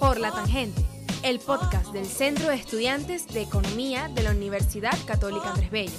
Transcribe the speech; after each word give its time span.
Por 0.00 0.20
la 0.20 0.30
Tangente, 0.30 0.82
el 1.22 1.38
podcast 1.38 1.92
del 1.92 2.04
Centro 2.04 2.48
de 2.48 2.56
Estudiantes 2.56 3.26
de 3.28 3.42
Economía 3.42 4.08
de 4.14 4.22
la 4.22 4.30
Universidad 4.30 4.94
Católica 5.06 5.50
Andrés 5.50 5.70
Bello. 5.70 5.92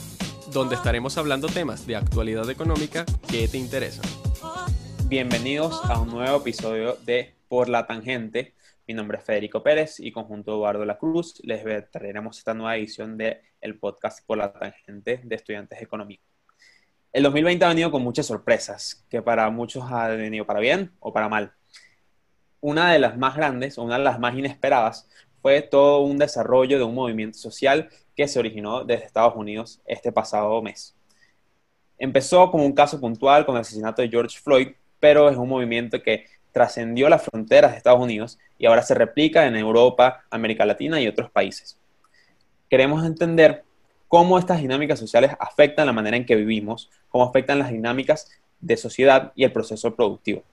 donde 0.51 0.75
estaremos 0.75 1.17
hablando 1.17 1.47
temas 1.47 1.87
de 1.87 1.95
actualidad 1.95 2.49
económica 2.49 3.05
que 3.27 3.47
te 3.47 3.57
interesan. 3.57 4.05
Bienvenidos 5.05 5.83
a 5.85 5.99
un 5.99 6.09
nuevo 6.09 6.37
episodio 6.37 6.97
de 7.05 7.33
Por 7.47 7.69
la 7.69 7.87
Tangente. 7.87 8.53
Mi 8.87 8.93
nombre 8.93 9.17
es 9.17 9.23
Federico 9.23 9.63
Pérez 9.63 9.99
y 9.99 10.11
conjunto 10.11 10.51
Eduardo 10.51 10.85
La 10.85 10.97
Cruz 10.97 11.41
les 11.43 11.89
traeremos 11.91 12.37
esta 12.37 12.53
nueva 12.53 12.77
edición 12.77 13.17
del 13.17 13.41
el 13.61 13.79
podcast 13.79 14.25
Por 14.25 14.37
la 14.37 14.53
Tangente 14.53 15.21
de 15.23 15.35
Estudiantes 15.35 15.79
de 15.79 15.85
Economía. 15.85 16.19
El 17.11 17.23
2020 17.23 17.65
ha 17.65 17.69
venido 17.69 17.89
con 17.89 18.03
muchas 18.03 18.27
sorpresas, 18.27 19.05
que 19.09 19.21
para 19.21 19.49
muchos 19.49 19.83
ha 19.91 20.09
venido 20.09 20.45
para 20.45 20.59
bien 20.59 20.91
o 20.99 21.11
para 21.11 21.27
mal. 21.27 21.53
Una 22.67 22.91
de 22.91 22.99
las 22.99 23.17
más 23.17 23.37
grandes, 23.37 23.77
una 23.77 23.97
de 23.97 24.03
las 24.03 24.19
más 24.19 24.35
inesperadas, 24.35 25.07
fue 25.41 25.61
todo 25.61 26.01
un 26.01 26.17
desarrollo 26.17 26.77
de 26.77 26.83
un 26.83 26.95
movimiento 26.95 27.37
social 27.37 27.87
que 28.13 28.27
se 28.27 28.39
originó 28.39 28.83
desde 28.83 29.05
Estados 29.05 29.37
Unidos 29.37 29.79
este 29.85 30.11
pasado 30.11 30.61
mes. 30.61 30.93
Empezó 31.97 32.51
como 32.51 32.65
un 32.65 32.73
caso 32.73 32.99
puntual 32.99 33.45
con 33.45 33.55
el 33.55 33.61
asesinato 33.61 34.01
de 34.01 34.09
George 34.09 34.37
Floyd, 34.37 34.73
pero 34.99 35.29
es 35.29 35.37
un 35.37 35.47
movimiento 35.47 36.03
que 36.03 36.25
trascendió 36.51 37.07
las 37.07 37.23
fronteras 37.23 37.71
de 37.71 37.77
Estados 37.77 38.01
Unidos 38.01 38.37
y 38.57 38.65
ahora 38.65 38.81
se 38.81 38.95
replica 38.95 39.47
en 39.47 39.55
Europa, 39.55 40.25
América 40.29 40.65
Latina 40.65 40.99
y 40.99 41.07
otros 41.07 41.31
países. 41.31 41.79
Queremos 42.69 43.05
entender 43.05 43.63
cómo 44.09 44.37
estas 44.37 44.59
dinámicas 44.59 44.99
sociales 44.99 45.31
afectan 45.39 45.85
la 45.85 45.93
manera 45.93 46.17
en 46.17 46.25
que 46.25 46.35
vivimos, 46.35 46.89
cómo 47.07 47.23
afectan 47.23 47.59
las 47.59 47.71
dinámicas 47.71 48.29
de 48.59 48.75
sociedad 48.75 49.31
y 49.35 49.45
el 49.45 49.53
proceso 49.53 49.95
productivo. 49.95 50.43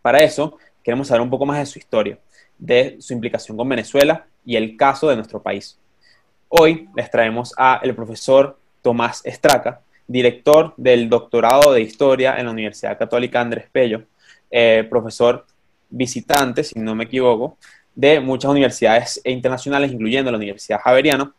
Para 0.00 0.20
eso, 0.20 0.56
queremos 0.82 1.08
saber 1.08 1.20
un 1.20 1.30
poco 1.30 1.46
más 1.46 1.58
de 1.58 1.66
su 1.66 1.78
historia, 1.78 2.18
de 2.58 2.96
su 3.00 3.12
implicación 3.12 3.56
con 3.56 3.68
Venezuela 3.68 4.26
y 4.44 4.56
el 4.56 4.76
caso 4.76 5.08
de 5.08 5.16
nuestro 5.16 5.42
país. 5.42 5.78
Hoy 6.48 6.88
les 6.96 7.10
traemos 7.10 7.54
a 7.56 7.80
el 7.82 7.94
profesor 7.94 8.58
Tomás 8.82 9.20
Estraca, 9.24 9.80
director 10.06 10.72
del 10.76 11.08
doctorado 11.08 11.72
de 11.72 11.82
Historia 11.82 12.36
en 12.38 12.46
la 12.46 12.52
Universidad 12.52 12.98
Católica 12.98 13.40
Andrés 13.40 13.66
Pello, 13.70 14.04
eh, 14.50 14.86
profesor 14.88 15.44
visitante, 15.90 16.64
si 16.64 16.78
no 16.78 16.94
me 16.94 17.04
equivoco, 17.04 17.58
de 17.94 18.20
muchas 18.20 18.50
universidades 18.50 19.20
internacionales, 19.24 19.92
incluyendo 19.92 20.30
la 20.30 20.38
Universidad 20.38 20.80
Javeriana, 20.80 21.32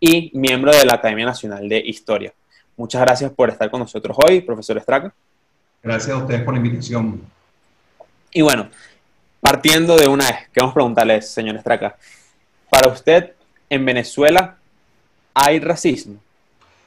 y 0.00 0.32
miembro 0.34 0.72
de 0.72 0.84
la 0.84 0.94
Academia 0.94 1.26
Nacional 1.26 1.68
de 1.68 1.78
Historia. 1.78 2.32
Muchas 2.76 3.02
gracias 3.02 3.30
por 3.30 3.50
estar 3.50 3.70
con 3.70 3.78
nosotros 3.80 4.16
hoy, 4.26 4.40
profesor 4.40 4.76
Estraca. 4.78 5.14
Gracias 5.80 6.10
a 6.10 6.18
ustedes 6.18 6.42
por 6.42 6.54
la 6.54 6.58
invitación. 6.58 7.20
Y 8.32 8.40
bueno, 8.40 8.68
partiendo 9.40 9.96
de 9.96 10.08
una 10.08 10.24
vez, 10.24 10.36
queremos 10.52 10.72
preguntarle, 10.72 11.20
señor 11.20 11.56
Estraca, 11.56 11.96
para 12.70 12.90
usted, 12.90 13.32
en 13.68 13.84
Venezuela, 13.84 14.56
¿hay 15.34 15.60
racismo? 15.60 16.16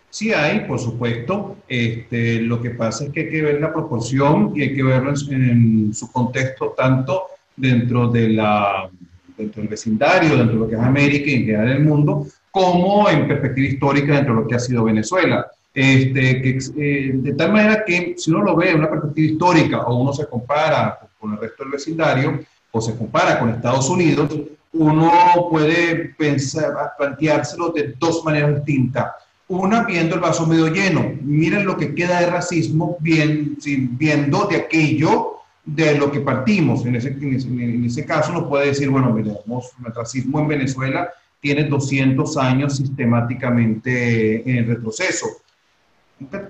Sí 0.09 0.33
hay, 0.33 0.61
por 0.61 0.79
supuesto. 0.79 1.57
Este, 1.67 2.41
lo 2.41 2.61
que 2.61 2.71
pasa 2.71 3.03
es 3.03 3.11
que 3.11 3.21
hay 3.21 3.29
que 3.29 3.41
ver 3.43 3.61
la 3.61 3.71
proporción 3.71 4.53
y 4.55 4.63
hay 4.63 4.75
que 4.75 4.81
verlo 4.81 5.13
en, 5.29 5.93
su 5.93 6.11
contexto 6.11 6.73
tanto 6.75 7.25
dentro, 7.55 8.07
de 8.07 8.29
la, 8.29 8.89
dentro 9.37 9.61
del 9.61 9.69
vecindario, 9.69 10.37
dentro 10.37 10.53
de 10.53 10.59
lo 10.61 10.67
que 10.67 10.75
es 10.75 10.81
América 10.81 11.29
y 11.29 11.33
en 11.33 11.45
general 11.45 11.69
el 11.69 11.83
mundo, 11.83 12.25
como 12.49 13.07
en 13.07 13.27
perspectiva 13.27 13.67
histórica 13.67 14.15
dentro 14.15 14.35
de 14.35 14.41
lo 14.41 14.47
que 14.47 14.55
ha 14.55 14.59
sido 14.59 14.85
Venezuela. 14.85 15.45
Este, 15.75 16.41
que, 16.41 16.59
eh, 16.77 17.11
de 17.13 17.33
tal 17.33 17.51
manera 17.51 17.83
que 17.83 18.15
si 18.17 18.31
uno 18.31 18.41
lo 18.41 18.55
ve 18.55 18.71
en 18.71 18.77
una 18.77 18.89
perspectiva 18.89 19.33
histórica 19.33 19.81
o 19.81 20.01
uno 20.01 20.13
se 20.13 20.25
compara 20.25 20.97
con 21.25 21.33
el 21.33 21.39
resto 21.39 21.63
del 21.63 21.71
vecindario 21.71 22.39
o 22.71 22.81
se 22.81 22.95
compara 22.95 23.39
con 23.39 23.49
Estados 23.49 23.89
Unidos, 23.89 24.29
uno 24.73 25.11
puede 25.49 26.13
pensar, 26.17 26.73
planteárselo 26.97 27.69
de 27.69 27.95
dos 27.97 28.23
maneras 28.23 28.55
distintas. 28.55 29.07
Una, 29.47 29.83
viendo 29.83 30.15
el 30.15 30.21
vaso 30.21 30.45
medio 30.45 30.67
lleno. 30.67 31.13
Miren 31.21 31.65
lo 31.65 31.77
que 31.77 31.93
queda 31.95 32.19
de 32.19 32.27
racismo 32.27 32.97
bien, 32.99 33.57
viendo 33.91 34.45
de 34.45 34.57
aquello 34.57 35.37
de 35.63 35.95
lo 35.95 36.11
que 36.11 36.19
partimos. 36.19 36.85
En 36.85 36.95
ese, 36.95 37.09
en 37.09 37.35
ese, 37.35 37.47
en 37.47 37.85
ese 37.85 38.05
caso 38.05 38.31
uno 38.31 38.49
puede 38.49 38.67
decir, 38.67 38.89
bueno, 38.89 39.11
miremos, 39.11 39.71
el 39.85 39.93
racismo 39.93 40.39
en 40.39 40.47
Venezuela 40.47 41.09
tiene 41.39 41.63
200 41.65 42.37
años 42.37 42.77
sistemáticamente 42.77 44.49
en 44.49 44.67
retroceso. 44.67 45.27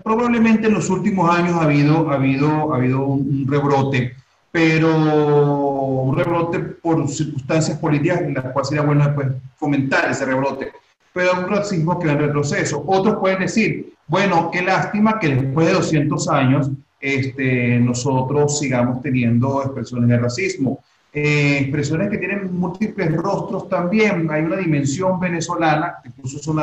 Probablemente 0.03 0.67
en 0.67 0.73
los 0.73 0.89
últimos 0.89 1.29
años 1.29 1.55
ha 1.55 1.63
habido, 1.63 2.09
ha 2.09 2.15
habido, 2.15 2.73
ha 2.73 2.77
habido 2.77 3.05
un 3.05 3.45
rebrote, 3.47 4.15
pero 4.55 4.95
un 4.95 6.15
rebrote 6.15 6.59
por 6.59 7.09
circunstancias 7.09 7.77
políticas 7.77 8.21
en 8.21 8.35
las 8.35 8.45
cuales 8.53 8.69
sería 8.69 8.85
bueno 8.85 9.03
después 9.03 9.27
fomentar 9.57 10.09
ese 10.09 10.23
rebrote, 10.23 10.71
pero 11.11 11.41
un 11.41 11.49
racismo 11.49 11.99
que 11.99 12.07
va 12.07 12.13
en 12.13 12.19
retroceso. 12.19 12.81
Otros 12.87 13.17
pueden 13.17 13.39
decir, 13.39 13.93
bueno, 14.07 14.49
qué 14.53 14.61
lástima 14.61 15.19
que 15.19 15.35
después 15.35 15.67
de 15.67 15.73
200 15.73 16.29
años 16.29 16.71
este, 17.01 17.79
nosotros 17.81 18.57
sigamos 18.57 19.01
teniendo 19.01 19.61
expresiones 19.61 20.07
de 20.07 20.19
racismo. 20.19 20.79
Eh, 21.11 21.57
expresiones 21.63 22.09
que 22.09 22.17
tienen 22.17 22.57
múltiples 22.57 23.13
rostros 23.13 23.67
también. 23.67 24.31
Hay 24.31 24.43
una 24.43 24.55
dimensión 24.55 25.19
venezolana, 25.19 25.95
incluso 26.05 26.37
es 26.37 26.47
un 26.47 26.61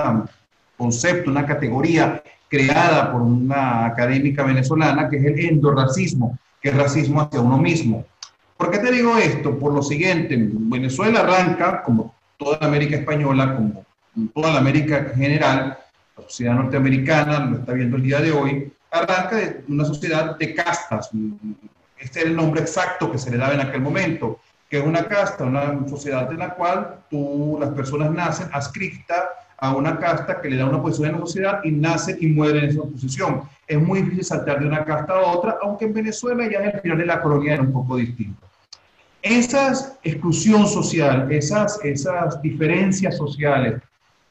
concepto, 0.79 1.31
una 1.31 1.45
categoría 1.45 2.23
creada 2.49 3.13
por 3.13 3.21
una 3.21 3.85
académica 3.85 4.45
venezolana, 4.45 5.11
que 5.11 5.19
es 5.19 5.25
el 5.27 5.39
endorracismo, 5.41 6.39
que 6.63 6.69
es 6.69 6.77
racismo 6.77 7.21
hacia 7.21 7.41
uno 7.41 7.59
mismo. 7.59 8.07
¿Por 8.57 8.71
qué 8.71 8.79
te 8.79 8.93
digo 8.93 9.17
esto? 9.19 9.59
Por 9.59 9.73
lo 9.73 9.83
siguiente, 9.83 10.37
Venezuela 10.39 11.21
arranca, 11.21 11.83
como 11.83 12.15
toda 12.37 12.59
América 12.61 12.97
española, 12.97 13.57
como 13.57 13.85
toda 14.33 14.57
América 14.57 14.99
en 14.99 15.15
general, 15.15 15.79
la 16.17 16.23
sociedad 16.25 16.55
norteamericana, 16.55 17.41
lo 17.41 17.59
está 17.59 17.73
viendo 17.73 17.97
el 17.97 18.03
día 18.05 18.21
de 18.21 18.31
hoy, 18.31 18.73
arranca 18.93 19.37
de 19.37 19.65
una 19.69 19.85
sociedad 19.85 20.39
de 20.39 20.55
castas. 20.55 21.11
Este 21.99 22.21
es 22.21 22.27
el 22.27 22.37
nombre 22.37 22.61
exacto 22.61 23.11
que 23.11 23.19
se 23.19 23.31
le 23.31 23.37
daba 23.37 23.55
en 23.55 23.61
aquel 23.61 23.81
momento, 23.81 24.39
que 24.69 24.79
es 24.79 24.85
una 24.85 25.07
casta, 25.07 25.45
una 25.45 25.87
sociedad 25.89 26.31
en 26.31 26.39
la 26.39 26.55
cual 26.55 27.01
tú, 27.11 27.59
las 27.61 27.71
personas 27.71 28.11
nacen 28.13 28.49
adscritas 28.53 29.25
a 29.59 29.75
una 29.75 29.99
casta 29.99 30.41
que 30.41 30.51
le 30.51 30.57
da 30.57 30.67
una 30.67 30.83
posición 30.83 31.11
en 31.11 31.15
la 31.15 31.27
sociedad 31.27 31.61
y 31.65 31.71
nacen 31.71 32.17
y 32.21 32.27
mueren 32.29 32.65
en 32.65 32.71
esa 32.71 32.83
posición. 32.83 33.43
Es 33.73 33.81
muy 33.81 34.03
difícil 34.03 34.25
saltar 34.25 34.61
de 34.61 34.67
una 34.67 34.85
casta 34.85 35.15
a 35.15 35.33
otra, 35.33 35.57
aunque 35.63 35.87
en 35.87 35.95
Venezuela 35.95 36.47
ya 36.51 36.59
en 36.59 36.77
el 36.77 36.81
final 36.81 36.99
de 36.99 37.07
la 37.07 37.23
colonia 37.23 37.55
era 37.55 37.63
un 37.63 37.73
poco 37.73 37.97
distinto. 37.97 38.47
Esa 39.23 39.97
exclusión 40.03 40.67
social, 40.67 41.33
esas, 41.33 41.83
esas 41.83 42.43
diferencias 42.43 43.17
sociales, 43.17 43.81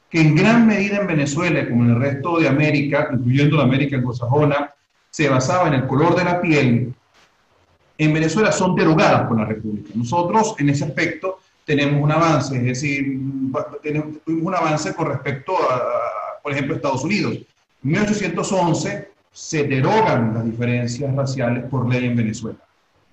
que 0.08 0.20
en 0.20 0.36
gran 0.36 0.66
medida 0.66 0.98
en 0.98 1.08
Venezuela, 1.08 1.68
como 1.68 1.84
en 1.84 1.90
el 1.90 2.00
resto 2.00 2.38
de 2.38 2.46
América, 2.46 3.08
incluyendo 3.12 3.56
la 3.56 3.64
América 3.64 3.96
anglosajona, 3.96 4.70
se 5.10 5.28
basaba 5.28 5.66
en 5.68 5.74
el 5.74 5.86
color 5.88 6.14
de 6.14 6.24
la 6.24 6.40
piel, 6.40 6.94
en 7.98 8.12
Venezuela 8.12 8.52
son 8.52 8.76
derogadas 8.76 9.26
por 9.26 9.40
la 9.40 9.46
República. 9.46 9.90
Nosotros, 9.94 10.54
en 10.58 10.68
ese 10.68 10.84
aspecto, 10.84 11.40
tenemos 11.64 12.00
un 12.00 12.12
avance, 12.12 12.56
es 12.56 12.64
decir, 12.64 13.18
tuvimos 13.82 14.46
un 14.46 14.54
avance 14.54 14.94
con 14.94 15.08
respecto 15.08 15.52
a, 15.56 16.40
por 16.42 16.52
ejemplo, 16.52 16.76
Estados 16.76 17.02
Unidos. 17.02 17.38
En 17.82 17.90
1811 17.90 19.11
se 19.32 19.64
derogan 19.64 20.34
las 20.34 20.44
diferencias 20.44 21.14
raciales 21.14 21.64
por 21.64 21.88
ley 21.88 22.06
en 22.06 22.16
Venezuela. 22.16 22.58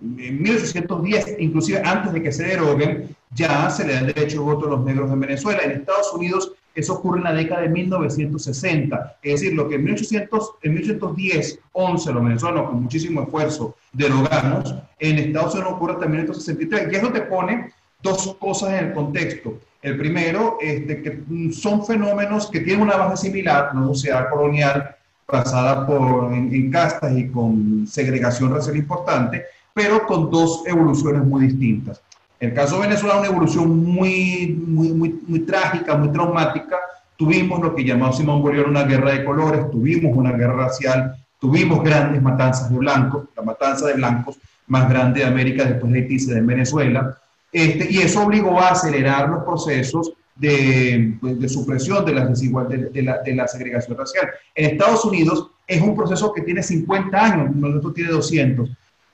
En 0.01 0.41
1810, 0.41 1.37
inclusive 1.39 1.81
antes 1.83 2.13
de 2.13 2.23
que 2.23 2.31
se 2.31 2.43
deroguen, 2.43 3.15
ya 3.31 3.69
se 3.69 3.85
le 3.85 3.93
da 3.93 3.99
el 3.99 4.07
derecho 4.07 4.39
de 4.39 4.43
voto 4.43 4.67
a 4.67 4.69
los 4.71 4.85
negros 4.85 5.11
en 5.11 5.19
Venezuela. 5.19 5.61
En 5.63 5.71
Estados 5.71 6.13
Unidos 6.13 6.53
eso 6.75 6.93
ocurre 6.93 7.17
en 7.17 7.25
la 7.25 7.33
década 7.33 7.61
de 7.61 7.69
1960. 7.69 9.17
Es 9.21 9.41
decir, 9.41 9.53
lo 9.55 9.67
que 9.67 9.75
en, 9.75 9.83
1800, 9.83 10.51
en 10.61 10.73
1810, 10.75 11.59
11, 11.73 12.13
los 12.13 12.23
venezolanos 12.23 12.69
con 12.69 12.83
muchísimo 12.83 13.23
esfuerzo 13.23 13.75
derogamos, 13.91 14.75
en 14.99 15.17
Estados 15.17 15.55
Unidos 15.55 15.73
ocurre 15.73 15.93
también 15.93 16.21
en 16.21 16.29
1963. 16.29 16.93
Y 16.93 16.95
eso 16.95 17.11
te 17.11 17.21
pone 17.21 17.73
dos 18.01 18.35
cosas 18.39 18.69
en 18.69 18.87
el 18.87 18.93
contexto. 18.93 19.59
El 19.81 19.97
primero, 19.97 20.57
este, 20.61 21.01
que 21.01 21.23
son 21.53 21.85
fenómenos 21.85 22.49
que 22.49 22.59
tienen 22.61 22.83
una 22.83 22.97
base 22.97 23.27
similar, 23.27 23.71
una 23.73 23.87
sociedad 23.87 24.29
colonial 24.29 24.95
basada 25.31 25.85
por, 25.85 26.33
en, 26.33 26.53
en 26.53 26.71
castas 26.71 27.15
y 27.17 27.27
con 27.27 27.85
segregación 27.87 28.53
racial 28.53 28.75
importante, 28.75 29.45
pero 29.73 30.05
con 30.05 30.29
dos 30.29 30.63
evoluciones 30.65 31.23
muy 31.23 31.47
distintas. 31.47 32.01
En 32.39 32.49
el 32.49 32.55
caso 32.55 32.75
de 32.75 32.87
Venezuela, 32.87 33.17
una 33.17 33.27
evolución 33.27 33.83
muy, 33.83 34.57
muy, 34.65 34.89
muy, 34.93 35.19
muy 35.27 35.39
trágica, 35.41 35.95
muy 35.97 36.09
traumática. 36.09 36.77
Tuvimos 37.17 37.59
lo 37.61 37.75
que 37.75 37.83
llamó 37.83 38.13
Simón 38.13 38.41
Bolívar 38.41 38.69
una 38.69 38.83
guerra 38.83 39.11
de 39.11 39.25
colores, 39.25 39.69
tuvimos 39.69 40.15
una 40.15 40.31
guerra 40.31 40.53
racial, 40.53 41.15
tuvimos 41.37 41.83
grandes 41.83 42.21
matanzas 42.21 42.69
de 42.69 42.77
blancos, 42.77 43.25
la 43.35 43.43
matanza 43.43 43.87
de 43.87 43.95
blancos 43.95 44.37
más 44.67 44.89
grande 44.89 45.19
de 45.19 45.25
América 45.25 45.65
después 45.65 45.91
de 45.91 45.99
Haití 45.99 46.31
en 46.31 46.47
Venezuela. 46.47 47.17
Este, 47.51 47.91
y 47.91 47.97
eso 47.97 48.23
obligó 48.23 48.59
a 48.59 48.69
acelerar 48.69 49.27
los 49.27 49.43
procesos 49.43 50.13
de, 50.39 51.17
de 51.21 51.49
supresión 51.49 52.05
de, 52.05 52.13
las 52.13 52.29
desigualdades, 52.29 52.91
de, 52.93 53.03
la, 53.03 53.19
de 53.19 53.35
la 53.35 53.47
segregación 53.47 53.97
racial. 53.97 54.29
En 54.55 54.71
Estados 54.71 55.03
Unidos 55.05 55.51
es 55.67 55.81
un 55.81 55.95
proceso 55.95 56.33
que 56.33 56.41
tiene 56.41 56.63
50 56.63 57.23
años, 57.23 57.55
nosotros 57.55 57.93
tiene 57.93 58.11
200 58.11 58.69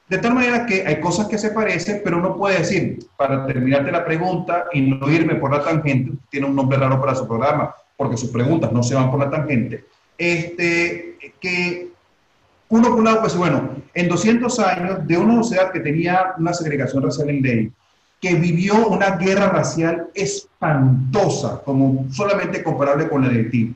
De 0.07 0.17
tal 0.19 0.35
manera 0.35 0.65
que 0.65 0.85
hay 0.85 1.01
cosas 1.01 1.27
que 1.27 1.37
se 1.37 1.49
parecen, 1.49 2.01
pero 2.03 2.17
uno 2.17 2.37
puede 2.37 2.59
decir, 2.59 2.99
para 3.17 3.45
terminarte 3.47 3.91
la 3.91 4.05
pregunta 4.05 4.65
y 4.71 4.81
no 4.81 5.11
irme 5.11 5.35
por 5.35 5.51
la 5.51 5.63
tangente, 5.63 6.13
tiene 6.29 6.45
un 6.45 6.55
nombre 6.55 6.77
raro 6.77 7.01
para 7.01 7.15
su 7.15 7.27
programa, 7.27 7.73
porque 7.97 8.17
sus 8.17 8.29
preguntas 8.29 8.71
no 8.71 8.83
se 8.83 8.93
van 8.93 9.09
por 9.09 9.19
la 9.19 9.29
tangente, 9.29 9.85
este, 10.17 11.17
que 11.41 11.89
uno 12.69 12.89
por 12.89 12.99
un 12.99 13.05
lado, 13.05 13.21
pues 13.21 13.35
bueno, 13.35 13.69
en 13.93 14.07
200 14.07 14.59
años 14.59 15.07
de 15.07 15.17
una 15.17 15.35
sociedad 15.35 15.71
que 15.71 15.79
tenía 15.79 16.33
una 16.37 16.53
segregación 16.53 17.03
racial 17.03 17.29
en 17.29 17.41
ley, 17.41 17.71
que 18.25 18.33
vivió 18.33 18.87
una 18.87 19.17
guerra 19.17 19.49
racial 19.49 20.07
espantosa, 20.15 21.61
como 21.63 22.07
solamente 22.11 22.63
comparable 22.63 23.07
con 23.07 23.21
la 23.21 23.29
de 23.29 23.35
Haití, 23.35 23.75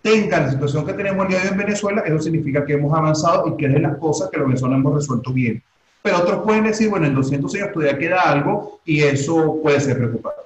tenga 0.00 0.40
la 0.40 0.50
situación 0.52 0.86
que 0.86 0.94
tenemos 0.94 1.26
el 1.26 1.32
día 1.32 1.40
de 1.40 1.48
hoy 1.48 1.52
en 1.52 1.58
Venezuela, 1.58 2.02
eso 2.06 2.18
significa 2.18 2.64
que 2.64 2.72
hemos 2.72 2.96
avanzado 2.96 3.46
y 3.46 3.58
que 3.58 3.66
es 3.66 3.74
de 3.74 3.80
las 3.80 3.98
cosas 3.98 4.30
que 4.30 4.38
los 4.38 4.46
venezolanos 4.46 4.80
hemos 4.80 4.94
resuelto 4.94 5.34
bien. 5.34 5.62
Pero 6.00 6.16
otros 6.16 6.44
pueden 6.44 6.64
decir, 6.64 6.88
bueno, 6.88 7.04
en 7.04 7.14
200 7.14 7.54
años 7.56 7.72
todavía 7.74 7.98
queda 7.98 8.22
algo 8.22 8.80
y 8.86 9.02
eso 9.02 9.58
puede 9.62 9.78
ser 9.80 9.98
preocupante. 9.98 10.40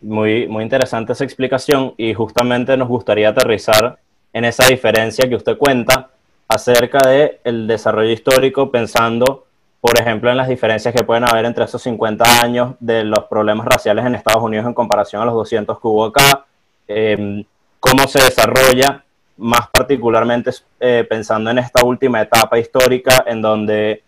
Muy, 0.00 0.48
muy 0.48 0.64
interesante 0.64 1.12
esa 1.12 1.24
explicación 1.24 1.92
y 1.98 2.14
justamente 2.14 2.74
nos 2.78 2.88
gustaría 2.88 3.28
aterrizar 3.28 3.98
en 4.32 4.46
esa 4.46 4.66
diferencia 4.66 5.28
que 5.28 5.36
usted 5.36 5.58
cuenta 5.58 6.08
acerca 6.48 7.06
del 7.06 7.32
el 7.44 7.66
desarrollo 7.66 8.12
histórico 8.12 8.70
pensando, 8.70 9.44
por 9.84 10.00
ejemplo, 10.00 10.30
en 10.30 10.38
las 10.38 10.48
diferencias 10.48 10.94
que 10.94 11.04
pueden 11.04 11.24
haber 11.24 11.44
entre 11.44 11.66
esos 11.66 11.82
50 11.82 12.40
años 12.40 12.74
de 12.80 13.04
los 13.04 13.24
problemas 13.24 13.66
raciales 13.66 14.06
en 14.06 14.14
Estados 14.14 14.42
Unidos 14.42 14.64
en 14.64 14.72
comparación 14.72 15.20
a 15.20 15.26
los 15.26 15.34
200 15.34 15.78
que 15.78 15.86
hubo 15.86 16.06
acá. 16.06 16.46
Eh, 16.88 17.44
cómo 17.80 18.08
se 18.08 18.18
desarrolla, 18.24 19.04
más 19.36 19.68
particularmente 19.70 20.52
eh, 20.80 21.06
pensando 21.06 21.50
en 21.50 21.58
esta 21.58 21.84
última 21.84 22.22
etapa 22.22 22.58
histórica 22.58 23.24
en 23.26 23.42
donde 23.42 24.02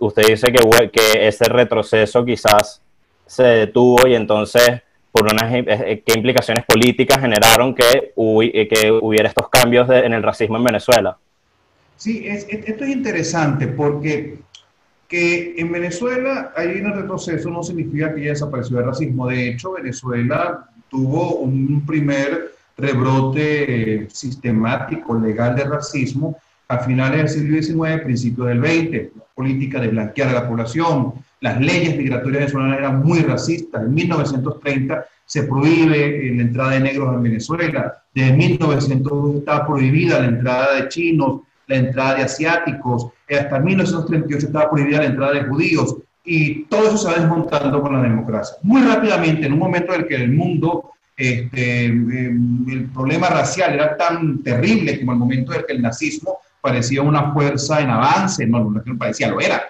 usted 0.00 0.22
dice 0.26 0.52
que, 0.52 0.90
que 0.90 1.26
ese 1.26 1.46
retroceso 1.46 2.22
quizás 2.26 2.82
se 3.24 3.42
detuvo 3.42 4.06
y 4.06 4.14
entonces 4.14 4.82
por 5.10 5.32
unas 5.32 5.50
eh, 5.50 5.64
eh, 5.66 6.02
qué 6.04 6.12
implicaciones 6.14 6.66
políticas 6.66 7.22
generaron 7.22 7.74
que, 7.74 8.12
que 8.14 8.90
hubiera 9.00 9.30
estos 9.30 9.48
cambios 9.48 9.88
en 9.88 10.12
el 10.12 10.22
racismo 10.22 10.58
en 10.58 10.64
Venezuela. 10.64 11.16
Sí, 11.96 12.22
esto 12.26 12.84
es 12.84 12.90
interesante 12.90 13.66
porque 13.66 14.36
que 15.12 15.54
en 15.58 15.70
Venezuela 15.70 16.54
hay 16.56 16.80
un 16.80 16.90
retroceso 16.90 17.50
no 17.50 17.62
significa 17.62 18.14
que 18.14 18.22
ya 18.22 18.30
desapareció 18.30 18.78
el 18.78 18.86
racismo. 18.86 19.28
De 19.28 19.50
hecho, 19.50 19.72
Venezuela 19.72 20.70
tuvo 20.88 21.34
un 21.34 21.84
primer 21.84 22.52
rebrote 22.78 24.08
sistemático, 24.10 25.14
legal 25.18 25.54
de 25.54 25.64
racismo 25.64 26.38
a 26.66 26.78
finales 26.78 27.36
del 27.36 27.62
siglo 27.62 27.84
XIX, 27.84 28.02
principios 28.02 28.48
del 28.48 28.60
XX, 28.60 29.14
la 29.14 29.24
política 29.34 29.80
de 29.80 29.88
blanquear 29.88 30.30
a 30.30 30.32
la 30.32 30.48
población, 30.48 31.12
las 31.42 31.60
leyes 31.60 31.94
migratorias 31.94 32.40
venezolanas 32.40 32.78
eran 32.78 33.02
muy 33.02 33.18
racistas. 33.18 33.82
En 33.82 33.92
1930 33.92 35.04
se 35.26 35.42
prohíbe 35.42 36.32
la 36.36 36.42
entrada 36.42 36.70
de 36.70 36.80
negros 36.80 37.14
en 37.14 37.22
Venezuela, 37.22 38.02
desde 38.14 38.32
1902 38.32 39.36
estaba 39.36 39.66
prohibida 39.66 40.20
la 40.20 40.28
entrada 40.28 40.74
de 40.76 40.88
chinos, 40.88 41.42
la 41.72 41.78
entrada 41.78 42.14
de 42.16 42.22
asiáticos, 42.22 43.08
hasta 43.28 43.58
1938 43.58 44.46
estaba 44.46 44.70
prohibida 44.70 44.98
la 44.98 45.06
entrada 45.06 45.32
de 45.32 45.44
judíos, 45.44 45.96
y 46.24 46.64
todo 46.64 46.86
eso 46.86 46.98
se 46.98 47.08
va 47.08 47.14
desmontando 47.14 47.82
con 47.82 47.94
la 47.94 48.02
democracia. 48.02 48.56
Muy 48.62 48.82
rápidamente, 48.82 49.46
en 49.46 49.54
un 49.54 49.58
momento 49.58 49.92
en 49.94 50.02
el 50.02 50.06
que 50.06 50.14
el 50.16 50.32
mundo 50.32 50.92
este, 51.16 51.84
em, 51.84 52.68
el 52.68 52.90
problema 52.90 53.28
racial 53.28 53.74
era 53.74 53.96
tan 53.96 54.42
terrible 54.42 54.98
como 54.98 55.12
el 55.12 55.18
momento 55.18 55.52
en 55.52 55.62
que 55.66 55.74
el 55.74 55.82
nazismo 55.82 56.38
parecía 56.60 57.02
una 57.02 57.32
fuerza 57.32 57.80
en 57.80 57.90
avance, 57.90 58.46
no, 58.46 58.70
no 58.70 58.98
parecía, 58.98 59.28
lo 59.28 59.40
era, 59.40 59.62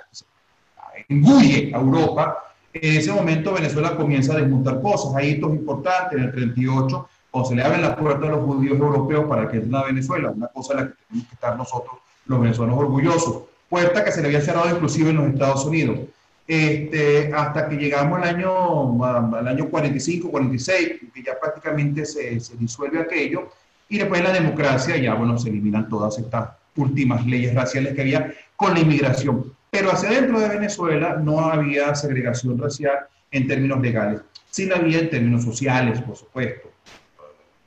engulle 1.09 1.73
a 1.75 1.79
Europa. 1.79 2.39
En 2.73 2.97
ese 2.99 3.13
momento 3.13 3.53
Venezuela 3.53 3.97
comienza 3.97 4.33
a 4.33 4.37
desmontar 4.37 4.81
cosas, 4.81 5.15
hay 5.15 5.33
hitos 5.33 5.53
importantes, 5.53 6.19
en 6.19 6.25
el 6.25 6.33
38, 6.33 7.09
cuando 7.33 7.49
se 7.49 7.57
le 7.57 7.63
abren 7.63 7.81
las 7.81 7.97
puertas 7.97 8.29
a 8.29 8.33
los 8.33 8.45
judíos 8.45 8.79
europeos 8.79 9.25
para 9.25 9.49
que 9.49 9.57
entren 9.57 9.75
a 9.75 9.85
Venezuela, 9.85 10.31
una 10.31 10.49
cosa 10.49 10.75
en 10.75 10.81
la 10.81 10.87
que 10.89 10.95
tenemos 11.09 11.29
que 11.29 11.35
estar 11.35 11.57
nosotros, 11.57 11.95
los 12.27 12.41
venezolanos 12.41 12.79
orgullosos, 12.79 13.45
puerta 13.71 14.05
que 14.05 14.13
se 14.13 14.21
le 14.21 14.29
había 14.29 14.43
cerrado 14.43 14.69
inclusive 14.71 15.11
en 15.11 15.17
los 15.17 15.27
Estados 15.29 15.65
Unidos. 15.65 15.99
Este, 16.47 17.33
hasta 17.33 17.69
que 17.69 17.77
llegamos 17.77 18.21
al 18.21 18.29
año, 18.29 19.03
al 19.03 19.49
año 19.49 19.71
45, 19.71 20.31
46, 20.31 20.89
que 21.15 21.23
ya 21.23 21.41
prácticamente 21.41 22.05
se, 22.05 22.39
se 22.39 22.55
disuelve 22.57 23.01
aquello, 23.01 23.49
y 23.89 23.97
después 23.97 24.23
la 24.23 24.33
democracia 24.33 24.99
ya, 24.99 25.15
bueno, 25.15 25.39
se 25.39 25.49
eliminan 25.49 25.89
todas 25.89 26.19
estas 26.19 26.51
últimas 26.77 27.25
leyes 27.25 27.55
raciales 27.55 27.95
que 27.95 28.03
había 28.03 28.35
con 28.57 28.75
la 28.75 28.81
inmigración. 28.81 29.55
Pero 29.71 29.91
hacia 29.91 30.11
dentro 30.11 30.39
de 30.39 30.49
Venezuela 30.51 31.17
no 31.17 31.41
había 31.41 31.95
segregación 31.95 32.59
racial 32.59 33.07
en 33.31 33.47
términos 33.47 33.81
legales. 33.81 34.21
Sí 34.51 34.67
la 34.67 34.77
había 34.77 34.99
en 34.99 35.09
términos 35.09 35.45
sociales, 35.45 36.03
por 36.03 36.17
supuesto. 36.17 36.72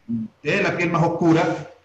De 0.08 0.62
la 0.62 0.78
piel 0.78 0.92
más 0.92 1.04
oscura 1.04 1.44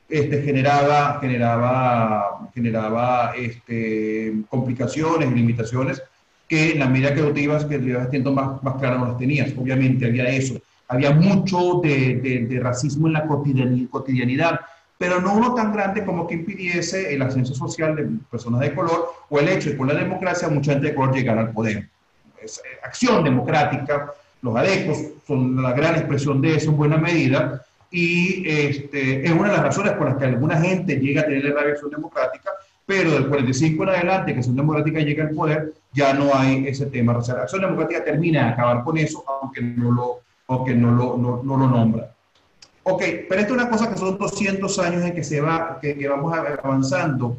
este, 0.08 0.42
generaba, 0.42 1.18
generaba, 1.20 2.50
generaba 2.54 3.32
este, 3.36 4.34
complicaciones, 4.48 5.32
limitaciones 5.32 6.02
que 6.48 6.72
en 6.72 6.80
la 6.80 6.88
medida 6.88 7.14
que 7.14 7.22
te 7.22 7.40
ibas, 7.40 7.64
que 7.64 7.76
ibas 7.76 8.08
haciendo 8.08 8.32
más, 8.32 8.60
más 8.62 8.74
claras 8.74 8.98
no 8.98 9.06
las 9.06 9.18
tenías. 9.18 9.52
Obviamente 9.56 10.06
había 10.06 10.28
eso. 10.28 10.60
Había 10.88 11.12
mucho 11.12 11.80
de, 11.80 12.46
de, 12.48 12.60
racismo 12.60 13.06
en 13.06 13.12
la 13.12 13.26
cotidianidad, 13.26 14.58
pero 14.98 15.20
no 15.20 15.34
uno 15.34 15.54
tan 15.54 15.72
grande 15.72 16.04
como 16.04 16.26
que 16.26 16.34
impidiese 16.34 17.14
el 17.14 17.22
ascenso 17.22 17.54
social 17.54 17.94
de 17.94 18.08
personas 18.28 18.60
de 18.60 18.74
color 18.74 19.12
o 19.28 19.38
el 19.38 19.48
hecho 19.48 19.70
de 19.70 19.76
con 19.76 19.86
la 19.86 19.94
democracia 19.94 20.48
mucha 20.48 20.72
gente 20.72 20.88
de 20.88 20.94
color 20.96 21.14
llegara 21.14 21.42
al 21.42 21.52
poder. 21.52 21.88
Es, 22.42 22.58
eh, 22.58 22.80
acción 22.82 23.22
democrática, 23.22 24.12
los 24.42 24.56
adecos 24.56 24.98
son 25.24 25.62
la 25.62 25.72
gran 25.72 25.94
expresión 25.94 26.40
de 26.40 26.56
eso 26.56 26.70
en 26.70 26.76
buena 26.76 26.96
medida, 26.96 27.64
y 27.90 28.48
este, 28.48 29.24
es 29.26 29.32
una 29.32 29.48
de 29.48 29.56
las 29.56 29.64
razones 29.64 29.92
por 29.94 30.08
las 30.08 30.16
que 30.16 30.24
alguna 30.26 30.60
gente 30.60 30.96
llega 30.96 31.22
a 31.22 31.24
tener 31.24 31.44
la 31.44 31.62
reacción 31.62 31.90
democrática, 31.90 32.50
pero 32.86 33.12
del 33.12 33.28
45 33.28 33.82
en 33.84 33.88
adelante, 33.88 34.32
que 34.32 34.38
Acción 34.38 34.56
Democrática 34.56 34.98
llega 34.98 35.24
al 35.24 35.30
poder, 35.30 35.74
ya 35.92 36.12
no 36.12 36.34
hay 36.34 36.66
ese 36.66 36.86
tema. 36.86 37.16
O 37.16 37.22
sea, 37.22 37.36
la 37.36 37.42
Acción 37.42 37.62
Democrática 37.62 38.02
termina 38.04 38.46
de 38.46 38.52
acabar 38.52 38.82
con 38.82 38.98
eso, 38.98 39.24
aunque 39.28 39.60
no 39.60 39.92
lo, 39.92 40.20
aunque 40.48 40.74
no 40.74 40.90
lo, 40.90 41.16
no, 41.16 41.40
no 41.42 41.56
lo 41.56 41.68
nombra. 41.68 42.12
Ok, 42.82 43.02
pero 43.28 43.40
esto 43.40 43.54
es 43.54 43.60
una 43.62 43.70
cosa 43.70 43.88
que 43.88 43.96
son 43.96 44.18
200 44.18 44.78
años 44.80 45.04
en 45.04 45.14
que, 45.14 45.22
se 45.22 45.40
va, 45.40 45.78
que, 45.80 45.96
que 45.96 46.08
vamos 46.08 46.36
avanzando, 46.36 47.36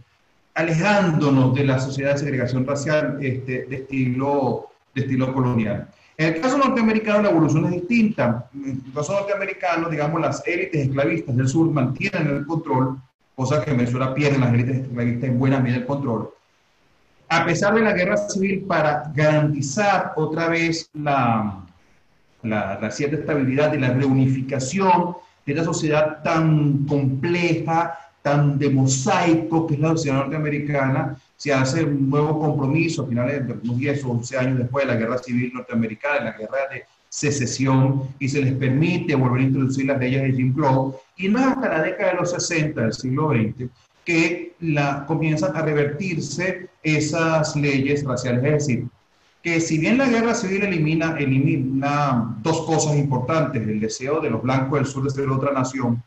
alejándonos 0.54 1.54
de 1.54 1.66
la 1.66 1.80
sociedad 1.80 2.14
de 2.14 2.20
segregación 2.20 2.66
racial 2.66 3.18
este, 3.22 3.66
de, 3.66 3.76
estilo, 3.76 4.70
de 4.96 5.02
estilo 5.02 5.34
colonial. 5.34 5.90
En 6.22 6.36
el 6.36 6.40
caso 6.40 6.56
norteamericano 6.60 7.24
la 7.24 7.32
evolución 7.32 7.66
es 7.66 7.72
distinta. 7.72 8.48
En 8.54 8.84
el 8.86 8.94
caso 8.94 9.14
norteamericano, 9.14 9.90
digamos, 9.90 10.22
las 10.22 10.46
élites 10.46 10.88
esclavistas 10.88 11.36
del 11.36 11.48
sur 11.48 11.72
mantienen 11.72 12.28
el 12.28 12.46
control 12.46 13.00
cosa 13.36 13.66
que 13.66 13.72
Venezuela 13.72 14.14
pierde 14.14 14.38
las 14.38 14.54
élites 14.54 15.24
en 15.24 15.40
buena 15.40 15.60
medida 15.60 15.78
el 15.78 15.86
control. 15.88 16.30
A 17.28 17.44
pesar 17.44 17.74
de 17.74 17.82
la 17.82 17.94
guerra 17.94 18.18
civil, 18.18 18.66
para 18.68 19.12
garantizar 19.16 20.14
otra 20.16 20.48
vez 20.48 20.92
la, 20.94 21.64
la, 22.44 22.78
la 22.80 22.92
cierta 22.92 23.16
estabilidad 23.16 23.74
y 23.74 23.80
la 23.80 23.94
reunificación 23.94 25.16
de 25.44 25.54
esta 25.54 25.66
sociedad 25.66 26.22
tan 26.24 26.86
compleja, 26.86 27.98
tan 28.22 28.60
de 28.60 28.70
mosaico 28.70 29.66
que 29.66 29.74
es 29.74 29.80
la 29.80 29.90
sociedad 29.90 30.18
norteamericana, 30.18 31.18
se 31.42 31.52
hace 31.52 31.84
un 31.84 32.08
nuevo 32.08 32.40
compromiso 32.40 33.02
a 33.02 33.08
finales 33.08 33.48
de 33.48 33.54
unos 33.54 33.80
10 33.80 34.06
o 34.06 34.12
11 34.12 34.38
años 34.38 34.60
después 34.60 34.86
de 34.86 34.94
la 34.94 35.00
guerra 35.00 35.18
civil 35.18 35.52
norteamericana, 35.52 36.26
la 36.26 36.38
guerra 36.38 36.70
de 36.72 36.84
secesión 37.10 38.10
y 38.20 38.30
se 38.30 38.44
les 38.44 38.54
permite 38.54 39.16
volver 39.16 39.42
a 39.42 39.46
introducir 39.46 39.88
las 39.88 39.98
leyes 39.98 40.22
de 40.22 40.34
Jim 40.34 40.54
Crow. 40.54 40.96
Y 41.18 41.30
no 41.30 41.40
es 41.40 41.46
hasta 41.48 41.68
la 41.68 41.82
década 41.82 42.12
de 42.12 42.18
los 42.18 42.30
60 42.30 42.80
del 42.80 42.94
siglo 42.94 43.32
XX 43.32 43.72
que 44.06 44.54
la, 44.60 45.04
comienzan 45.08 45.58
a 45.58 45.64
revertirse 45.64 46.70
esas 46.84 47.56
leyes 47.56 48.04
raciales. 48.04 48.44
Es 48.44 48.52
decir, 48.52 48.86
que 49.42 49.60
si 49.62 49.80
bien 49.80 49.98
la 49.98 50.10
guerra 50.10 50.36
civil 50.36 50.62
elimina, 50.62 51.18
elimina 51.18 52.38
dos 52.44 52.62
cosas 52.68 52.98
importantes, 52.98 53.68
el 53.68 53.80
deseo 53.80 54.22
de 54.22 54.30
los 54.30 54.44
blancos 54.44 54.78
del 54.78 54.86
sur 54.86 55.04
de 55.06 55.10
ser 55.10 55.28
otra 55.28 55.52
nación, 55.54 56.04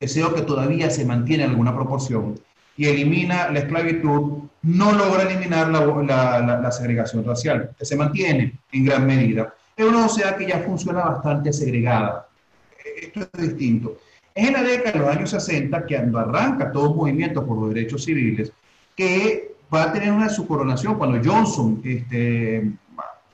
deseo 0.00 0.34
que 0.34 0.40
todavía 0.40 0.88
se 0.88 1.04
mantiene 1.04 1.44
en 1.44 1.50
alguna 1.50 1.74
proporción, 1.74 2.40
y 2.80 2.86
elimina 2.86 3.50
la 3.50 3.58
esclavitud, 3.58 4.44
no 4.62 4.92
logra 4.92 5.24
eliminar 5.24 5.68
la, 5.68 6.72
segregación 6.72 7.22
racial, 7.24 7.72
que 7.78 7.84
se 7.84 7.94
mantiene 7.94 8.58
en 8.72 8.84
gran 8.86 9.06
medida 9.06 9.52
es 9.76 9.86
una 9.86 10.08
sociedad 10.08 10.36
que 10.36 10.46
ya 10.46 10.60
funciona 10.60 11.02
bastante 11.02 11.52
segregada. 11.52 12.28
Esto 13.02 13.20
es 13.20 13.48
distinto. 13.48 13.98
Es 14.34 14.48
en 14.48 14.54
la 14.54 14.62
década 14.62 14.92
de 14.92 14.98
los 14.98 15.08
años 15.08 15.30
60 15.30 15.86
que 15.86 15.96
arranca 15.96 16.72
todo 16.72 16.90
un 16.90 16.96
movimiento 16.96 17.44
por 17.44 17.58
los 17.58 17.74
derechos 17.74 18.04
civiles 18.04 18.50
que 18.96 19.54
va 19.72 19.84
a 19.84 19.92
tener 19.92 20.12
una 20.12 20.28
su 20.28 20.46
coronación 20.46 20.96
cuando 20.96 21.20
Johnson 21.22 21.80
este, 21.84 22.70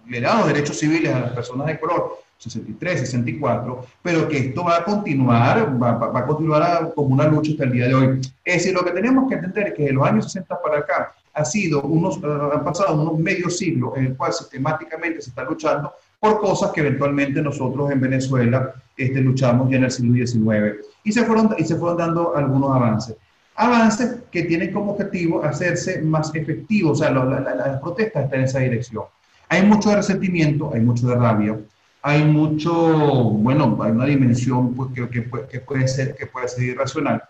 le 0.08 0.20
da 0.20 0.38
los 0.38 0.48
derechos 0.48 0.78
civiles 0.78 1.12
a 1.12 1.20
las 1.20 1.32
personas 1.32 1.66
de 1.66 1.78
color, 1.78 2.18
63, 2.38 3.00
64, 3.00 3.86
pero 4.02 4.28
que 4.28 4.38
esto 4.38 4.64
va 4.64 4.78
a 4.78 4.84
continuar, 4.84 5.82
va, 5.82 5.92
va 5.92 6.20
a 6.20 6.26
continuar 6.26 6.92
como 6.94 7.14
una 7.14 7.26
lucha 7.26 7.52
hasta 7.52 7.64
el 7.64 7.72
día 7.72 7.88
de 7.88 7.94
hoy. 7.94 8.20
Es 8.44 8.54
decir, 8.54 8.74
lo 8.74 8.84
que 8.84 8.90
tenemos 8.90 9.28
que 9.28 9.36
entender 9.36 9.68
es 9.68 9.74
que 9.74 9.84
de 9.84 9.92
los 9.92 10.06
años 10.06 10.24
60 10.24 10.60
para 10.62 10.78
acá 10.78 11.14
ha 11.36 11.44
sido 11.44 11.82
unos, 11.82 12.18
han 12.24 12.64
pasado 12.64 13.00
unos 13.00 13.18
medio 13.18 13.50
siglo 13.50 13.94
en 13.96 14.06
el 14.06 14.16
cual 14.16 14.32
sistemáticamente 14.32 15.20
se 15.20 15.30
está 15.30 15.44
luchando 15.44 15.92
por 16.18 16.40
cosas 16.40 16.70
que 16.72 16.80
eventualmente 16.80 17.42
nosotros 17.42 17.90
en 17.90 18.00
Venezuela 18.00 18.74
este, 18.96 19.20
luchamos 19.20 19.70
ya 19.70 19.76
en 19.76 19.84
el 19.84 19.90
siglo 19.90 20.26
XIX. 20.26 20.86
Y 21.04 21.12
se, 21.12 21.24
fueron, 21.24 21.54
y 21.58 21.64
se 21.64 21.76
fueron 21.76 21.98
dando 21.98 22.34
algunos 22.34 22.74
avances. 22.74 23.16
Avances 23.54 24.16
que 24.30 24.44
tienen 24.44 24.72
como 24.72 24.92
objetivo 24.92 25.42
hacerse 25.44 26.00
más 26.02 26.34
efectivos, 26.34 27.00
o 27.00 27.04
sea, 27.04 27.10
las 27.12 27.56
la, 27.56 27.80
protestas 27.80 28.24
están 28.24 28.40
en 28.40 28.44
esa 28.46 28.58
dirección. 28.60 29.04
Hay 29.48 29.62
mucho 29.62 29.90
de 29.90 29.96
resentimiento, 29.96 30.70
hay 30.74 30.80
mucho 30.80 31.06
de 31.06 31.14
rabia, 31.16 31.58
hay 32.06 32.22
mucho, 32.22 32.72
bueno, 32.72 33.76
hay 33.82 33.90
una 33.90 34.04
dimensión 34.04 34.72
pues, 34.76 34.90
que, 34.94 35.08
que, 35.08 35.28
que, 35.50 35.58
puede 35.58 35.88
ser, 35.88 36.14
que 36.14 36.26
puede 36.26 36.46
ser 36.46 36.62
irracional, 36.62 37.20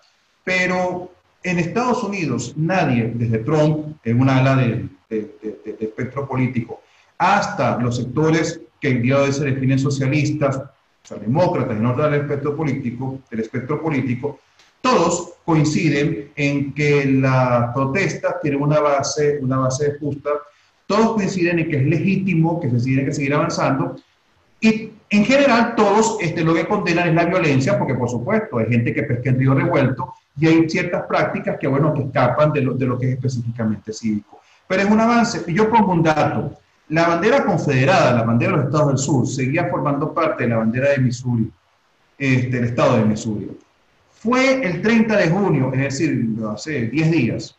pero 0.44 1.10
en 1.42 1.58
Estados 1.58 2.04
Unidos 2.04 2.52
nadie, 2.58 3.10
desde 3.14 3.38
Trump, 3.38 3.96
en 4.04 4.20
una 4.20 4.36
ala 4.36 4.56
del 4.56 4.90
de, 5.08 5.34
de, 5.64 5.76
espectro 5.80 6.28
político, 6.28 6.82
hasta 7.16 7.78
los 7.78 7.96
sectores 7.96 8.60
que 8.78 8.88
el 8.88 9.00
día 9.00 9.16
de 9.16 9.22
hoy 9.22 9.32
se 9.32 9.46
definen 9.46 9.78
socialistas, 9.78 10.58
o 10.58 10.68
sea, 11.02 11.16
demócratas, 11.16 11.74
en 11.74 11.86
orden 11.86 12.10
del 12.10 12.20
espectro 12.20 12.54
político, 12.54 13.20
del 13.30 13.40
espectro 13.40 13.80
político, 13.80 14.40
todos 14.82 15.36
coinciden 15.46 16.32
en 16.36 16.74
que 16.74 17.06
la 17.06 17.72
protesta 17.74 18.38
tiene 18.42 18.58
una 18.58 18.80
base, 18.80 19.38
una 19.40 19.56
base 19.56 19.96
justa, 19.98 20.28
todos 20.86 21.14
coinciden 21.14 21.60
en 21.60 21.70
que 21.70 21.78
es 21.78 21.86
legítimo, 21.86 22.60
que 22.60 22.68
se 22.68 22.84
tiene 22.84 23.06
que 23.06 23.14
seguir 23.14 23.32
avanzando, 23.32 23.96
y 24.60 24.92
en 25.10 25.24
general 25.24 25.74
todos 25.76 26.18
este, 26.20 26.42
lo 26.42 26.54
que 26.54 26.66
condenan 26.66 27.08
es 27.08 27.14
la 27.14 27.24
violencia, 27.24 27.78
porque 27.78 27.94
por 27.94 28.08
supuesto 28.08 28.58
hay 28.58 28.66
gente 28.66 28.92
que 28.92 29.02
pesca 29.04 29.30
en 29.30 29.38
río 29.38 29.54
revuelto 29.54 30.14
y 30.38 30.46
hay 30.46 30.68
ciertas 30.68 31.04
prácticas 31.06 31.56
que, 31.58 31.66
bueno, 31.66 31.94
que 31.94 32.02
escapan 32.02 32.52
de 32.52 32.62
lo, 32.62 32.74
de 32.74 32.86
lo 32.86 32.98
que 32.98 33.06
es 33.08 33.14
específicamente 33.14 33.92
cívico. 33.92 34.40
Pero 34.66 34.82
es 34.82 34.90
un 34.90 35.00
avance, 35.00 35.42
y 35.46 35.54
yo 35.54 35.70
pongo 35.70 35.92
un 35.92 36.02
dato, 36.02 36.52
la 36.88 37.08
bandera 37.08 37.44
confederada, 37.44 38.12
la 38.12 38.22
bandera 38.22 38.52
de 38.52 38.56
los 38.58 38.66
estados 38.66 38.88
del 38.88 38.98
sur, 38.98 39.26
seguía 39.26 39.68
formando 39.68 40.12
parte 40.12 40.44
de 40.44 40.50
la 40.50 40.58
bandera 40.58 40.90
de 40.90 40.98
Missouri, 40.98 41.50
este, 42.18 42.58
el 42.58 42.64
estado 42.64 42.96
de 42.96 43.04
Missouri. 43.04 43.50
Fue 44.12 44.64
el 44.64 44.82
30 44.82 45.16
de 45.16 45.30
junio, 45.30 45.72
es 45.72 45.80
decir, 45.80 46.26
hace 46.52 46.86
10 46.86 47.10
días, 47.10 47.56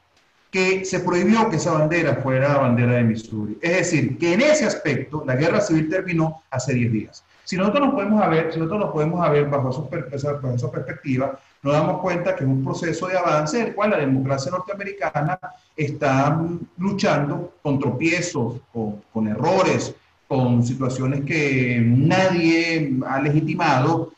que 0.51 0.85
se 0.85 0.99
prohibió 1.01 1.49
que 1.49 1.57
esa 1.57 1.73
bandera 1.73 2.15
fuera 2.15 2.57
bandera 2.57 2.93
de 2.93 3.03
Missouri. 3.03 3.57
Es 3.61 3.77
decir, 3.77 4.17
que 4.17 4.33
en 4.33 4.41
ese 4.41 4.65
aspecto 4.65 5.23
la 5.25 5.35
guerra 5.35 5.61
civil 5.61 5.89
terminó 5.89 6.43
hace 6.49 6.73
10 6.73 6.91
días. 6.91 7.23
Si 7.43 7.55
nosotros 7.55 7.87
nos 7.87 7.95
podemos 7.95 8.29
ver, 8.29 8.51
si 8.51 8.59
nosotros 8.59 8.81
nos 8.81 8.91
podemos 8.91 9.31
ver 9.31 9.45
bajo 9.49 9.69
esa, 10.11 10.33
bajo 10.33 10.53
esa 10.53 10.71
perspectiva, 10.71 11.39
nos 11.63 11.73
damos 11.73 12.01
cuenta 12.01 12.35
que 12.35 12.43
es 12.43 12.49
un 12.49 12.63
proceso 12.63 13.07
de 13.07 13.17
avance 13.17 13.59
en 13.59 13.67
el 13.67 13.75
cual 13.75 13.91
la 13.91 13.99
democracia 13.99 14.51
norteamericana 14.51 15.39
está 15.75 16.41
luchando 16.77 17.53
con 17.61 17.79
tropiezos, 17.79 18.59
con, 18.73 19.01
con 19.13 19.27
errores, 19.27 19.95
con 20.27 20.65
situaciones 20.65 21.23
que 21.23 21.81
nadie 21.81 22.97
ha 23.07 23.21
legitimado. 23.21 24.11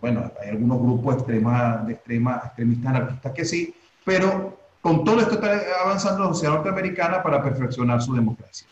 Bueno, 0.00 0.30
hay 0.40 0.50
algunos 0.50 0.80
grupos 0.80 1.16
extrema, 1.16 1.82
de 1.86 1.94
extrema, 1.94 2.40
extremistas 2.44 2.86
anarquistas 2.86 3.32
que 3.32 3.44
sí, 3.44 3.74
pero 4.04 4.59
con 4.80 5.04
todo 5.04 5.20
esto 5.20 5.34
está 5.34 5.60
avanzando 5.82 6.24
la 6.24 6.28
sociedad 6.28 6.54
norteamericana 6.54 7.22
para 7.22 7.42
perfeccionar 7.42 8.00
su 8.00 8.14
democracia. 8.14 8.66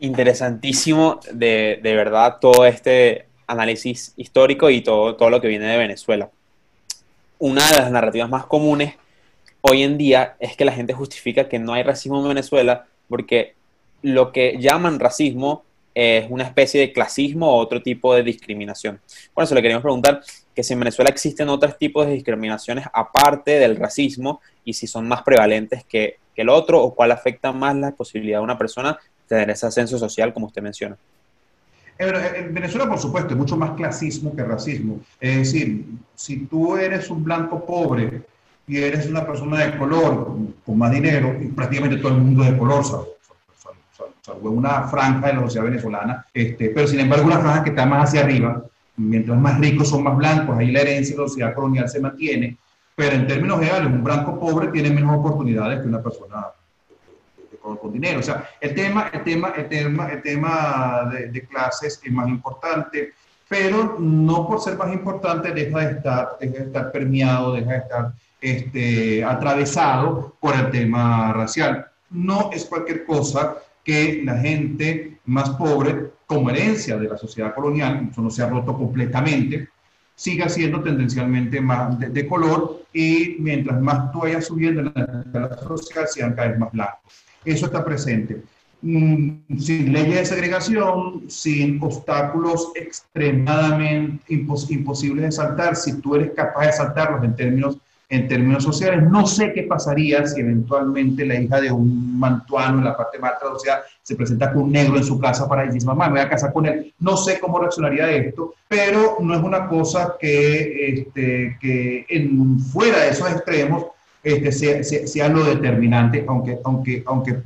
Interesantísimo, 0.00 1.20
de, 1.32 1.80
de 1.82 1.94
verdad, 1.94 2.38
todo 2.40 2.64
este 2.66 3.26
análisis 3.46 4.14
histórico 4.16 4.70
y 4.70 4.80
todo, 4.80 5.16
todo 5.16 5.30
lo 5.30 5.40
que 5.40 5.48
viene 5.48 5.66
de 5.66 5.78
Venezuela 5.78 6.30
una 7.42 7.68
de 7.68 7.76
las 7.76 7.90
narrativas 7.90 8.30
más 8.30 8.46
comunes 8.46 8.94
hoy 9.62 9.82
en 9.82 9.98
día 9.98 10.36
es 10.38 10.56
que 10.56 10.64
la 10.64 10.70
gente 10.70 10.92
justifica 10.92 11.48
que 11.48 11.58
no 11.58 11.72
hay 11.72 11.82
racismo 11.82 12.22
en 12.22 12.28
Venezuela 12.28 12.86
porque 13.08 13.56
lo 14.00 14.30
que 14.30 14.58
llaman 14.60 15.00
racismo 15.00 15.64
es 15.92 16.24
una 16.30 16.44
especie 16.44 16.80
de 16.80 16.92
clasismo 16.92 17.50
o 17.50 17.56
otro 17.56 17.82
tipo 17.82 18.14
de 18.14 18.22
discriminación. 18.22 19.00
Por 19.34 19.42
eso 19.42 19.56
le 19.56 19.60
queríamos 19.60 19.82
preguntar 19.82 20.22
que 20.54 20.62
si 20.62 20.72
en 20.74 20.80
Venezuela 20.80 21.10
existen 21.10 21.48
otros 21.48 21.78
tipos 21.78 22.06
de 22.06 22.12
discriminaciones 22.12 22.86
aparte 22.92 23.58
del 23.58 23.76
racismo 23.76 24.40
y 24.64 24.74
si 24.74 24.86
son 24.86 25.08
más 25.08 25.22
prevalentes 25.22 25.84
que, 25.84 26.18
que 26.34 26.42
el 26.42 26.48
otro 26.48 26.82
o 26.82 26.94
cuál 26.94 27.12
afecta 27.12 27.52
más 27.52 27.74
la 27.76 27.92
posibilidad 27.92 28.38
de 28.38 28.44
una 28.44 28.58
persona 28.58 28.98
tener 29.26 29.50
ese 29.50 29.66
ascenso 29.66 29.98
social 29.98 30.32
como 30.32 30.46
usted 30.46 30.62
menciona. 30.62 30.96
En 31.98 32.52
Venezuela, 32.52 32.88
por 32.88 32.98
supuesto, 32.98 33.30
hay 33.30 33.36
mucho 33.36 33.56
más 33.56 33.72
clasismo 33.72 34.34
que 34.34 34.42
racismo. 34.42 35.00
Es 35.20 35.36
decir, 35.36 35.84
si 36.14 36.46
tú 36.46 36.76
eres 36.76 37.08
un 37.10 37.22
blanco 37.22 37.64
pobre 37.64 38.22
y 38.66 38.78
eres 38.78 39.06
una 39.06 39.24
persona 39.24 39.64
de 39.64 39.78
color 39.78 40.36
con 40.64 40.78
más 40.78 40.90
dinero, 40.90 41.36
y 41.40 41.46
prácticamente 41.48 41.98
todo 41.98 42.12
el 42.12 42.20
mundo 42.20 42.42
de 42.42 42.56
color, 42.56 42.84
salvo, 42.84 44.50
una 44.50 44.82
franja 44.88 45.28
de 45.28 45.34
la 45.34 45.40
sociedad 45.42 45.66
venezolana, 45.66 46.26
este, 46.32 46.70
pero 46.70 46.88
sin 46.88 47.00
embargo 47.00 47.26
una 47.26 47.38
franja 47.38 47.62
que 47.62 47.70
está 47.70 47.86
más 47.86 48.08
hacia 48.08 48.22
arriba, 48.22 48.64
mientras 48.96 49.38
más 49.38 49.58
ricos 49.58 49.88
son 49.88 50.02
más 50.02 50.16
blancos, 50.16 50.58
ahí 50.58 50.70
la 50.70 50.80
herencia 50.80 51.16
de 51.16 51.22
la 51.22 51.28
sociedad 51.28 51.54
colonial 51.54 51.88
se 51.88 52.00
mantiene, 52.00 52.56
pero 52.94 53.16
en 53.16 53.26
términos 53.26 53.58
generales, 53.58 53.88
un 53.88 54.04
blanco 54.04 54.38
pobre 54.38 54.68
tiene 54.68 54.90
menos 54.90 55.18
oportunidades 55.18 55.80
que 55.80 55.88
una 55.88 56.02
persona 56.02 56.46
con, 57.62 57.92
dinero. 57.92 58.20
O 58.20 58.22
sea, 58.22 58.48
el 58.60 58.74
tema, 58.74 59.10
el 59.12 59.22
tema, 59.22 59.52
el 59.56 59.68
tema, 59.68 60.08
el 60.08 60.22
tema 60.22 61.10
de, 61.12 61.46
clases 61.46 62.00
es 62.02 62.12
más 62.12 62.28
importante, 62.28 63.12
pero 63.48 63.96
no 63.98 64.46
por 64.46 64.60
ser 64.60 64.76
más 64.76 64.92
importante 64.92 65.52
deja 65.52 65.78
de 65.78 65.92
estar, 65.92 66.36
deja 66.40 66.54
de 66.54 66.64
estar 66.64 66.92
permeado, 66.92 67.54
deja 67.54 67.70
de 67.70 67.78
estar 67.78 68.12
este, 68.40 69.24
atravesado 69.24 70.36
por 70.40 70.54
el 70.54 70.70
tema 70.70 71.32
racial. 71.32 71.86
No 72.10 72.50
es 72.52 72.64
cualquier 72.64 73.04
cosa 73.04 73.56
que 73.84 74.22
la 74.24 74.38
gente 74.38 75.18
más 75.24 75.50
pobre, 75.50 76.11
como 76.34 76.50
herencia 76.50 76.96
de 76.96 77.08
la 77.08 77.16
sociedad 77.16 77.54
colonial, 77.54 78.08
eso 78.10 78.22
no 78.22 78.30
se 78.30 78.42
ha 78.42 78.48
roto 78.48 78.76
completamente, 78.76 79.68
siga 80.14 80.48
siendo 80.48 80.82
tendencialmente 80.82 81.60
más 81.60 81.98
de, 81.98 82.26
color 82.26 82.84
y 82.92 83.36
mientras 83.38 83.80
más 83.80 84.12
tú 84.12 84.20
vayas 84.20 84.46
subiendo 84.46 84.80
en 84.80 84.92
la 84.94 85.22
escala 85.24 85.56
social, 85.58 86.06
sean 86.08 86.34
cada 86.34 86.48
vez 86.48 86.58
más 86.58 86.72
blancos 86.72 87.22
eso 87.44 87.66
está 87.66 87.84
presente. 87.84 88.42
Mm, 88.82 89.58
sin 89.58 89.92
leyes 89.92 90.16
de 90.16 90.24
segregación, 90.24 91.24
sin 91.28 91.80
obstáculos 91.82 92.72
extremadamente 92.74 94.34
imposibles 94.34 95.24
de 95.24 95.32
saltar, 95.32 95.76
si 95.76 96.00
tú 96.00 96.16
eres 96.16 96.32
capaz 96.32 96.66
de 96.66 96.72
saltarlos 96.72 97.22
en 97.24 97.36
términos, 97.36 97.78
en 98.12 98.28
términos 98.28 98.62
sociales, 98.62 99.08
no 99.10 99.26
sé 99.26 99.54
qué 99.54 99.62
pasaría 99.62 100.26
si 100.26 100.42
eventualmente 100.42 101.24
la 101.24 101.40
hija 101.40 101.62
de 101.62 101.72
un 101.72 102.20
mantuano 102.20 102.76
en 102.76 102.84
la 102.84 102.94
parte 102.94 103.18
más 103.18 103.38
traducida 103.38 103.84
se 104.02 104.14
presenta 104.14 104.52
con 104.52 104.64
un 104.64 104.72
negro 104.72 104.98
en 104.98 105.04
su 105.04 105.18
casa 105.18 105.48
para 105.48 105.64
decir, 105.64 105.82
mamá, 105.86 106.08
me 106.08 106.12
voy 106.12 106.20
a 106.20 106.28
casar 106.28 106.52
con 106.52 106.66
él. 106.66 106.92
No 107.00 107.16
sé 107.16 107.40
cómo 107.40 107.58
reaccionaría 107.58 108.10
esto, 108.10 108.52
pero 108.68 109.16
no 109.20 109.34
es 109.34 109.42
una 109.42 109.66
cosa 109.66 110.16
que, 110.20 110.90
este, 110.90 111.56
que 111.58 112.04
en, 112.10 112.60
fuera 112.60 112.98
de 112.98 113.08
esos 113.08 113.30
extremos 113.30 113.86
este, 114.22 114.52
sea, 114.52 115.28
lo 115.30 115.44
determinante, 115.44 116.22
aunque, 116.28 116.58
aunque, 116.64 117.02
aunque, 117.06 117.42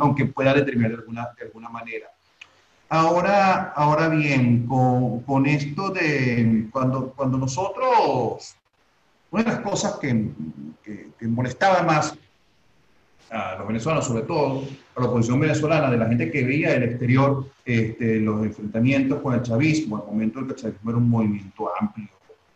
aunque 0.00 0.26
pueda 0.26 0.52
determinar 0.52 0.90
de 0.90 0.96
alguna, 0.98 1.28
de 1.38 1.46
alguna 1.46 1.70
manera. 1.70 2.08
Ahora, 2.90 3.72
ahora 3.74 4.08
bien, 4.08 4.66
con, 4.66 5.20
con, 5.20 5.46
esto 5.46 5.88
de 5.88 6.66
cuando, 6.70 7.14
cuando 7.16 7.38
nosotros, 7.38 8.54
una 9.30 9.42
de 9.42 9.50
las 9.50 9.60
cosas 9.60 9.96
que, 10.00 10.30
que, 10.82 11.28
molestaba 11.28 11.82
más 11.82 12.14
a 13.30 13.56
los 13.58 13.68
venezolanos, 13.68 14.06
sobre 14.06 14.22
todo 14.22 14.64
a 14.96 15.00
la 15.00 15.06
oposición 15.06 15.38
venezolana, 15.38 15.90
de 15.90 15.96
la 15.96 16.06
gente 16.06 16.30
que 16.30 16.44
veía 16.44 16.72
del 16.72 16.84
exterior 16.84 17.46
este, 17.64 18.20
los 18.20 18.44
enfrentamientos 18.44 19.20
con 19.20 19.34
el 19.34 19.42
chavismo, 19.42 19.98
al 19.98 20.06
momento 20.06 20.40
en 20.40 20.46
que 20.46 20.52
el 20.52 20.58
chavismo 20.58 20.90
era 20.90 20.98
un 20.98 21.08
movimiento 21.08 21.70
amplio, 21.80 22.08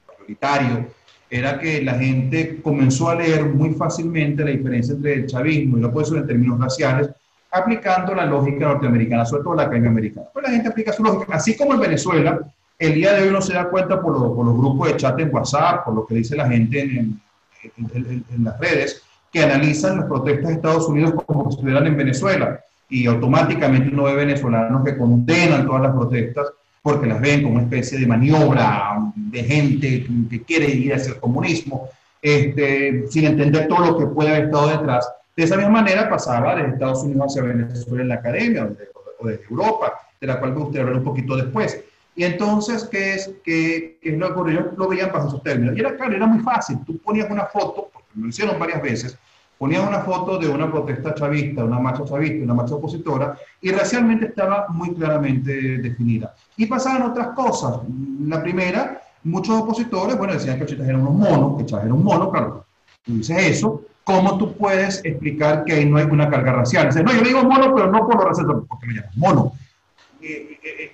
mayoritario, 0.09 0.87
era 1.31 1.59
que 1.59 1.83
la 1.83 1.95
gente 1.95 2.61
comenzó 2.62 3.11
a 3.11 3.16
leer 3.16 3.45
muy 3.47 3.71
fácilmente 3.75 4.45
la 4.45 4.50
diferencia 4.50 4.95
entre 4.95 5.14
el 5.14 5.26
chavismo 5.26 5.78
y 5.78 5.90
puede 5.90 6.07
ser 6.07 6.19
en 6.19 6.26
términos 6.26 6.61
raciales, 6.61 7.11
aplicando 7.50 8.14
la 8.14 8.26
lógica 8.26 8.66
norteamericana, 8.66 9.25
sobre 9.25 9.45
todo 9.45 9.54
la 9.54 9.62
academia 9.64 9.90
americana. 9.90 10.26
Pues 10.33 10.45
la 10.45 10.52
gente 10.52 10.69
aplica 10.69 10.93
su 10.93 11.04
lógica, 11.04 11.37
así 11.37 11.57
como 11.57 11.75
en 11.75 11.81
Venezuela, 11.81 12.40
el 12.78 12.95
día 12.95 13.12
de 13.12 13.23
hoy 13.23 13.31
no 13.31 13.40
se 13.40 13.54
da 13.54 13.69
cuenta 13.69 14.00
por, 14.00 14.19
los 14.19 14.57
grupos 14.57 14.88
de 14.88 14.97
chat 14.97 15.19
en 15.21 15.35
WhatsApp, 15.35 15.85
por 15.85 15.95
lo 15.95 16.07
que 16.07 16.16
dice 16.16 16.37
la 16.37 16.49
gente 16.49 16.81
en, 16.81 17.21
en, 17.76 18.45
las 18.45 18.59
redes, 18.59 19.02
que 19.33 19.43
analizan 19.43 19.99
las 19.99 20.07
protestas 20.07 20.49
de 20.49 20.54
Estados 20.54 20.88
Unidos 20.88 21.14
como 21.26 21.45
si 21.45 21.57
estuvieran 21.57 21.87
en 21.87 21.97
Venezuela 21.97 22.61
y 22.88 23.07
automáticamente 23.07 23.90
no 23.90 24.04
ve 24.04 24.14
venezolanos 24.14 24.85
que 24.85 24.97
condenan 24.97 25.66
todas 25.66 25.83
las 25.83 25.93
protestas 25.93 26.49
porque 26.83 27.07
las 27.07 27.21
ven 27.21 27.43
como 27.43 27.54
una 27.54 27.64
especie 27.64 27.99
de 27.99 28.07
maniobra 28.07 29.00
de 29.16 29.43
gente 29.43 30.07
que 30.28 30.43
quiere 30.43 30.69
ir 30.69 30.93
hacia 30.93 31.14
el 31.14 31.21
comunismo, 31.21 31.88
este, 32.21 33.07
sin 33.09 33.25
entender 33.25 33.69
todo 33.69 33.87
lo 33.87 33.99
que 33.99 34.07
puede 34.07 34.28
haber 34.28 34.45
estado 34.45 34.69
detrás. 34.69 35.11
De 35.35 35.45
esa 35.45 35.57
misma 35.57 35.73
manera 35.73 36.11
pasaba 36.11 36.54
desde 36.54 36.73
Estados 36.73 37.02
Unidos 37.04 37.26
hacia 37.28 37.43
Venezuela 37.43 38.02
en 38.02 38.09
la 38.09 38.14
academia 38.16 38.64
o 38.64 39.26
desde, 39.26 39.45
Europa, 39.49 39.95
de 40.21 40.26
la 40.26 40.38
cual 40.38 40.52
me 40.52 40.59
gustaría 40.59 40.83
hablar 40.83 40.99
un 40.99 41.04
poquito 41.04 41.37
después. 41.37 41.83
Y 42.16 42.25
entonces, 42.25 42.85
¿qué 42.90 43.14
es, 43.14 43.30
qué, 43.42 43.99
qué 44.00 44.11
es 44.11 44.18
lo 44.18 44.44
que 44.44 44.52
Lo 44.76 44.88
veían 44.88 45.11
bajo 45.12 45.28
esos 45.28 45.42
términos. 45.42 45.76
Y 45.76 45.80
era 45.80 45.97
claro, 45.97 46.14
era 46.14 46.26
muy 46.26 46.42
fácil. 46.42 46.78
Tú 46.87 46.97
ponías 46.99 47.28
una 47.30 47.47
foto, 47.47 47.90
porque 47.92 48.09
lo 48.14 48.28
hicieron 48.28 48.59
varias 48.59 48.80
veces, 48.83 49.18
ponían 49.59 49.88
una 49.88 50.00
foto 50.00 50.38
de 50.38 50.49
una 50.49 50.71
protesta 50.71 51.14
chavista, 51.14 51.64
una 51.64 51.78
marcha 51.78 52.04
chavista, 52.04 52.44
una 52.44 52.54
marcha 52.54 52.75
opositora, 52.75 53.37
y 53.61 53.71
racialmente 53.71 54.26
estaba 54.26 54.66
muy 54.68 54.94
claramente 54.94 55.78
definida. 55.78 56.35
Y 56.56 56.66
pasaban 56.66 57.02
otras 57.02 57.28
cosas. 57.28 57.78
La 58.26 58.42
primera, 58.42 59.00
muchos 59.25 59.61
opositores, 59.61 60.16
bueno, 60.16 60.35
decían 60.35 60.59
que 60.59 60.66
Chávez 60.66 60.88
era 60.88 60.99
unos 60.99 61.14
monos, 61.14 61.59
que 61.59 61.66
Chávez 61.66 61.87
era 61.87 61.94
un 61.94 62.04
mono, 62.04 62.30
claro, 62.30 62.64
tú 63.04 63.14
dices 63.14 63.38
eso, 63.38 63.83
¿cómo 64.04 64.38
tú 64.38 64.56
puedes 64.56 65.04
explicar 65.04 65.64
que 65.64 65.73
ahí 65.73 65.85
no 65.85 65.97
hay 65.97 66.04
una 66.04 66.28
carga 66.28 66.52
racial? 66.52 66.88
Dice, 66.88 67.02
no, 67.02 67.12
yo 67.12 67.23
le 67.23 67.28
digo 67.28 67.42
mono, 67.42 67.75
pero 67.75 67.90
no 67.90 68.06
por 68.06 68.16
lo 68.16 68.28
racial, 68.28 68.47
porque 68.68 68.87
me 68.87 68.94
llaman 68.94 69.11
mono. 69.16 69.52
Eh, 70.21 70.59
eh, 70.62 70.93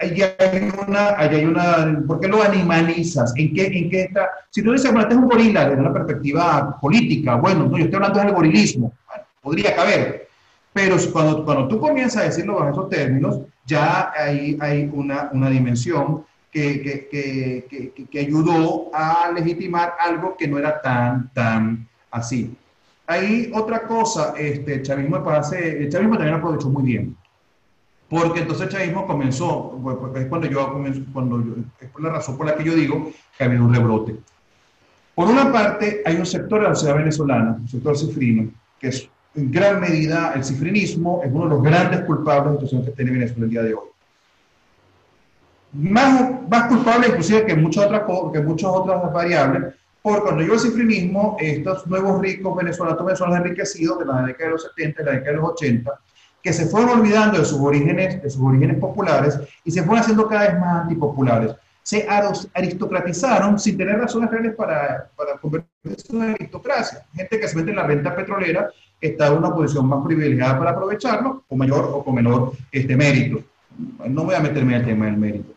ahí 0.00 0.22
hay 0.22 0.72
una, 0.86 1.18
hay 1.18 1.44
una, 1.44 2.02
¿por 2.06 2.20
qué 2.20 2.28
lo 2.28 2.42
animalizas? 2.42 3.32
¿En 3.36 3.54
qué, 3.54 3.66
en 3.66 3.90
qué 3.90 4.02
está? 4.02 4.30
Si 4.50 4.62
tú 4.62 4.72
dices, 4.72 4.90
bueno, 4.90 5.02
este 5.02 5.14
es 5.14 5.20
un 5.20 5.28
gorila 5.28 5.68
desde 5.68 5.80
una 5.80 5.92
perspectiva 5.92 6.78
política, 6.80 7.36
bueno, 7.36 7.64
no, 7.64 7.78
yo 7.78 7.84
estoy 7.84 7.96
hablando 7.96 8.20
del 8.20 8.32
gorilismo, 8.32 8.92
bueno, 9.06 9.24
podría 9.40 9.74
caber, 9.74 10.28
pero 10.72 10.96
cuando, 11.12 11.44
cuando 11.44 11.68
tú 11.68 11.78
comienzas 11.78 12.22
a 12.22 12.26
decirlo 12.26 12.56
bajo 12.56 12.70
esos 12.70 12.88
términos, 12.90 13.40
ya 13.64 14.12
ahí 14.16 14.56
hay 14.60 14.90
una, 14.92 15.30
una 15.32 15.50
dimensión 15.50 16.24
que, 16.50 16.80
que, 16.82 17.66
que, 17.68 18.06
que, 18.10 18.18
ayudó 18.18 18.90
a 18.94 19.30
legitimar 19.34 19.94
algo 20.00 20.36
que 20.36 20.48
no 20.48 20.58
era 20.58 20.80
tan, 20.80 21.30
tan 21.34 21.86
así. 22.10 22.56
Hay 23.06 23.50
otra 23.54 23.82
cosa, 23.82 24.34
este, 24.36 24.74
el 24.74 24.82
chavismo, 24.82 25.16
el 25.16 25.88
chavismo 25.90 26.16
también 26.16 26.36
aprovechó 26.36 26.68
muy 26.70 26.82
bien 26.82 27.16
porque 28.08 28.40
entonces 28.40 28.66
el 28.66 28.72
chavismo 28.72 29.06
comenzó, 29.06 29.78
pues, 29.82 29.96
pues, 29.98 30.16
es 30.16 30.28
cuando 30.28 30.46
yo 30.46 30.72
cuando 31.12 31.40
es 31.80 31.88
por 31.90 32.02
la 32.02 32.10
razón 32.10 32.36
por 32.36 32.46
la 32.46 32.54
que 32.54 32.64
yo 32.64 32.74
digo 32.74 33.10
que 33.36 33.44
ha 33.44 33.46
habido 33.46 33.64
un 33.64 33.74
rebrote. 33.74 34.16
Por 35.14 35.28
una 35.28 35.50
parte, 35.50 36.02
hay 36.04 36.16
un 36.16 36.26
sector 36.26 36.60
de 36.60 36.68
la 36.68 36.74
sociedad 36.74 36.98
venezolana, 36.98 37.56
un 37.58 37.68
sector 37.68 37.96
cifrino, 37.96 38.50
que 38.78 38.88
es 38.88 39.08
en 39.34 39.50
gran 39.50 39.80
medida 39.80 40.32
el 40.34 40.44
cifrinismo, 40.44 41.20
es 41.24 41.30
uno 41.32 41.44
de 41.44 41.50
los 41.50 41.62
grandes 41.62 42.00
culpables 42.00 42.44
de 42.44 42.50
la 42.50 42.54
situación 42.54 42.84
que 42.84 42.90
tiene 42.92 43.10
Venezuela 43.12 43.44
el 43.44 43.50
día 43.50 43.62
de 43.62 43.74
hoy. 43.74 43.88
Más, 45.72 46.48
más 46.48 46.68
culpable 46.68 47.08
inclusive 47.08 47.44
que 47.44 47.54
muchas 47.54 47.86
otras, 47.86 48.02
que 48.32 48.40
muchas 48.40 48.70
otras 48.72 49.12
variables, 49.12 49.74
porque 50.00 50.20
cuando 50.20 50.42
yo 50.42 50.54
el 50.54 50.60
cifrinismo, 50.60 51.36
estos 51.40 51.86
nuevos 51.86 52.20
ricos 52.20 52.56
venezolanos, 52.56 53.04
venezolanos 53.04 53.44
enriquecidos 53.44 53.98
de 53.98 54.04
la 54.04 54.22
década 54.22 54.44
de 54.44 54.52
los 54.52 54.62
70 54.62 55.02
y 55.02 55.04
la 55.04 55.12
década 55.12 55.30
de 55.32 55.36
los 55.36 55.50
80, 55.50 56.00
que 56.46 56.52
se 56.52 56.66
fueron 56.66 57.00
olvidando 57.00 57.40
de 57.40 57.44
sus 57.44 57.58
orígenes, 57.58 58.22
de 58.22 58.30
sus 58.30 58.40
orígenes 58.40 58.78
populares 58.78 59.36
y 59.64 59.72
se 59.72 59.82
fueron 59.82 59.98
haciendo 59.98 60.28
cada 60.28 60.46
vez 60.46 60.60
más 60.60 60.82
antipopulares. 60.82 61.56
Se 61.82 62.06
aristocratizaron 62.54 63.58
sin 63.58 63.76
tener 63.76 63.98
razones 63.98 64.30
reales 64.30 64.54
para, 64.54 65.10
para 65.16 65.38
convertirse 65.38 66.06
en 66.08 66.16
una 66.16 66.34
aristocracia. 66.34 67.04
Gente 67.12 67.40
que 67.40 67.48
se 67.48 67.56
mete 67.56 67.70
en 67.70 67.76
la 67.76 67.82
renta 67.82 68.14
petrolera 68.14 68.70
está 69.00 69.26
en 69.26 69.38
una 69.38 69.52
posición 69.52 69.88
más 69.88 70.06
privilegiada 70.06 70.56
para 70.56 70.70
aprovecharlo, 70.70 71.42
con 71.48 71.58
mayor 71.58 71.90
o 71.92 72.04
con 72.04 72.14
menor 72.14 72.52
este, 72.70 72.96
mérito. 72.96 73.42
No 74.08 74.22
voy 74.22 74.36
a 74.36 74.40
meterme 74.40 74.76
en 74.76 74.80
el 74.82 74.86
tema 74.86 75.06
del 75.06 75.16
mérito. 75.16 75.52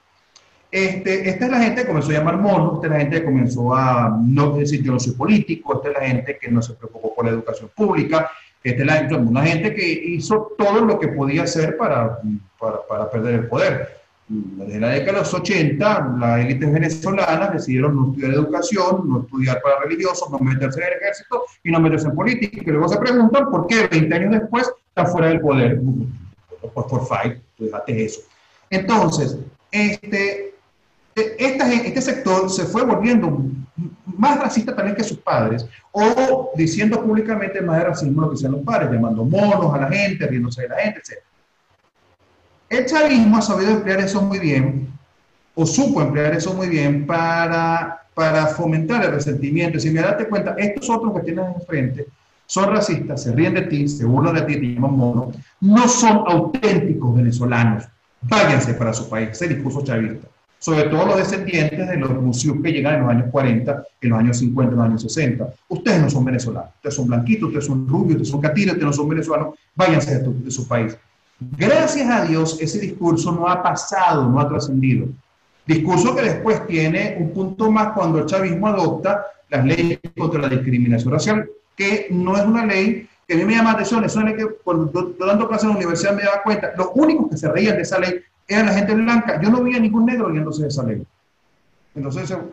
Este, 0.71 1.29
esta 1.29 1.45
es 1.45 1.51
la 1.51 1.61
gente 1.61 1.81
que 1.81 1.87
comenzó 1.87 2.09
a 2.09 2.13
llamar 2.13 2.37
mono, 2.37 2.73
esta 2.75 2.87
es 2.87 2.93
la 2.93 2.99
gente 2.99 3.19
que 3.19 3.25
comenzó 3.25 3.75
a 3.75 4.17
no 4.19 4.57
decir 4.57 4.81
yo 4.81 4.93
no 4.93 4.99
soy 4.99 5.13
político, 5.13 5.75
esta 5.75 5.89
es 5.89 5.93
la 5.93 6.07
gente 6.07 6.37
que 6.41 6.49
no 6.49 6.63
se 6.63 6.73
preocupó 6.73 7.13
por 7.13 7.25
la 7.25 7.31
educación 7.31 7.69
pública, 7.75 8.31
esta 8.63 8.81
es 8.81 9.11
la, 9.11 9.17
una 9.17 9.45
gente 9.45 9.73
que 9.73 9.87
hizo 9.87 10.53
todo 10.57 10.81
lo 10.81 10.99
que 10.99 11.09
podía 11.09 11.43
hacer 11.43 11.77
para, 11.77 12.19
para, 12.59 12.85
para 12.87 13.09
perder 13.09 13.35
el 13.35 13.47
poder. 13.47 13.99
Desde 14.27 14.79
la 14.79 14.89
década 14.89 15.13
de 15.13 15.19
los 15.19 15.33
80, 15.33 16.17
las 16.19 16.39
élites 16.39 16.71
venezolanas 16.71 17.51
decidieron 17.51 17.95
no 17.95 18.09
estudiar 18.09 18.31
educación, 18.33 19.09
no 19.09 19.21
estudiar 19.21 19.59
para 19.61 19.79
religiosos, 19.79 20.29
no 20.29 20.37
meterse 20.37 20.81
en 20.81 20.87
el 20.87 20.93
ejército 21.01 21.43
y 21.63 21.71
no 21.71 21.79
meterse 21.79 22.07
en 22.07 22.15
política. 22.15 22.61
Y 22.63 22.69
luego 22.69 22.89
se 22.89 22.97
preguntan 22.97 23.49
por 23.49 23.65
qué 23.65 23.87
20 23.87 24.15
años 24.15 24.31
después 24.33 24.71
están 24.89 25.07
fuera 25.07 25.29
del 25.29 25.39
poder. 25.39 25.81
Pues 26.61 26.85
por 26.85 27.07
fight, 27.07 27.39
tú 27.57 27.65
dejaste 27.65 28.05
eso. 28.05 28.21
Entonces, 28.69 29.37
este, 29.71 30.53
este 31.15 32.01
sector 32.01 32.51
se 32.51 32.65
fue 32.65 32.85
volviendo 32.85 33.41
más 34.19 34.37
racista 34.37 34.75
también 34.75 34.97
que 34.97 35.03
sus 35.03 35.17
padres, 35.17 35.65
o 35.93 36.51
diciendo 36.55 37.01
públicamente 37.01 37.61
más 37.61 37.77
de 37.77 37.85
racismo 37.85 38.21
lo 38.21 38.31
que 38.31 38.37
sean 38.37 38.51
los 38.51 38.61
padres, 38.61 38.91
llamando 38.91 39.23
monos 39.23 39.73
a 39.73 39.77
la 39.77 39.87
gente, 39.87 40.27
riéndose 40.27 40.63
de 40.63 40.67
la 40.67 40.75
gente, 40.75 40.99
etc. 40.99 41.23
El 42.69 42.85
chavismo 42.85 43.37
ha 43.37 43.41
sabido 43.41 43.71
emplear 43.71 44.01
eso 44.01 44.21
muy 44.21 44.39
bien, 44.39 44.89
o 45.55 45.65
supo 45.65 46.01
emplear 46.01 46.33
eso 46.33 46.53
muy 46.53 46.67
bien 46.67 47.07
para, 47.07 48.03
para 48.13 48.47
fomentar 48.47 49.05
el 49.05 49.11
resentimiento. 49.11 49.79
Si 49.79 49.89
me 49.89 50.01
date 50.01 50.27
cuenta, 50.27 50.53
estos 50.57 50.89
otros 50.89 51.13
que 51.15 51.21
tienes 51.21 51.45
enfrente 51.55 52.07
son 52.45 52.71
racistas, 52.71 53.23
se 53.23 53.31
ríen 53.31 53.53
de 53.53 53.61
ti, 53.63 53.87
se 53.87 54.03
burlan 54.03 54.35
de 54.35 54.41
ti, 54.41 54.59
te 54.59 54.73
llaman 54.73 54.97
mono, 54.97 55.31
no 55.61 55.87
son 55.87 56.23
auténticos 56.27 57.15
venezolanos. 57.15 57.85
Váyanse 58.21 58.73
para 58.73 58.91
su 58.91 59.07
país, 59.07 59.29
ese 59.29 59.47
discurso 59.47 59.81
chavista 59.81 60.27
sobre 60.59 60.83
todo 60.83 61.05
los 61.05 61.17
descendientes 61.17 61.87
de 61.87 61.97
los 61.97 62.11
museos 62.21 62.57
que 62.61 62.71
llegan 62.71 62.95
en 62.95 63.01
los 63.01 63.09
años 63.09 63.25
40, 63.31 63.83
en 64.01 64.09
los 64.09 64.19
años 64.19 64.37
50, 64.37 64.71
en 64.71 64.77
los 64.77 64.85
años 64.85 65.01
60. 65.01 65.53
Ustedes 65.69 66.01
no 66.01 66.09
son 66.09 66.25
venezolanos, 66.25 66.71
ustedes 66.75 66.95
son 66.95 67.07
blanquitos, 67.07 67.47
ustedes 67.47 67.65
son 67.65 67.87
rubios, 67.87 68.15
ustedes 68.15 68.29
son 68.29 68.41
catinos, 68.41 68.73
ustedes 68.73 68.85
no 68.85 68.93
son 68.93 69.09
venezolanos, 69.09 69.55
váyanse 69.75 70.19
de, 70.19 70.33
de 70.33 70.51
su 70.51 70.67
país. 70.67 70.97
Gracias 71.39 72.09
a 72.09 72.25
Dios, 72.25 72.57
ese 72.59 72.79
discurso 72.79 73.31
no 73.31 73.47
ha 73.47 73.63
pasado, 73.63 74.27
no 74.27 74.39
ha 74.41 74.49
trascendido. 74.49 75.07
Discurso 75.65 76.15
que 76.15 76.23
después 76.23 76.67
tiene 76.67 77.15
un 77.19 77.31
punto 77.31 77.71
más 77.71 77.93
cuando 77.93 78.19
el 78.19 78.25
chavismo 78.25 78.67
adopta 78.67 79.23
las 79.49 79.63
leyes 79.63 79.99
contra 80.17 80.41
la 80.41 80.49
discriminación 80.49 81.13
racial, 81.13 81.49
que 81.75 82.07
no 82.11 82.35
es 82.35 82.43
una 82.43 82.65
ley 82.65 83.07
que 83.25 83.35
a 83.35 83.37
mí 83.37 83.45
me 83.45 83.53
llama 83.53 83.69
la 83.69 83.73
atención, 83.73 84.03
es 84.03 84.15
una 84.15 84.25
ley 84.25 84.35
que 84.35 84.47
cuando 84.63 84.91
yo 84.91 85.25
dando 85.25 85.47
clases 85.47 85.65
en 85.65 85.69
la 85.69 85.75
universidad 85.77 86.15
me 86.15 86.23
daba 86.23 86.41
cuenta, 86.41 86.73
los 86.75 86.87
únicos 86.95 87.29
que 87.29 87.37
se 87.37 87.47
reían 87.49 87.75
de 87.75 87.83
esa 87.83 87.99
ley 87.99 88.15
era 88.49 88.63
la 88.63 88.73
gente 88.73 88.93
blanca. 88.95 89.39
Yo 89.41 89.49
no 89.49 89.63
vi 89.63 89.75
a 89.75 89.79
ningún 89.79 90.05
negro 90.05 90.29
riéndose 90.29 90.63
de 90.63 90.67
esa 90.67 90.83
ley. 90.83 91.03
Entonces, 91.95 92.23
eso, 92.23 92.51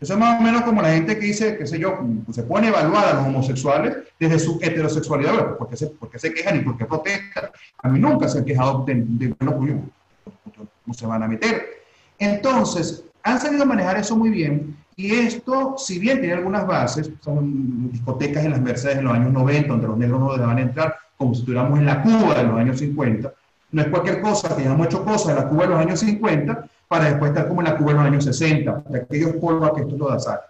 es 0.00 0.16
más 0.18 0.40
o 0.40 0.42
menos 0.42 0.62
como 0.62 0.82
la 0.82 0.92
gente 0.92 1.18
que 1.18 1.26
dice, 1.26 1.56
qué 1.56 1.66
sé 1.66 1.78
yo, 1.78 1.98
se 2.32 2.42
pone 2.42 2.66
a 2.66 2.70
evaluar 2.70 3.06
a 3.06 3.14
los 3.14 3.26
homosexuales 3.26 3.96
desde 4.18 4.38
su 4.38 4.58
heterosexualidad. 4.60 5.56
¿Por 5.56 5.68
qué 5.68 5.76
se, 5.76 5.86
por 5.86 6.10
qué 6.10 6.18
se 6.18 6.34
quejan 6.34 6.56
y 6.56 6.60
por 6.60 6.76
qué 6.76 6.84
protestan? 6.84 7.50
A 7.82 7.88
mí 7.88 7.98
nunca 7.98 8.28
se 8.28 8.38
han 8.38 8.44
quejado 8.44 8.84
de, 8.84 8.94
de 8.94 9.34
bueno, 9.38 9.56
pues, 10.44 10.68
no 10.84 10.94
se 10.94 11.06
van 11.06 11.22
a 11.22 11.28
meter. 11.28 11.66
Entonces, 12.18 13.04
han 13.22 13.40
sabido 13.40 13.64
manejar 13.64 13.96
eso 13.98 14.16
muy 14.16 14.30
bien. 14.30 14.76
Y 14.96 15.12
esto, 15.12 15.74
si 15.76 15.98
bien 15.98 16.20
tiene 16.20 16.34
algunas 16.34 16.66
bases, 16.66 17.10
son 17.20 17.90
discotecas 17.92 18.44
en 18.44 18.52
las 18.52 18.60
Mercedes 18.60 18.98
en 18.98 19.04
los 19.04 19.14
años 19.14 19.32
90, 19.32 19.68
donde 19.68 19.86
los 19.88 19.98
negros 19.98 20.20
no 20.20 20.32
dejaban 20.32 20.58
entrar, 20.58 20.96
como 21.18 21.34
si 21.34 21.40
estuviéramos 21.40 21.78
en 21.78 21.84
la 21.84 22.02
Cuba 22.02 22.34
de 22.34 22.44
los 22.44 22.58
años 22.58 22.78
50, 22.78 23.32
no 23.76 23.82
es 23.82 23.88
cualquier 23.88 24.22
cosa, 24.22 24.56
que 24.56 24.64
ya 24.64 24.72
hemos 24.72 24.86
hecho 24.86 25.04
cosas 25.04 25.28
en 25.28 25.36
la 25.36 25.48
Cuba 25.50 25.64
de 25.64 25.68
los 25.68 25.78
años 25.78 26.00
50 26.00 26.66
para 26.88 27.10
después 27.10 27.30
estar 27.30 27.46
como 27.46 27.60
en 27.60 27.66
la 27.66 27.76
Cuba 27.76 27.92
de 27.92 27.98
los 27.98 28.06
años 28.06 28.24
60, 28.24 28.84
de 28.88 28.98
aquellos 29.00 29.32
polvos 29.36 29.72
que 29.74 29.82
esto 29.82 29.98
lo 29.98 30.08
da 30.08 30.18
sal. 30.18 30.40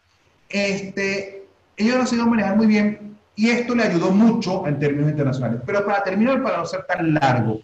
Este, 0.49 1.45
ellos 1.77 1.97
lo 1.97 2.07
sabido 2.07 2.29
manejar 2.29 2.57
muy 2.57 2.69
bien 2.69 3.17
y 3.35 3.51
esto 3.51 3.75
le 3.75 3.83
ayudó 3.83 4.13
mucho 4.13 4.65
en 4.69 4.79
términos 4.79 5.11
internacionales. 5.11 5.61
Pero 5.67 5.85
para 5.85 6.05
terminar, 6.05 6.41
para 6.41 6.59
no 6.59 6.67
ser 6.67 6.87
tan 6.87 7.15
largo, 7.15 7.63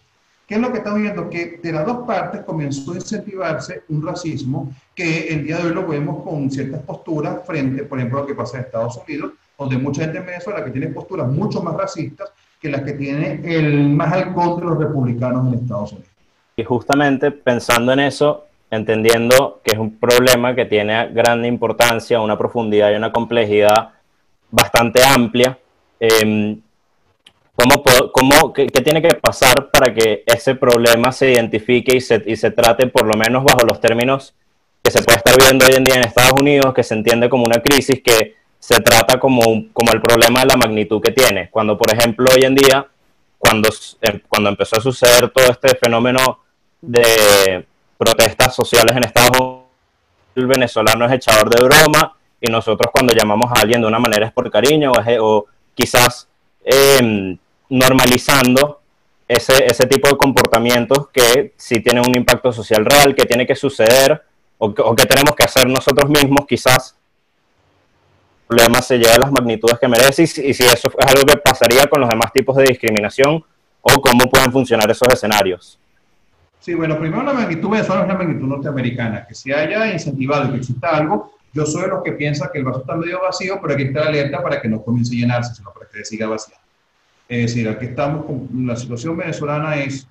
¿qué 0.48 0.56
es 0.56 0.60
lo 0.60 0.72
que 0.72 0.78
estamos 0.78 0.98
viendo? 0.98 1.30
Que 1.30 1.60
de 1.62 1.72
las 1.72 1.86
dos 1.86 2.08
partes 2.08 2.40
comenzó 2.40 2.90
a 2.90 2.96
incentivarse 2.96 3.84
un 3.88 4.04
racismo 4.04 4.74
que 4.96 5.28
el 5.28 5.44
día 5.44 5.58
de 5.58 5.68
hoy 5.68 5.74
lo 5.74 5.86
vemos 5.86 6.24
con 6.24 6.50
ciertas 6.50 6.80
posturas 6.80 7.38
frente, 7.46 7.84
por 7.84 8.00
ejemplo, 8.00 8.18
a 8.18 8.20
lo 8.22 8.26
que 8.26 8.34
pasa 8.34 8.58
en 8.58 8.64
Estados 8.64 9.00
Unidos, 9.06 9.34
donde 9.56 9.78
mucha 9.78 10.02
gente 10.02 10.18
en 10.18 10.26
Venezuela 10.26 10.64
que 10.64 10.72
tiene 10.72 10.88
posturas 10.88 11.28
mucho 11.28 11.62
más 11.62 11.76
racistas 11.76 12.32
que 12.62 12.70
las 12.70 12.82
que 12.82 12.92
tiene 12.92 13.40
el 13.44 13.88
más 13.90 14.12
halcón 14.12 14.60
de 14.60 14.66
los 14.66 14.78
republicanos 14.78 15.48
en 15.48 15.58
Estados 15.58 15.92
Unidos. 15.92 16.08
Y 16.54 16.62
justamente 16.62 17.32
pensando 17.32 17.92
en 17.92 18.00
eso, 18.00 18.46
entendiendo 18.70 19.60
que 19.64 19.74
es 19.74 19.78
un 19.78 19.98
problema 19.98 20.54
que 20.54 20.64
tiene 20.64 21.08
grande 21.08 21.48
importancia, 21.48 22.20
una 22.20 22.38
profundidad 22.38 22.92
y 22.92 22.94
una 22.94 23.10
complejidad 23.10 23.90
bastante 24.50 25.02
amplia, 25.04 25.58
eh, 25.98 26.56
¿cómo, 27.56 27.82
cómo, 28.12 28.52
qué, 28.52 28.66
tiene 28.68 29.02
que 29.02 29.14
pasar 29.16 29.68
para 29.70 29.92
que 29.92 30.22
ese 30.24 30.54
problema 30.54 31.10
se 31.10 31.32
identifique 31.32 31.96
y 31.96 32.00
se, 32.00 32.22
y 32.24 32.36
se 32.36 32.52
trate 32.52 32.86
por 32.86 33.06
lo 33.06 33.14
menos 33.18 33.42
bajo 33.42 33.66
los 33.66 33.80
términos 33.80 34.34
que 34.82 34.90
se 34.92 35.02
puede 35.02 35.18
estar 35.18 35.34
viendo 35.36 35.66
hoy 35.66 35.74
en 35.76 35.84
día 35.84 35.96
en 35.96 36.04
Estados 36.06 36.38
Unidos, 36.40 36.72
que 36.74 36.82
se 36.84 36.94
entiende 36.94 37.28
como 37.28 37.44
una 37.44 37.60
crisis 37.60 38.00
que 38.02 38.36
se 38.62 38.80
trata 38.80 39.18
como, 39.18 39.42
como 39.72 39.92
el 39.92 40.00
problema 40.00 40.40
de 40.40 40.46
la 40.46 40.56
magnitud 40.56 41.02
que 41.02 41.10
tiene. 41.10 41.50
Cuando, 41.50 41.76
por 41.76 41.92
ejemplo, 41.92 42.30
hoy 42.32 42.44
en 42.44 42.54
día, 42.54 42.86
cuando, 43.36 43.68
em, 44.00 44.20
cuando 44.28 44.50
empezó 44.50 44.76
a 44.76 44.80
suceder 44.80 45.30
todo 45.30 45.46
este 45.46 45.74
fenómeno 45.74 46.44
de 46.80 47.66
protestas 47.98 48.54
sociales 48.54 48.94
en 48.96 49.02
Estados 49.04 49.30
Unidos, 49.36 49.62
el 50.36 50.46
venezolano 50.46 51.06
es 51.06 51.12
echador 51.12 51.50
de 51.50 51.64
broma 51.64 52.16
y 52.40 52.52
nosotros 52.52 52.92
cuando 52.92 53.12
llamamos 53.12 53.50
a 53.50 53.62
alguien 53.62 53.80
de 53.80 53.88
una 53.88 53.98
manera 53.98 54.26
es 54.26 54.32
por 54.32 54.48
cariño 54.48 54.92
o, 55.20 55.46
quizás 55.74 56.28
em, 56.64 57.36
normalizando 57.68 58.80
ese, 59.26 59.66
ese 59.66 59.88
tipo 59.88 60.08
de 60.08 60.16
comportamientos 60.16 61.08
que 61.08 61.52
sí 61.56 61.80
tienen 61.80 62.06
un 62.06 62.16
impacto 62.16 62.52
social 62.52 62.84
real, 62.84 63.16
que 63.16 63.26
tiene 63.26 63.44
que 63.44 63.56
suceder 63.56 64.22
o 64.58 64.66
o 64.66 64.94
que 64.94 65.06
tenemos 65.06 65.34
que 65.34 65.42
hacer 65.42 65.66
nosotros 65.66 66.08
mismos 66.08 66.46
quizás 66.46 66.96
problema 68.52 68.82
se 68.82 68.98
lleve 68.98 69.12
a 69.12 69.18
las 69.18 69.32
magnitudes 69.32 69.78
que 69.78 69.88
merece 69.88 70.24
y 70.24 70.26
si, 70.26 70.62
eso 70.64 70.88
es 70.98 71.06
algo 71.06 71.22
que 71.26 71.38
pasaría 71.38 71.86
con 71.86 72.00
los 72.02 72.10
demás 72.10 72.32
tipos 72.32 72.54
de 72.56 72.64
discriminación 72.64 73.42
o 73.80 74.00
cómo 74.00 74.30
pueden 74.30 74.52
funcionar 74.52 74.90
esos 74.90 75.08
escenarios. 75.08 75.78
Sí, 76.60 76.74
bueno, 76.74 76.98
primero 76.98 77.22
la 77.22 77.32
magnitud 77.32 77.70
venezolana 77.70 78.02
es 78.02 78.08
la 78.08 78.18
magnitud 78.18 78.46
norteamericana, 78.46 79.26
que 79.26 79.34
se 79.34 79.54
haya 79.54 79.90
incentivado 79.90 80.48
y 80.48 80.50
que 80.52 80.56
exista 80.58 80.90
algo, 80.90 81.32
yo 81.52 81.66
soy 81.66 81.82
de 81.82 81.88
los 81.88 82.02
que 82.02 82.12
piensa 82.12 82.50
que 82.52 82.58
el 82.58 82.64
vaso 82.64 82.80
está 82.80 82.94
medio 82.94 83.20
vacío, 83.20 83.58
pero 83.60 83.72
hay 83.72 83.78
que 83.78 83.88
estar 83.88 84.06
alerta 84.06 84.42
para 84.42 84.60
que 84.60 84.68
no 84.68 84.82
comience 84.82 85.14
a 85.14 85.18
llenarse, 85.18 85.54
sino 85.54 85.72
para 85.72 85.86
que 85.88 86.04
siga 86.04 86.28
vacío. 86.28 86.54
Es 87.28 87.54
decir, 87.54 87.68
aquí 87.68 87.86
estamos, 87.86 88.26
con, 88.26 88.48
la 88.66 88.76
situación 88.76 89.16
venezolana 89.16 89.76
es, 89.76 90.06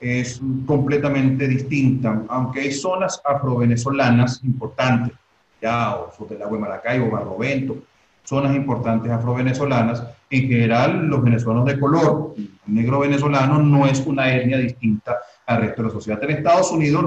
es 0.00 0.40
completamente 0.66 1.48
distinta, 1.48 2.22
aunque 2.28 2.60
hay 2.60 2.72
zonas 2.72 3.20
afrovenezolanas 3.24 4.44
importantes, 4.44 5.12
ya, 5.60 5.96
o 5.96 6.12
sobre 6.16 6.36
el 6.36 6.42
agua 6.42 6.56
de 6.56 6.62
Maracaibo, 6.62 7.10
Barlovento, 7.10 7.76
zonas 8.24 8.54
importantes 8.56 9.10
afrovenezolanas, 9.10 10.02
en 10.30 10.48
general 10.48 11.06
los 11.06 11.22
venezolanos 11.22 11.64
de 11.66 11.78
color, 11.78 12.34
el 12.36 12.74
negro 12.74 12.98
venezolano 12.98 13.58
no 13.62 13.86
es 13.86 14.00
una 14.00 14.34
etnia 14.34 14.58
distinta 14.58 15.18
al 15.46 15.60
resto 15.60 15.82
de 15.82 15.88
la 15.88 15.94
sociedad. 15.94 16.22
En 16.24 16.30
Estados 16.30 16.72
Unidos, 16.72 17.04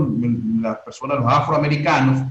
las 0.61 0.77
personas, 0.77 1.17
los 1.17 1.31
afroamericanos, 1.31 2.27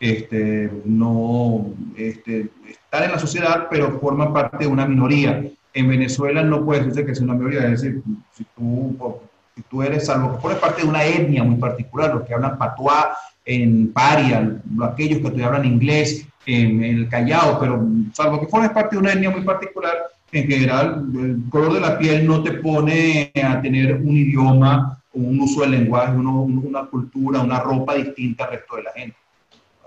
este, 0.00 0.68
no 0.84 1.66
este, 1.96 2.50
están 2.68 3.04
en 3.04 3.12
la 3.12 3.18
sociedad, 3.20 3.68
pero 3.70 4.00
forman 4.00 4.32
parte 4.32 4.58
de 4.58 4.66
una 4.66 4.84
minoría. 4.84 5.44
En 5.72 5.88
Venezuela 5.88 6.42
no 6.42 6.64
puede 6.64 6.80
decirse 6.80 7.06
que 7.06 7.12
es 7.12 7.20
una 7.20 7.34
minoría, 7.34 7.64
es 7.66 7.82
decir, 7.82 8.02
si 8.32 8.44
tú, 8.56 9.20
si 9.54 9.62
tú 9.62 9.82
eres, 9.82 10.06
salvo 10.06 10.32
que 10.32 10.40
formes 10.40 10.58
parte 10.58 10.82
de 10.82 10.88
una 10.88 11.04
etnia 11.04 11.44
muy 11.44 11.56
particular, 11.56 12.12
los 12.12 12.24
que 12.24 12.34
hablan 12.34 12.58
patuá 12.58 13.16
en 13.44 13.92
Paria, 13.92 14.58
aquellos 14.82 15.20
que 15.20 15.30
te 15.30 15.44
hablan 15.44 15.64
inglés 15.64 16.26
en, 16.46 16.82
en 16.82 16.98
el 16.98 17.08
Callao, 17.08 17.58
pero 17.58 17.86
salvo 18.12 18.40
que 18.40 18.46
formes 18.46 18.70
parte 18.70 18.96
de 18.96 19.00
una 19.00 19.12
etnia 19.12 19.30
muy 19.30 19.42
particular, 19.42 19.96
en 20.32 20.48
general, 20.48 21.04
el 21.14 21.42
color 21.50 21.74
de 21.74 21.80
la 21.80 21.98
piel 21.98 22.26
no 22.26 22.42
te 22.42 22.52
pone 22.52 23.30
a 23.34 23.60
tener 23.60 23.96
un 23.96 24.16
idioma, 24.16 24.98
un 25.12 25.40
uso 25.40 25.60
del 25.60 25.72
lenguaje, 25.72 26.16
uno, 26.16 26.42
una 26.42 26.86
cultura, 26.86 27.40
una 27.40 27.60
ropa 27.60 27.94
distinta 27.94 28.44
al 28.44 28.52
resto 28.52 28.76
de 28.76 28.82
la 28.82 28.92
gente. 28.92 29.16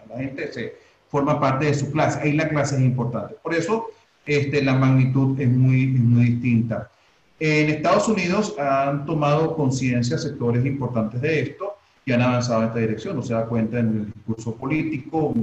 La 0.07 0.17
gente 0.17 0.53
se 0.53 0.75
forma 1.09 1.39
parte 1.39 1.65
de 1.65 1.73
su 1.73 1.91
clase, 1.91 2.19
ahí 2.21 2.33
la 2.33 2.47
clase 2.47 2.75
es 2.75 2.81
importante. 2.81 3.35
Por 3.41 3.55
eso 3.55 3.87
este, 4.25 4.61
la 4.61 4.75
magnitud 4.75 5.39
es 5.39 5.49
muy, 5.49 5.87
muy 5.87 6.25
distinta. 6.25 6.91
En 7.39 7.69
Estados 7.69 8.07
Unidos 8.07 8.55
han 8.59 9.05
tomado 9.05 9.55
conciencia 9.55 10.17
sectores 10.19 10.63
importantes 10.63 11.21
de 11.21 11.41
esto 11.41 11.74
y 12.05 12.11
han 12.11 12.21
avanzado 12.21 12.61
en 12.61 12.67
esta 12.67 12.79
dirección. 12.79 13.15
No 13.15 13.23
se 13.23 13.33
da 13.33 13.45
cuenta 13.45 13.79
en 13.79 13.87
el 13.87 14.13
discurso 14.13 14.55
político, 14.55 15.33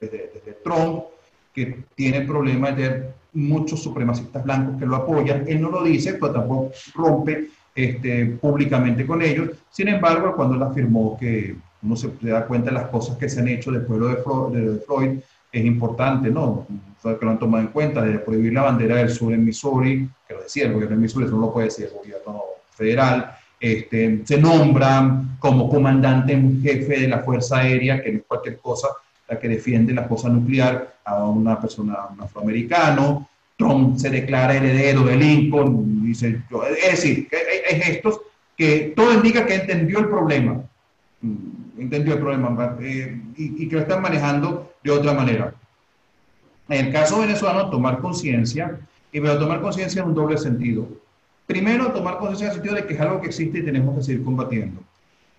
desde, 0.00 0.30
desde 0.32 0.52
Trump, 0.62 1.04
que 1.52 1.84
tiene 1.94 2.20
problemas 2.22 2.76
de 2.76 3.10
muchos 3.32 3.82
supremacistas 3.82 4.44
blancos 4.44 4.78
que 4.78 4.86
lo 4.86 4.96
apoyan. 4.96 5.44
Él 5.48 5.60
no 5.60 5.70
lo 5.70 5.82
dice, 5.82 6.14
pero 6.14 6.32
tampoco 6.32 6.70
rompe 6.94 7.48
este, 7.74 8.26
públicamente 8.26 9.06
con 9.06 9.22
ellos. 9.22 9.50
Sin 9.70 9.88
embargo, 9.88 10.34
cuando 10.36 10.54
él 10.54 10.62
afirmó 10.62 11.16
que 11.18 11.56
uno 11.82 11.96
se 11.96 12.10
da 12.22 12.46
cuenta 12.46 12.70
de 12.70 12.76
las 12.76 12.88
cosas 12.88 13.16
que 13.16 13.28
se 13.28 13.40
han 13.40 13.48
hecho 13.48 13.70
después 13.70 14.00
de 14.00 14.16
Freud, 14.22 14.56
de 14.56 14.78
Freud 14.80 15.18
es 15.50 15.64
importante, 15.64 16.30
¿no? 16.30 16.66
Que 17.02 17.24
lo 17.24 17.30
han 17.30 17.38
tomado 17.38 17.64
en 17.64 17.70
cuenta, 17.70 18.02
de 18.02 18.18
prohibir 18.18 18.52
la 18.52 18.62
bandera 18.62 18.96
del 18.96 19.10
sur 19.10 19.32
en 19.32 19.44
Missouri, 19.44 20.08
que 20.26 20.34
lo 20.34 20.42
decía 20.42 20.66
el 20.66 20.72
gobierno 20.72 20.96
de 20.96 21.02
Missouri, 21.02 21.26
eso 21.26 21.36
no 21.36 21.42
lo 21.42 21.52
puede 21.52 21.66
decir 21.66 21.86
el 21.86 21.96
gobierno 21.96 22.42
federal, 22.70 23.37
este, 23.60 24.22
se 24.24 24.38
nombra 24.38 25.22
como 25.38 25.68
comandante 25.68 26.32
en 26.32 26.62
jefe 26.62 27.00
de 27.00 27.08
la 27.08 27.20
Fuerza 27.20 27.58
Aérea, 27.58 28.02
que 28.02 28.12
no 28.12 28.18
es 28.18 28.24
cualquier 28.26 28.58
cosa, 28.58 28.88
la 29.28 29.38
que 29.38 29.48
defiende 29.48 29.92
la 29.92 30.06
cosa 30.06 30.28
nuclear 30.28 30.96
a 31.04 31.24
una 31.24 31.60
persona, 31.60 31.96
un 32.12 32.20
afroamericano. 32.20 33.28
Trump 33.56 33.98
se 33.98 34.10
declara 34.10 34.54
heredero 34.54 35.02
de 35.02 35.16
Lincoln. 35.16 36.04
Dice, 36.04 36.40
es 36.80 36.90
decir, 36.90 37.28
hay 37.68 37.80
gestos 37.80 38.20
que 38.56 38.92
todo 38.94 39.12
indica 39.12 39.44
que 39.44 39.54
entendió 39.54 39.98
el 39.98 40.08
problema. 40.08 40.62
Mm, 41.20 41.80
entendió 41.80 42.14
el 42.14 42.20
problema 42.20 42.76
eh, 42.80 43.20
y, 43.36 43.64
y, 43.64 43.68
que 43.68 43.76
lo 43.76 43.82
están 43.82 44.02
manejando 44.02 44.72
de 44.82 44.90
otra 44.90 45.12
manera. 45.12 45.52
En 46.68 46.86
el 46.86 46.92
caso 46.92 47.20
venezolano, 47.20 47.70
tomar 47.70 47.98
conciencia, 47.98 48.78
y 49.12 49.20
pero 49.20 49.38
tomar 49.38 49.60
conciencia 49.60 50.02
en 50.02 50.08
un 50.08 50.14
doble 50.14 50.38
sentido. 50.38 50.88
Primero, 51.48 51.92
tomar 51.92 52.18
conciencia 52.18 52.48
en 52.48 52.52
sentido 52.52 52.74
de 52.74 52.84
que 52.84 52.92
es 52.92 53.00
algo 53.00 53.22
que 53.22 53.28
existe 53.28 53.60
y 53.60 53.64
tenemos 53.64 53.96
que 53.96 54.02
seguir 54.02 54.22
combatiendo. 54.22 54.82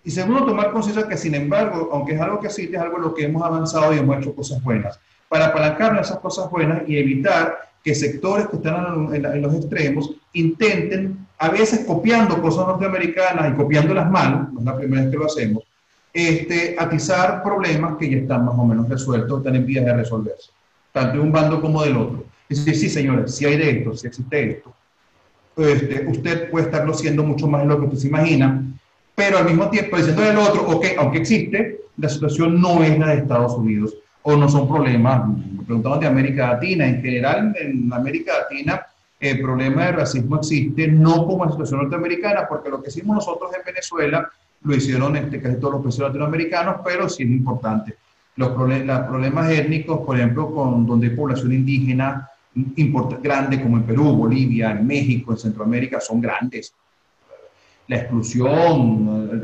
Y 0.04 0.10
segundo, 0.10 0.43
tomar 0.43 0.72
conciencia 0.72 1.08
que, 1.08 1.15
sin 1.15 1.36
embargo, 1.36 1.91
aunque 1.93 2.15
es 2.15 2.19
algo 2.19 2.39
que 2.39 2.48
existe, 2.48 2.76
es 2.76 2.82
algo 2.82 2.98
en 2.98 3.04
lo 3.04 3.13
que 3.13 3.26
hemos 3.26 3.43
avanzado 3.43 3.93
y 3.93 4.00
hemos 4.00 4.17
hecho 4.17 4.34
cosas 4.34 4.63
buenas. 4.63 5.00
Para 5.28 5.45
apalancar 5.45 5.95
esas 6.02 6.17
cosas 6.17 6.50
buenas 6.50 6.82
y 6.88 6.98
evitar 6.98 7.60
que 7.84 7.93
sectores 7.93 8.48
que 8.48 8.56
están 8.56 9.13
en, 9.13 9.41
los 9.41 9.54
extremos 9.54 10.10
intenten, 10.34 11.28
a 11.38 11.50
veces 11.50 11.86
copiando 11.86 12.41
cosas 12.41 12.65
norteamericanas 12.65 13.52
y 13.52 13.56
copiándolas 13.56 14.10
mal, 14.10 14.50
no 14.52 14.62
es 14.62 14.65
la 14.65 14.78
primera 14.78 15.04
vez 15.04 15.12
que 15.12 15.17
lo 15.17 15.28
hacemos, 15.28 15.63
este, 16.12 16.76
atizar 16.80 17.43
problemas 17.43 17.98
que 17.98 18.10
ya 18.10 18.17
están 18.17 18.45
más 18.45 18.56
o 18.58 18.65
menos 18.65 18.89
resueltos, 18.89 19.38
están 19.38 19.58
en 19.58 19.65
vías 19.67 19.86
de 19.86 19.93
resolverse, 19.93 20.50
tanto 20.91 21.17
de 21.17 21.19
un 21.19 21.32
bando 21.32 21.62
como 21.62 21.84
del 21.84 21.98
otro. 21.98 22.26
Y 22.50 22.56
decir, 22.56 22.76
sí, 22.76 22.89
señores, 22.89 23.36
si 23.36 23.45
hay 23.45 23.58
de 23.58 23.69
esto, 23.69 23.95
si 23.95 24.08
existe 24.08 24.50
esto, 24.54 24.74
este, 25.58 26.06
usted 26.08 26.50
puede 26.50 26.66
estarlo 26.66 26.94
siendo 26.94 27.24
mucho 27.24 27.48
más 27.48 27.62
de 27.62 27.68
lo 27.68 27.80
que 27.80 27.86
usted 27.86 27.98
se 28.00 28.08
imagina, 28.08 28.64
pero 29.16 29.38
al 29.38 29.46
mismo 29.46 29.70
tiempo 29.70 29.98
diciendo 29.98 30.22
del 30.22 30.38
otro, 30.38 30.68
ok, 30.70 30.86
aunque 30.98 31.20
existe, 31.20 31.82
la 31.98 32.10
situación 32.10 32.62
no 32.62 32.84
es 32.84 32.98
la 32.98 33.08
de 33.08 33.18
Estados 33.18 33.54
Unidos 33.54 33.96
o 34.22 34.36
no 34.36 34.48
son 34.48 34.68
problemas, 34.68 35.28
me 35.28 35.64
preguntamos 35.64 36.00
de 36.00 36.08
América 36.08 36.54
Latina, 36.54 36.88
en 36.88 37.02
general 37.02 37.56
en 37.60 37.92
América 37.92 38.34
Latina 38.40 38.86
el 39.20 39.42
problema 39.42 39.86
de 39.86 39.92
racismo 39.92 40.38
existe 40.38 40.88
no 40.88 41.26
como 41.26 41.46
la 41.46 41.52
situación 41.52 41.82
norteamericana, 41.82 42.48
porque 42.48 42.70
lo 42.70 42.82
que 42.82 42.90
hicimos 42.90 43.16
nosotros 43.18 43.52
en 43.54 43.66
Venezuela 43.66 44.30
lo 44.64 44.76
hicieron 44.76 45.16
este, 45.18 45.42
casi 45.42 45.58
todos 45.58 45.74
los 45.74 45.84
países 45.84 46.00
latinoamericanos, 46.02 46.78
pero 46.84 47.10
sí 47.10 47.24
es 47.24 47.30
importante. 47.30 47.96
Los, 48.36 48.52
los 48.58 49.00
problemas 49.02 49.52
étnicos, 49.52 50.06
por 50.06 50.16
ejemplo, 50.18 50.54
con, 50.54 50.86
donde 50.86 51.08
hay 51.08 51.16
población 51.16 51.52
indígena 51.52 52.30
grande, 53.22 53.62
como 53.62 53.78
en 53.78 53.84
Perú, 53.84 54.13
Bolivia, 54.13 54.72
en 54.72 54.86
México, 54.86 55.32
en 55.32 55.38
Centroamérica, 55.38 56.00
son 56.00 56.22
grandes. 56.22 56.74
La 57.88 57.98
exclusión, 57.98 59.39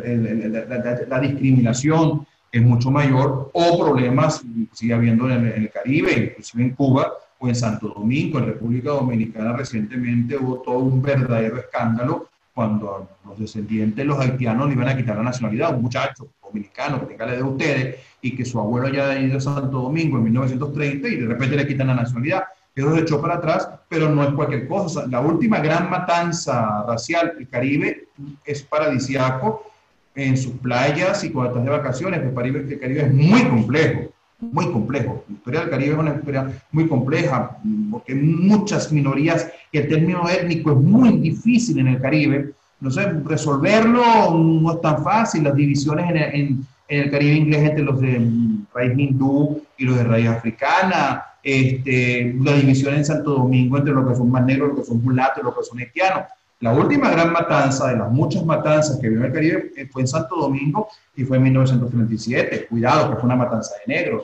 la, 0.70 1.06
la, 1.08 1.20
discriminación 1.20 2.26
es 2.52 2.62
mucho 2.62 2.92
mayor, 2.92 3.50
o 3.54 3.80
problemas 3.80 4.44
sigue 4.72 4.94
habiendo 4.94 5.30
en 5.30 5.46
el, 5.46 5.52
en 5.54 5.62
el, 5.64 5.72
Caribe, 5.72 6.30
inclusive 6.32 6.64
en 6.64 6.70
Cuba 6.76 7.12
o 7.40 7.48
en 7.48 7.56
Santo 7.56 7.88
Domingo, 7.90 8.38
en 8.40 8.46
República 8.46 8.92
Dominicana. 8.92 9.54
Recientemente 9.54 10.38
hubo 10.38 10.62
todo 10.62 10.78
un 10.78 11.02
verdadero 11.02 11.58
escándalo 11.58 12.30
cuando 12.54 12.96
a 12.96 13.28
los 13.28 13.38
descendientes 13.38 13.98
de 13.98 14.06
los 14.06 14.18
haitianos 14.18 14.68
le 14.68 14.74
iban 14.74 14.88
a 14.88 14.96
quitar 14.96 15.18
la 15.18 15.24
nacionalidad, 15.24 15.76
un 15.76 15.82
muchacho 15.82 16.30
dominicano 16.42 17.02
que 17.02 17.08
tenga 17.08 17.26
la 17.26 17.34
de 17.34 17.44
ustedes 17.44 17.96
y 18.22 18.34
que 18.34 18.46
su 18.46 18.58
abuelo 18.58 18.88
haya 18.88 19.20
ido 19.20 19.38
a 19.38 19.42
Santo 19.42 19.82
Domingo 19.82 20.18
en 20.18 20.24
1930 20.24 21.08
y 21.10 21.16
de 21.18 21.28
repente 21.28 21.58
le 21.58 21.68
quitan 21.68 21.88
la 21.88 21.96
nacionalidad 21.96 22.46
eso 22.76 22.94
se 22.94 23.02
echó 23.02 23.22
para 23.22 23.36
atrás, 23.36 23.70
pero 23.88 24.10
no 24.10 24.24
es 24.24 24.32
cualquier 24.32 24.68
cosa. 24.68 25.08
la 25.08 25.22
última 25.22 25.60
gran 25.60 25.90
matanza 25.90 26.84
racial, 26.86 27.34
el 27.40 27.48
Caribe 27.48 28.10
es 28.44 28.62
paradisiaco 28.64 29.72
en 30.14 30.36
sus 30.36 30.54
playas 30.56 31.24
y 31.24 31.30
cuando 31.30 31.52
estás 31.52 31.64
de 31.64 31.70
vacaciones. 31.70 32.22
El 32.22 32.34
Caribe, 32.34 32.60
el 32.70 32.80
Caribe 32.80 33.02
es 33.04 33.14
muy 33.14 33.44
complejo, 33.46 34.14
muy 34.40 34.72
complejo. 34.72 35.24
La 35.30 35.36
historia 35.36 35.60
del 35.62 35.70
Caribe 35.70 35.94
es 35.94 36.00
una 36.00 36.16
historia 36.16 36.52
muy 36.72 36.88
compleja 36.88 37.58
porque 37.92 38.14
muchas 38.14 38.92
minorías 38.92 39.50
y 39.72 39.78
el 39.78 39.88
término 39.88 40.28
étnico 40.28 40.72
es 40.72 40.78
muy 40.78 41.18
difícil 41.20 41.80
en 41.80 41.88
el 41.88 42.02
Caribe. 42.02 42.54
Sé, 42.90 43.10
resolverlo 43.24 44.32
no 44.32 44.74
es 44.74 44.82
tan 44.82 45.02
fácil. 45.02 45.46
Las 45.46 45.56
divisiones 45.56 46.10
en 46.10 46.18
en, 46.18 46.66
en 46.90 47.04
el 47.04 47.10
Caribe 47.10 47.36
inglés 47.36 47.70
entre 47.70 47.86
los 47.86 48.02
de 48.02 48.30
raíz 48.74 49.00
hindú 49.00 49.62
y 49.78 49.86
los 49.86 49.96
de 49.96 50.04
raíz 50.04 50.28
africana 50.28 51.24
este, 51.46 52.36
la 52.42 52.54
división 52.54 52.96
en 52.96 53.06
Santo 53.06 53.36
Domingo 53.36 53.78
entre 53.78 53.94
los 53.94 54.10
que 54.10 54.16
son 54.16 54.32
más 54.32 54.44
negros, 54.44 54.70
los 54.70 54.80
que 54.80 54.86
son 54.86 55.04
mulatos, 55.04 55.44
los 55.44 55.56
que 55.56 55.64
son 55.64 55.78
haitianos. 55.78 56.24
La 56.60 56.74
última 56.74 57.12
gran 57.12 57.32
matanza 57.32 57.90
de 57.90 57.98
las 57.98 58.12
muchas 58.12 58.44
matanzas 58.44 58.98
que 59.00 59.10
vio 59.10 59.20
en 59.20 59.26
el 59.26 59.32
Caribe 59.32 59.72
eh, 59.78 59.88
fue 59.92 60.02
en 60.02 60.08
Santo 60.08 60.36
Domingo 60.38 60.88
y 61.16 61.24
fue 61.24 61.38
en 61.38 61.44
1937. 61.44 62.66
Cuidado, 62.66 63.12
que 63.12 63.18
fue 63.18 63.26
una 63.26 63.36
matanza 63.36 63.76
de 63.86 63.94
negros. 63.94 64.24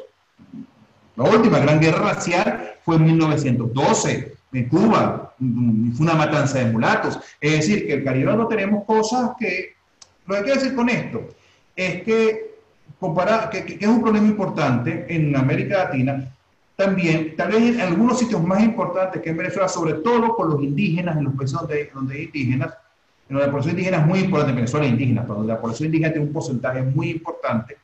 La 1.15 1.25
última 1.25 1.59
gran 1.59 1.79
guerra 1.79 2.13
racial 2.13 2.73
fue 2.83 2.95
en 2.95 3.05
1912 3.05 4.33
en 4.53 4.69
Cuba. 4.69 5.35
Mm, 5.37 5.91
fue 5.91 6.05
una 6.07 6.15
matanza 6.15 6.57
de 6.57 6.71
mulatos. 6.71 7.19
Es 7.39 7.51
decir, 7.51 7.85
que 7.85 7.93
el 7.93 8.03
Caribe 8.03 8.35
no 8.35 8.47
tenemos 8.47 8.83
cosas 8.85 9.31
que... 9.39 9.75
Lo 10.25 10.37
que 10.37 10.41
quiero 10.43 10.59
decir 10.59 10.75
con 10.75 10.89
esto 10.89 11.27
es 11.75 12.01
que, 12.01 12.55
comparar, 12.99 13.51
que, 13.51 13.63
que 13.63 13.85
es 13.85 13.87
un 13.87 14.01
problema 14.01 14.27
importante 14.27 15.05
en 15.07 15.35
América 15.35 15.85
Latina 15.85 16.31
también, 16.81 17.35
tal 17.35 17.51
vez 17.51 17.61
en 17.61 17.81
algunos 17.81 18.17
sitios 18.17 18.43
más 18.43 18.63
importantes 18.63 19.21
que 19.21 19.29
en 19.29 19.37
Venezuela, 19.37 19.67
sobre 19.67 19.93
todo 19.95 20.35
con 20.35 20.49
los 20.49 20.63
indígenas, 20.63 21.15
en 21.17 21.25
los 21.25 21.33
países 21.35 21.59
donde 21.59 21.91
donde 21.93 22.15
hay 22.15 22.23
indígenas, 22.23 22.73
en 23.29 23.37
la 23.37 23.45
población 23.45 23.71
indígena 23.71 23.97
es 23.99 24.05
muy 24.05 24.19
importante, 24.19 24.49
en 24.49 24.55
Venezuela 24.55 24.85
hay 24.85 24.91
indígenas, 24.91 25.25
pero 25.27 25.43
la 25.43 25.61
población 25.61 25.85
indígena 25.87 26.11
tiene 26.11 26.27
un 26.27 26.33
porcentaje 26.33 26.81
muy 26.81 27.11
importante, 27.11 27.77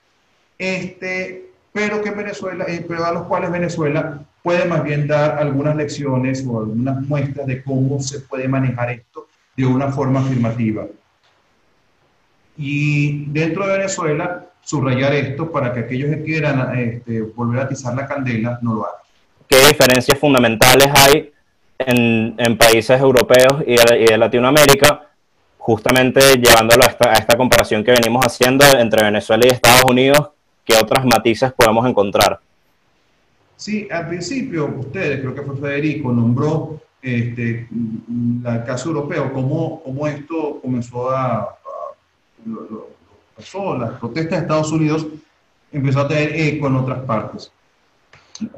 este, 0.58 1.52
pero, 1.72 2.02
que 2.02 2.10
Venezuela, 2.10 2.66
eh, 2.68 2.84
pero 2.88 3.06
a 3.06 3.12
los 3.12 3.24
cuales 3.28 3.52
Venezuela 3.52 4.26
puede 4.42 4.66
más 4.66 4.84
bien 4.84 5.08
dar 5.08 5.38
algunas 5.38 5.76
lecciones 5.76 6.44
o 6.48 6.60
algunas 6.60 7.02
muestras 7.04 7.46
de 7.46 7.64
cómo 7.64 8.02
se 8.02 8.22
puede 8.22 8.48
manejar 8.48 8.90
esto 8.90 9.28
de 9.56 9.66
una 9.66 9.92
forma 9.92 10.22
afirmativa. 10.22 10.88
Y 12.58 13.26
dentro 13.26 13.68
de 13.68 13.78
Venezuela, 13.78 14.47
subrayar 14.68 15.14
esto 15.14 15.50
para 15.50 15.74
que 15.74 15.80
aquellos 15.80 16.10
que 16.10 16.24
quieran 16.24 16.78
este, 16.78 17.22
volver 17.22 17.62
a 17.62 17.64
atizar 17.64 17.96
la 17.96 18.06
candela 18.06 18.60
no 18.62 18.76
lo 18.76 18.86
hagan. 18.86 19.00
¿Qué 19.48 19.60
diferencias 19.66 20.20
fundamentales 20.20 20.90
hay 20.94 21.32
en, 21.80 22.36
en 22.38 22.58
países 22.58 23.00
europeos 23.00 23.64
y 23.66 23.78
de, 23.78 24.02
y 24.02 24.06
de, 24.08 24.18
Latinoamérica, 24.18 25.08
justamente 25.58 26.20
llevándolo 26.36 26.84
a 26.84 26.88
esta, 26.88 27.12
a 27.12 27.14
esta 27.14 27.38
comparación 27.38 27.82
que 27.82 27.92
venimos 27.92 28.26
haciendo 28.26 28.66
entre 28.78 29.06
Venezuela 29.06 29.46
y 29.48 29.52
Estados 29.52 29.86
Unidos, 29.90 30.32
¿qué 30.66 30.76
otras 30.76 31.06
matices 31.06 31.54
podemos 31.54 31.88
encontrar? 31.88 32.42
Sí, 33.56 33.88
al 33.90 34.10
principio 34.10 34.66
ustedes, 34.66 35.22
creo 35.22 35.34
que 35.34 35.44
fue 35.44 35.56
Federico, 35.56 36.12
nombró 36.12 36.82
este, 37.02 37.70
el 37.72 38.64
caso 38.66 38.90
europeo, 38.90 39.32
cómo, 39.32 39.82
cómo 39.82 40.08
esto 40.08 40.60
comenzó 40.62 41.10
a, 41.10 41.36
a 41.36 41.56
lo, 42.46 42.64
lo 42.64 42.97
pasó, 43.38 43.78
las 43.78 43.92
protestas 43.92 44.40
de 44.40 44.46
Estados 44.46 44.72
Unidos 44.72 45.08
empezó 45.72 46.02
a 46.02 46.08
tener 46.08 46.36
eco 46.36 46.68
en 46.68 46.76
otras 46.76 47.00
partes. 47.00 47.52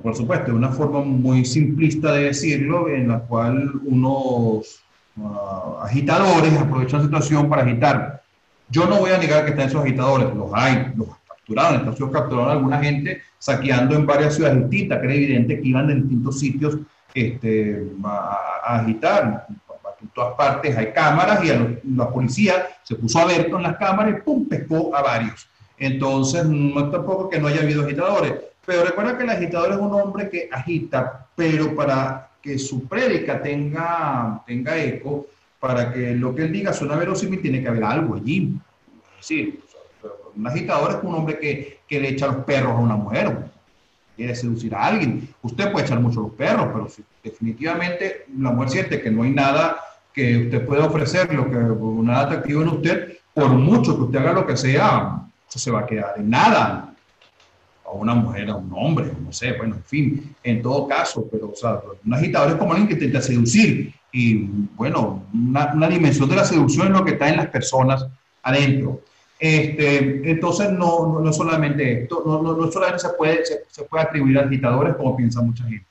Por 0.02 0.16
supuesto, 0.16 0.56
una 0.56 0.70
forma 0.70 1.02
muy 1.02 1.46
simplista 1.46 2.12
de 2.14 2.26
decirlo, 2.26 2.90
en 2.90 3.10
la 3.10 3.20
cual 3.20 3.72
unos 3.86 4.82
uh, 5.18 5.78
agitadores 5.82 6.58
aprovechan 6.58 7.00
la 7.00 7.06
situación 7.06 7.50
para 7.50 7.64
agitar. 7.64 8.22
Yo 8.70 8.86
no 8.86 9.00
voy 9.00 9.12
a 9.12 9.18
negar 9.18 9.46
que 9.46 9.52
están 9.52 9.68
esos 9.68 9.82
agitadores, 9.82 10.34
los 10.36 10.52
hay, 10.54 10.92
los 10.96 11.08
capturaron, 11.28 11.74
en 11.74 11.80
Estados 11.80 12.00
Unidos 12.00 12.22
capturaron 12.22 12.50
a 12.50 12.54
alguna 12.54 12.80
gente 12.80 13.22
saqueando 13.38 13.96
en 13.96 14.06
varias 14.06 14.36
ciudades 14.36 14.60
distintas, 14.60 15.00
que 15.00 15.06
era 15.06 15.16
evidente 15.16 15.62
que 15.62 15.68
iban 15.68 15.88
de 15.88 15.96
distintos 15.96 16.40
sitios 16.40 16.78
este, 17.14 17.88
a, 18.04 18.38
a 18.66 18.80
agitar 18.80 19.48
todas 20.20 20.36
partes 20.36 20.76
hay 20.76 20.92
cámaras 20.92 21.44
y 21.46 21.50
a 21.50 21.56
los, 21.56 21.70
la 21.96 22.10
policía 22.10 22.68
se 22.84 22.96
puso 22.96 23.20
a 23.20 23.26
ver 23.26 23.50
con 23.50 23.64
las 23.64 23.78
cámaras 23.78 24.18
y 24.18 24.22
pum, 24.22 24.48
pescó 24.50 24.94
a 24.94 25.02
varios. 25.02 25.48
Entonces, 25.78 26.44
no 26.46 26.86
es 26.86 26.92
tampoco 26.92 27.30
que 27.30 27.40
no 27.40 27.48
haya 27.48 27.62
habido 27.62 27.86
agitadores, 27.86 28.34
pero 28.66 28.84
recuerda 28.84 29.18
que 29.18 29.24
el 29.24 29.30
agitador 29.30 29.72
es 29.72 29.78
un 29.78 29.94
hombre 29.94 30.30
que 30.30 30.50
agita, 30.52 31.28
pero 31.36 31.74
para 31.74 32.32
que 32.42 32.60
su 32.60 32.86
prédica 32.86 33.42
tenga, 33.42 34.44
tenga 34.46 34.78
eco, 34.78 35.28
para 35.58 35.94
que 35.94 36.14
lo 36.16 36.36
que 36.36 36.44
él 36.44 36.52
diga 36.52 36.74
suene 36.74 36.98
verosímil, 36.98 37.42
tiene 37.42 37.62
que 37.62 37.70
haber 37.70 37.84
algo 37.86 38.16
allí. 38.16 38.54
Es 39.22 39.32
un 40.36 40.48
agitador 40.48 40.92
es 40.92 40.98
un 41.02 41.16
hombre 41.16 41.40
que, 41.40 41.80
que 41.88 42.00
le 42.00 42.10
echa 42.10 42.28
los 42.28 42.44
perros 42.44 42.74
a 42.74 42.76
una 42.76 42.96
mujer, 42.96 43.38
quiere 44.18 44.36
seducir 44.36 44.76
a 44.76 44.86
alguien. 44.86 45.30
Usted 45.42 45.72
puede 45.72 45.86
echar 45.86 46.02
mucho 46.02 46.22
los 46.22 46.34
perros, 46.34 46.68
pero 46.74 46.90
si 46.90 47.04
definitivamente 47.24 48.26
la 48.38 48.52
mujer 48.52 48.70
siente 48.70 49.02
que 49.02 49.12
no 49.12 49.24
hay 49.24 49.32
nada 49.32 49.80
que 50.20 50.38
usted 50.38 50.66
puede 50.66 50.82
ofrecer, 50.82 51.34
lo 51.34 51.50
que 51.50 51.58
nada 52.04 52.22
atractivo 52.26 52.62
en 52.62 52.70
usted, 52.70 53.18
por 53.34 53.50
mucho 53.50 53.96
que 53.96 54.04
usted 54.04 54.20
haga 54.20 54.34
lo 54.34 54.46
que 54.46 54.58
sea, 54.58 55.22
eso 55.48 55.60
se 55.60 55.72
va 55.72 55.82
a 55.82 55.86
quedar 55.86 56.16
en 56.18 56.30
nada. 56.30 56.94
A 57.86 57.92
una 57.92 58.14
mujer, 58.14 58.50
a 58.50 58.56
un 58.56 58.70
hombre, 58.76 59.12
no 59.26 59.32
sé, 59.32 59.54
bueno, 59.54 59.76
en 59.76 59.84
fin, 59.84 60.36
en 60.44 60.62
todo 60.62 60.88
caso, 60.88 61.26
pero, 61.32 61.52
o 61.52 61.56
sea, 61.56 61.80
un 62.06 62.14
agitador 62.14 62.50
es 62.50 62.56
como 62.58 62.72
alguien 62.72 62.88
que 62.90 62.96
intenta 62.96 63.22
seducir. 63.22 63.94
Y 64.12 64.44
bueno, 64.76 65.24
una, 65.34 65.72
una 65.74 65.88
dimensión 65.88 66.30
de 66.30 66.36
la 66.36 66.46
seducción 66.46 66.88
es 66.88 66.94
lo 66.94 67.06
que 67.06 67.12
está 67.12 67.30
en 67.30 67.38
las 67.38 67.48
personas 67.48 68.06
adentro. 68.44 69.02
Este, 69.40 70.30
entonces, 70.30 70.70
no, 70.72 71.08
no, 71.08 71.20
no, 71.22 71.34
solamente 71.34 72.04
esto, 72.04 72.24
no, 72.26 72.42
no, 72.42 72.58
no 72.58 72.70
solamente 72.70 73.08
se 73.08 73.10
puede, 73.10 73.46
se, 73.46 73.62
se, 73.70 73.84
puede 73.84 74.04
atribuir 74.04 74.38
a 74.38 74.42
agitadores 74.42 74.96
como 74.96 75.16
piensa 75.16 75.42
mucha 75.42 75.64
gente. 75.64 75.86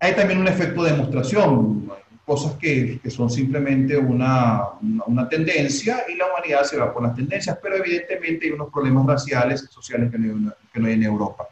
Hay 0.00 0.14
también 0.14 0.40
un 0.40 0.48
efecto 0.48 0.82
de 0.82 0.92
demostración, 0.92 1.90
cosas 2.26 2.54
que, 2.54 2.98
que 3.00 3.08
son 3.08 3.30
simplemente 3.30 3.96
una, 3.96 4.70
una, 4.82 5.04
una, 5.06 5.28
tendencia 5.28 6.04
y 6.12 6.16
la 6.16 6.26
humanidad 6.26 6.64
se 6.64 6.76
va 6.76 6.92
por 6.92 7.04
las 7.04 7.14
tendencias, 7.14 7.56
pero 7.62 7.76
evidentemente 7.76 8.46
hay 8.46 8.52
unos 8.52 8.68
problemas 8.72 9.06
raciales 9.06 9.62
y 9.62 9.72
sociales 9.72 10.10
que 10.10 10.18
no, 10.18 10.48
hay, 10.48 10.54
que 10.72 10.80
no 10.80 10.88
hay 10.88 10.94
en 10.94 11.04
Europa. 11.04 11.46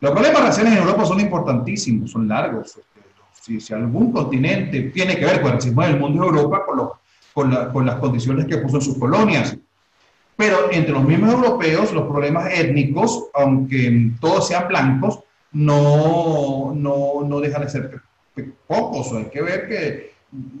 Los 0.00 0.10
problemas 0.10 0.42
raciales 0.42 0.72
en 0.72 0.78
Europa 0.80 1.04
son 1.04 1.20
importantísimos, 1.20 2.10
son 2.10 2.26
largos. 2.26 2.80
Si, 3.40 3.60
si 3.60 3.72
algún 3.72 4.12
continente 4.12 4.90
tiene 4.90 5.16
que 5.16 5.24
ver 5.24 5.40
con 5.40 5.52
el 5.52 5.56
racismo 5.58 5.82
del 5.82 6.00
mundo 6.00 6.22
de 6.22 6.28
Europa, 6.28 6.66
con, 6.66 6.76
los, 6.76 6.88
con, 7.32 7.54
la, 7.54 7.72
con 7.72 7.86
las 7.86 7.94
condiciones 7.96 8.46
que 8.46 8.58
puso 8.58 8.78
en 8.78 8.82
sus 8.82 8.98
colonias, 8.98 9.56
pero 10.34 10.70
entre 10.72 10.92
los 10.92 11.04
mismos 11.04 11.32
europeos, 11.32 11.92
los 11.92 12.08
problemas 12.08 12.52
étnicos, 12.52 13.26
aunque 13.34 14.10
todos 14.20 14.48
sean 14.48 14.66
blancos, 14.66 15.20
no, 15.52 16.72
no, 16.74 17.24
no 17.24 17.40
dejan 17.40 17.62
de 17.62 17.68
ser 17.70 18.02
pocos. 18.66 19.12
Hay 19.12 19.26
que 19.26 19.42
ver 19.42 19.68
que 19.68 20.12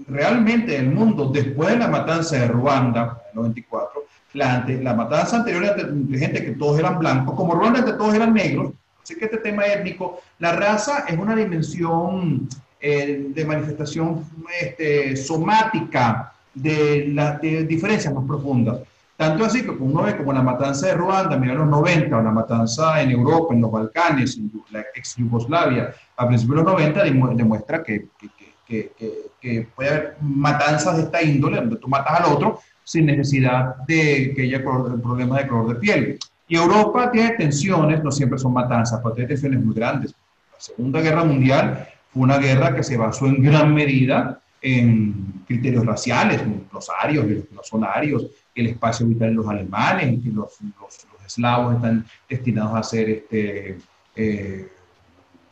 realmente 0.06 0.76
el 0.76 0.90
mundo, 0.90 1.30
después 1.32 1.70
de 1.70 1.78
la 1.78 1.88
matanza 1.88 2.36
de 2.36 2.48
Ruanda, 2.48 3.22
en 3.24 3.30
el 3.30 3.36
94, 3.36 4.04
la, 4.34 4.64
la 4.66 4.94
matanza 4.94 5.36
anterior 5.36 5.76
de, 5.76 5.84
de, 5.90 6.18
gente 6.18 6.44
que 6.44 6.52
todos 6.52 6.78
eran 6.78 6.98
blancos, 6.98 7.34
como 7.34 7.54
Ruanda 7.54 7.84
que 7.84 7.92
todos 7.92 8.14
eran 8.14 8.34
negros, 8.34 8.72
así 9.02 9.16
que 9.16 9.24
este 9.24 9.38
tema 9.38 9.66
étnico, 9.66 10.20
la 10.38 10.52
raza 10.52 11.04
es 11.08 11.18
una 11.18 11.34
dimensión 11.34 12.48
eh, 12.80 13.26
de 13.30 13.44
manifestación 13.44 14.24
este, 14.60 15.16
somática 15.16 16.32
de, 16.54 17.08
la, 17.12 17.32
de 17.32 17.64
diferencias 17.64 18.14
más 18.14 18.24
profundas. 18.24 18.78
Tanto 19.18 19.44
así 19.44 19.64
que 19.64 19.70
uno 19.70 20.04
ve 20.04 20.16
como 20.16 20.32
la 20.32 20.42
matanza 20.42 20.86
de 20.86 20.94
Ruanda, 20.94 21.36
mira 21.36 21.52
los 21.52 21.66
90, 21.66 22.16
o 22.16 22.22
la 22.22 22.30
matanza 22.30 23.02
en 23.02 23.10
Europa, 23.10 23.52
en 23.52 23.62
los 23.62 23.72
Balcanes, 23.72 24.36
en 24.36 24.48
la 24.70 24.84
ex 24.94 25.16
Yugoslavia, 25.16 25.92
a 26.16 26.28
principios 26.28 26.58
de 26.58 26.62
los 26.62 26.72
90, 26.72 27.02
demuestra 27.34 27.82
que, 27.82 28.10
que, 28.16 28.92
que, 28.96 29.32
que, 29.40 29.68
puede 29.74 29.90
haber 29.90 30.16
matanzas 30.20 30.98
de 30.98 31.02
esta 31.02 31.20
índole, 31.20 31.56
donde 31.56 31.78
tú 31.78 31.88
matas 31.88 32.20
al 32.20 32.32
otro 32.32 32.60
sin 32.84 33.06
necesidad 33.06 33.78
de 33.88 34.32
que 34.36 34.42
haya 34.42 34.62
problemas 34.62 35.42
de 35.42 35.48
color 35.48 35.74
de 35.74 35.80
piel. 35.80 36.18
Y 36.46 36.54
Europa 36.54 37.10
tiene 37.10 37.30
tensiones, 37.30 38.04
no 38.04 38.12
siempre 38.12 38.38
son 38.38 38.52
matanzas, 38.52 39.00
pero 39.02 39.16
tiene 39.16 39.30
tensiones 39.30 39.64
muy 39.64 39.74
grandes. 39.74 40.12
La 40.52 40.60
Segunda 40.60 41.00
Guerra 41.00 41.24
Mundial 41.24 41.88
fue 42.12 42.22
una 42.22 42.38
guerra 42.38 42.72
que 42.72 42.84
se 42.84 42.96
basó 42.96 43.26
en 43.26 43.42
gran 43.42 43.74
medida 43.74 44.40
en 44.62 45.42
criterios 45.48 45.84
raciales, 45.84 46.40
los 46.72 46.88
arios 47.02 47.26
y 47.26 47.34
los 47.34 47.50
no 47.52 47.62
son 47.64 47.84
arios, 47.84 48.26
el 48.60 48.68
espacio 48.68 49.06
vital 49.06 49.30
de 49.30 49.34
los 49.34 49.48
alemanes, 49.48 50.22
que 50.22 50.30
los, 50.30 50.58
los, 50.80 51.06
eslavos 51.26 51.74
están 51.74 52.06
destinados 52.28 52.74
a 52.74 52.82
ser 52.82 53.10
este, 53.10 53.78
eh, 54.16 54.68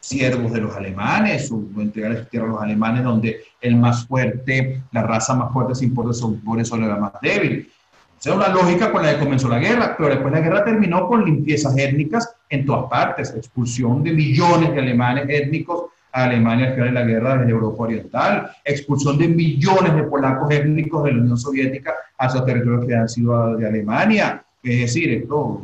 siervos 0.00 0.52
de 0.52 0.60
los 0.60 0.74
alemanes, 0.74 1.50
o 1.50 1.62
entregar 1.80 2.16
sus 2.16 2.30
tierras 2.30 2.50
a 2.50 2.52
los 2.52 2.62
alemanes, 2.62 3.04
donde 3.04 3.40
el 3.60 3.76
más 3.76 4.06
fuerte, 4.06 4.82
la 4.92 5.02
raza 5.02 5.34
más 5.34 5.52
fuerte 5.52 5.74
se 5.74 5.84
importa 5.84 6.14
sobre, 6.14 6.64
sobre 6.64 6.86
la 6.86 6.96
más 6.96 7.12
débil. 7.20 7.70
O 8.18 8.22
sea, 8.22 8.34
una 8.34 8.48
lógica 8.48 8.90
con 8.90 9.02
la 9.02 9.12
que 9.12 9.24
comenzó 9.24 9.48
la 9.48 9.58
guerra, 9.58 9.94
pero 9.96 10.08
después 10.08 10.32
la 10.32 10.40
guerra 10.40 10.64
terminó 10.64 11.06
con 11.06 11.24
limpiezas 11.24 11.76
étnicas 11.76 12.34
en 12.48 12.64
todas 12.64 12.88
partes, 12.88 13.34
expulsión 13.36 14.02
de 14.02 14.12
millones 14.12 14.72
de 14.72 14.80
alemanes 14.80 15.26
étnicos 15.28 15.90
a 16.16 16.24
Alemania 16.24 16.68
al 16.68 16.74
final 16.74 16.88
de 16.88 16.94
la 16.94 17.04
guerra 17.04 17.36
desde 17.36 17.52
Europa 17.52 17.82
Oriental, 17.82 18.50
expulsión 18.64 19.18
de 19.18 19.28
millones 19.28 19.94
de 19.94 20.04
polacos 20.04 20.50
étnicos 20.50 21.04
de 21.04 21.12
la 21.12 21.20
Unión 21.20 21.36
Soviética 21.36 21.94
hacia 22.16 22.42
territorios 22.42 22.86
que 22.86 22.94
han 22.94 23.08
sido 23.08 23.54
de 23.56 23.66
Alemania. 23.66 24.42
Es 24.62 24.80
decir, 24.80 25.12
esto, 25.12 25.62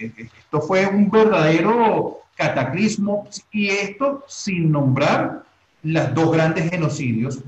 esto 0.00 0.60
fue 0.60 0.86
un 0.88 1.08
verdadero 1.08 2.18
cataclismo 2.36 3.28
y 3.52 3.68
esto 3.68 4.24
sin 4.26 4.72
nombrar 4.72 5.44
las 5.84 6.12
dos 6.12 6.32
grandes 6.32 6.68
genocidios, 6.68 7.40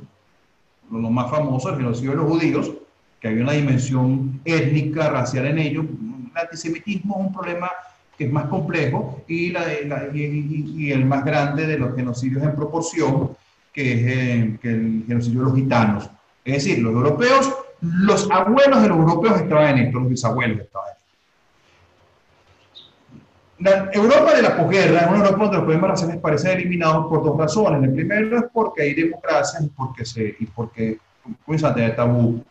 los 0.93 1.11
más 1.11 1.31
famosos, 1.31 1.73
el 1.73 1.79
genocidio 1.79 2.13
de 2.13 2.17
los 2.19 2.27
judíos, 2.27 2.73
que 3.21 3.29
había 3.29 3.43
una 3.43 3.53
dimensión 3.53 4.41
étnica, 4.45 5.11
racial 5.11 5.47
en 5.47 5.59
ello. 5.59 5.81
El 5.81 6.41
antisemitismo 6.41 7.17
es 7.19 7.27
un 7.27 7.33
problema 7.33 7.69
que 8.17 8.25
es 8.25 8.33
más 8.33 8.47
complejo, 8.47 9.25
y, 9.27 9.51
la, 9.51 9.65
la, 9.87 10.09
y, 10.13 10.73
y, 10.77 10.93
el 10.93 11.05
más 11.05 11.25
grande 11.25 11.67
de 11.67 11.79
los 11.79 11.95
genocidios 11.95 12.43
en 12.43 12.55
proporción, 12.55 13.31
que 13.73 13.93
es 13.93 14.01
eh, 14.07 14.59
que 14.63 14.71
el 14.71 15.05
genocidio 15.07 15.41
de 15.41 15.47
los 15.47 15.55
gitanos. 15.57 16.11
Es 16.45 16.65
decir, 16.65 16.79
los 16.79 16.93
europeos, 16.93 17.53
los 17.81 18.31
abuelos 18.31 18.83
de 18.83 18.89
los 18.89 18.99
europeos 18.99 19.41
estaban 19.41 19.79
en 19.79 19.87
esto, 19.87 19.99
los 19.99 20.09
bisabuelos 20.09 20.61
estaban 20.61 20.89
en 20.89 20.95
esto. 20.95 21.05
La 23.59 23.91
Europa 23.93 24.35
de 24.35 24.43
la 24.43 24.57
posguerra 24.57 25.01
es 25.01 25.07
una 25.09 25.19
Europa 25.19 25.45
donde 25.45 25.57
los 25.57 25.65
problemas 25.65 25.91
raciales 25.91 26.17
parecen 26.19 26.59
eliminados 26.59 27.07
por 27.07 27.25
dos 27.25 27.39
razones. 27.39 27.83
El 27.83 27.95
primero 27.95 28.39
es 28.39 28.45
porque 28.53 28.83
hay 28.83 28.95
democracia 28.95 29.61
y 29.63 29.69
porque, 29.69 30.05
se, 30.05 30.37
y 30.39 30.47
porque 30.47 30.99
comienza 31.45 31.71
de 31.71 31.91
tabú. 31.91 32.45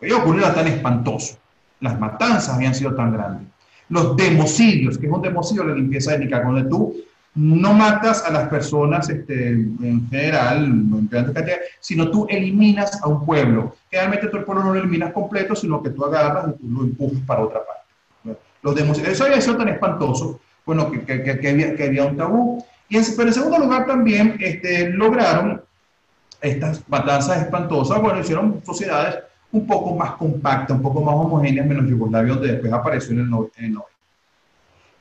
Lo 0.00 0.08
que 0.08 0.14
ocurrió 0.14 0.44
era 0.44 0.54
tan 0.54 0.66
espantoso. 0.66 1.38
Las 1.80 1.98
matanzas 1.98 2.54
habían 2.54 2.74
sido 2.74 2.94
tan 2.94 3.12
grandes 3.12 3.51
los 3.92 4.16
democidios, 4.16 4.96
que 4.96 5.06
es 5.06 5.12
un 5.12 5.20
democidio 5.20 5.64
la 5.64 5.74
limpieza 5.74 6.14
étnica, 6.14 6.42
donde 6.42 6.64
tú 6.64 6.96
no 7.34 7.74
matas 7.74 8.24
a 8.24 8.30
las 8.30 8.48
personas 8.48 9.08
este, 9.10 9.50
en 9.50 10.08
general, 10.08 10.64
en 10.64 11.08
cantidad, 11.08 11.58
sino 11.78 12.10
tú 12.10 12.26
eliminas 12.28 13.02
a 13.02 13.08
un 13.08 13.24
pueblo. 13.24 13.76
Generalmente 13.90 14.28
tú 14.28 14.38
el 14.38 14.44
pueblo 14.44 14.64
no 14.64 14.74
lo 14.74 14.80
eliminas 14.80 15.12
completo, 15.12 15.54
sino 15.54 15.82
que 15.82 15.90
tú 15.90 16.04
agarras 16.06 16.48
y 16.48 16.62
tú 16.62 16.70
lo 16.70 16.84
empujas 16.84 17.20
para 17.26 17.42
otra 17.42 17.60
parte. 17.66 18.40
Los 18.62 18.74
democidios, 18.74 19.12
eso 19.12 19.24
había 19.24 19.40
sido 19.40 19.56
tan 19.58 19.68
espantoso 19.68 20.40
bueno, 20.64 20.90
que, 20.90 21.04
que, 21.04 21.38
que 21.38 21.48
había, 21.48 21.76
que 21.76 21.84
había 21.84 22.04
un 22.04 22.16
tabú. 22.16 22.64
Y 22.88 22.96
en, 22.96 23.04
pero 23.16 23.28
en 23.28 23.34
segundo 23.34 23.58
lugar 23.58 23.86
también 23.86 24.36
este, 24.40 24.88
lograron 24.90 25.60
estas 26.40 26.82
matanzas 26.88 27.42
espantosas, 27.42 28.00
bueno, 28.00 28.20
hicieron 28.20 28.62
sociedades 28.64 29.18
un 29.52 29.66
poco 29.66 29.94
más 29.94 30.12
compactas, 30.12 30.76
un 30.76 30.82
poco 30.82 31.02
más 31.02 31.14
homogéneas, 31.14 31.66
menos 31.66 31.88
Yugoslavia, 31.88 32.34
donde 32.34 32.52
después 32.52 32.72
apareció 32.72 33.12
en 33.12 33.20
el, 33.20 33.64
en 33.64 33.78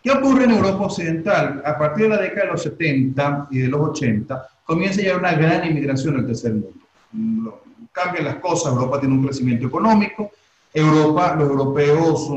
¿Qué 0.03 0.11
ocurre 0.11 0.45
en 0.45 0.51
Europa 0.51 0.85
Occidental? 0.85 1.61
A 1.65 1.77
partir 1.77 2.03
de 2.03 2.09
la 2.09 2.21
década 2.21 2.47
de 2.47 2.51
los 2.53 2.63
70 2.63 3.47
y 3.51 3.59
de 3.59 3.67
los 3.67 3.89
80, 3.89 4.47
comienza 4.65 4.99
a 4.99 5.03
llegar 5.03 5.19
una 5.19 5.33
gran 5.33 5.65
inmigración 5.65 6.17
al 6.17 6.25
tercer 6.25 6.53
mundo. 6.53 7.61
Cambian 7.91 8.25
las 8.25 8.35
cosas, 8.37 8.73
Europa 8.73 8.99
tiene 8.99 9.15
un 9.15 9.23
crecimiento 9.23 9.67
económico, 9.67 10.31
Europa, 10.73 11.35
los 11.35 11.49
europeos 11.49 12.29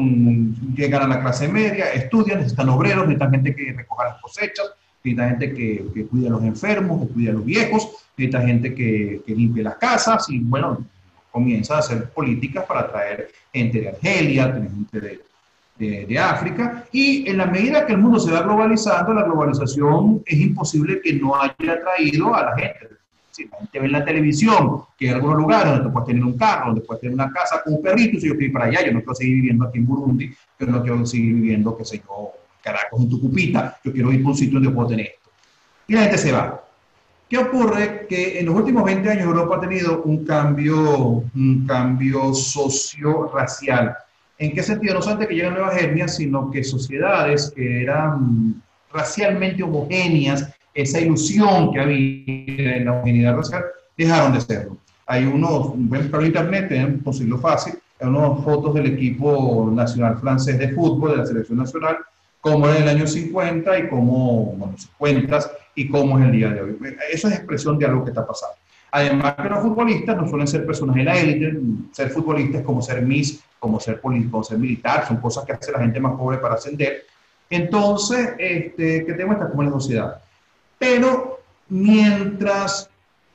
llegan 0.74 1.03
a 1.03 1.09
la 1.09 1.20
clase 1.20 1.48
media, 1.48 1.92
estudian, 1.92 2.38
necesitan 2.38 2.68
obreros, 2.68 3.07
necesitan 3.07 3.31
gente 3.31 3.55
que 3.55 3.72
recoja 3.72 4.05
las 4.05 4.20
cosechas, 4.20 4.72
necesitan 5.03 5.31
gente 5.31 5.55
que, 5.55 5.87
que 5.94 6.07
cuide 6.07 6.27
a 6.27 6.31
los 6.31 6.42
enfermos, 6.42 7.07
que 7.07 7.14
cuide 7.14 7.31
a 7.31 7.35
los 7.35 7.44
viejos, 7.44 7.88
necesitan 8.16 8.46
gente 8.46 8.74
que, 8.74 9.22
que 9.24 9.35
limpie 9.35 9.62
las 9.62 9.77
casas 9.77 10.29
y 10.29 10.40
bueno, 10.40 10.85
comienza 11.35 11.75
a 11.75 11.79
hacer 11.81 12.11
políticas 12.11 12.64
para 12.64 12.88
traer 12.88 13.29
gente 13.53 13.81
de 13.81 13.88
Argelia, 13.88 14.53
gente 14.53 15.01
de, 15.01 15.20
de, 15.77 16.07
de, 16.07 16.18
África, 16.18 16.85
y 16.92 17.29
en 17.29 17.38
la 17.38 17.47
medida 17.47 17.85
que 17.85 17.94
el 17.94 17.99
mundo 17.99 18.20
se 18.20 18.31
va 18.31 18.42
globalizando, 18.42 19.12
la 19.12 19.25
globalización 19.25 20.23
es 20.25 20.38
imposible 20.38 21.01
que 21.03 21.14
no 21.14 21.35
haya 21.35 21.81
traído 21.81 22.33
a 22.33 22.44
la 22.44 22.57
gente 22.57 22.94
si 23.33 23.49
la 23.49 23.59
gente 23.59 23.81
ve 23.81 23.87
en 23.87 23.92
la 23.92 24.05
televisión 24.05 24.83
que 24.97 25.09
hay 25.09 25.14
algunos 25.14 25.38
lugares 25.38 25.73
donde 25.73 25.90
puedes 25.90 26.07
tener 26.07 26.23
un 26.23 26.38
carro, 26.38 26.66
donde 26.66 26.83
puedes 26.83 27.01
tener 27.01 27.14
una 27.14 27.33
casa 27.33 27.61
con 27.64 27.75
un 27.75 27.83
perrito, 27.83 28.20
si 28.20 28.29
yo 28.29 28.35
ir 28.35 28.53
para 28.53 28.66
allá, 28.66 28.87
yo 28.87 28.92
no 28.92 29.01
quiero 29.01 29.14
seguir 29.16 29.35
viviendo 29.35 29.64
aquí 29.64 29.79
en 29.79 29.87
Burundi, 29.87 30.33
yo 30.61 30.66
no 30.68 30.83
quiero 30.83 31.05
seguir 31.05 31.35
viviendo, 31.35 31.77
qué 31.77 31.85
sé 31.85 31.99
yo, 31.99 32.31
Caracas 32.62 33.01
en 33.01 33.09
Tucupita, 33.09 33.77
yo 33.83 33.92
quiero 33.92 34.12
ir 34.12 34.25
a 34.25 34.29
un 34.29 34.37
sitio 34.37 34.61
donde 34.61 34.70
puedo 34.70 34.88
tener 34.88 35.07
esto. 35.07 35.31
Y 35.88 35.94
la 35.94 36.03
gente 36.03 36.18
se 36.18 36.31
va. 36.31 36.63
¿Qué 37.28 37.38
ocurre? 37.38 38.06
Que 38.08 38.38
en 38.38 38.46
los 38.46 38.54
últimos 38.54 38.84
20 38.84 39.10
años 39.10 39.24
Europa 39.24 39.56
ha 39.56 39.60
tenido 39.60 40.02
un 40.02 40.24
cambio, 40.24 41.24
un 41.34 41.64
cambio 41.66 42.34
socio-racial. 42.34 43.96
¿En 44.38 44.52
qué 44.52 44.62
sentido? 44.62 44.94
No 44.94 45.02
solamente 45.02 45.28
que 45.28 45.37
llegan 45.37 45.54
nuevas 45.54 45.80
etnias, 45.80 46.16
sino 46.16 46.50
que 46.50 46.62
sociedades 46.62 47.52
que 47.54 47.82
eran 47.82 48.62
racialmente 48.92 49.62
homogéneas 49.62 50.52
esa 50.74 51.00
ilusión 51.00 51.72
que 51.72 51.80
había 51.80 52.76
en 52.76 52.84
la 52.84 52.92
unidad 52.92 53.37
racial, 53.37 53.64
dejaron 53.96 54.34
de 54.34 54.40
serlo. 54.40 54.76
Hay 55.06 55.24
unos, 55.24 55.72
ven 55.76 56.10
por 56.10 56.24
internet, 56.24 56.68
pueden 56.68 56.98
conseguirlo 56.98 57.38
fácil, 57.38 57.74
hay 58.00 58.08
unas 58.08 58.42
fotos 58.42 58.74
del 58.74 58.87
equipo 58.87 59.70
nacional 59.72 60.18
francés 60.18 60.58
de 60.58 60.68
fútbol, 60.70 61.12
de 61.12 61.16
la 61.18 61.26
selección 61.26 61.58
nacional, 61.58 61.98
como 62.40 62.66
era 62.66 62.76
en 62.78 62.82
el 62.82 62.88
año 62.88 63.06
50 63.06 63.78
y 63.78 63.88
cómo, 63.88 64.54
bueno, 64.56 64.74
50 64.76 65.40
y 65.74 65.88
cómo 65.88 66.18
es 66.18 66.24
el 66.24 66.32
día 66.32 66.50
de 66.50 66.62
hoy. 66.62 66.78
Eso 67.12 67.28
es 67.28 67.34
expresión 67.34 67.78
de 67.78 67.87
algo 67.87 68.04
que 68.04 68.10
está 68.10 68.26
pasando. 68.26 68.56
Además 68.90 69.34
que 69.34 69.48
los 69.48 69.60
futbolistas 69.60 70.16
no 70.16 70.28
suelen 70.28 70.46
ser 70.46 70.64
personas 70.64 70.94
de 70.94 71.02
la 71.02 71.18
élite, 71.18 71.58
ser 71.90 72.10
futbolistas 72.10 72.62
como 72.62 72.80
ser 72.80 73.02
Miss, 73.02 73.42
como 73.58 73.80
ser 73.80 74.00
político, 74.00 74.30
como 74.30 74.44
ser 74.44 74.58
militar, 74.58 75.06
son 75.08 75.16
cosas 75.16 75.44
que 75.44 75.52
hace 75.52 75.72
la 75.72 75.80
gente 75.80 75.98
más 75.98 76.12
pobre 76.16 76.38
para 76.38 76.54
ascender. 76.54 77.04
Entonces, 77.50 78.34
este, 78.38 79.04
¿qué 79.04 79.12
tenemos 79.12 79.34
esta 79.34 79.48
como 79.48 79.62
en 79.62 79.70
la 79.70 79.74
sociedad? 79.74 80.22
Pero 80.78 81.40
mientras 81.68 82.88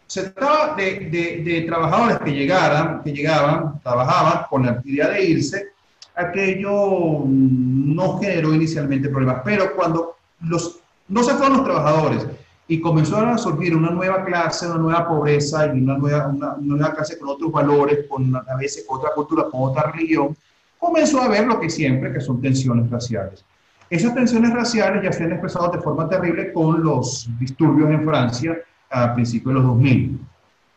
se 0.07 0.29
trataba 0.29 0.75
de, 0.75 1.41
de, 1.43 1.63
trabajadores 1.67 2.19
que 2.19 2.31
llegaran, 2.31 3.03
que 3.03 3.11
llegaban, 3.11 3.79
trabajaban 3.81 4.45
con 4.49 4.65
la 4.65 4.81
idea 4.83 5.09
de 5.09 5.23
irse, 5.23 5.67
aquello 6.15 7.23
no 7.25 8.17
generó 8.17 8.53
inicialmente 8.53 9.09
problemas. 9.09 9.41
Pero 9.45 9.75
cuando 9.75 10.15
los, 10.41 10.78
no 11.09 11.23
se 11.23 11.33
fueron 11.33 11.57
los 11.57 11.65
trabajadores 11.65 12.27
y 12.67 12.79
comenzó 12.79 13.17
a 13.17 13.37
surgir 13.37 13.75
una 13.75 13.89
nueva 13.89 14.23
clase, 14.23 14.67
una 14.67 14.77
nueva 14.77 15.07
pobreza 15.07 15.65
y 15.65 15.81
una 15.81 15.97
nueva, 15.97 16.27
una, 16.27 16.55
nueva 16.59 16.93
clase 16.93 17.17
con 17.17 17.29
otros 17.29 17.51
valores, 17.51 18.05
con 18.07 18.33
a 18.35 18.55
veces 18.57 18.85
con 18.87 18.99
otra 18.99 19.11
cultura, 19.15 19.45
con 19.51 19.71
otra 19.71 19.91
religión, 19.91 20.37
comenzó 20.77 21.19
a 21.19 21.25
haber 21.25 21.47
lo 21.47 21.59
que 21.59 21.69
siempre, 21.69 22.13
que 22.13 22.21
son 22.21 22.39
tensiones 22.39 22.89
raciales. 22.89 23.43
Esas 23.89 24.13
tensiones 24.13 24.53
raciales 24.53 25.03
ya 25.03 25.11
se 25.11 25.23
han 25.23 25.31
expresado 25.31 25.69
de 25.71 25.79
forma 25.79 26.07
terrible 26.07 26.53
con 26.53 26.83
los 26.83 27.27
disturbios 27.39 27.89
en 27.89 28.05
Francia 28.05 28.59
a 28.91 29.15
principios 29.15 29.47
de 29.47 29.53
los 29.55 29.63
2000, 29.63 30.19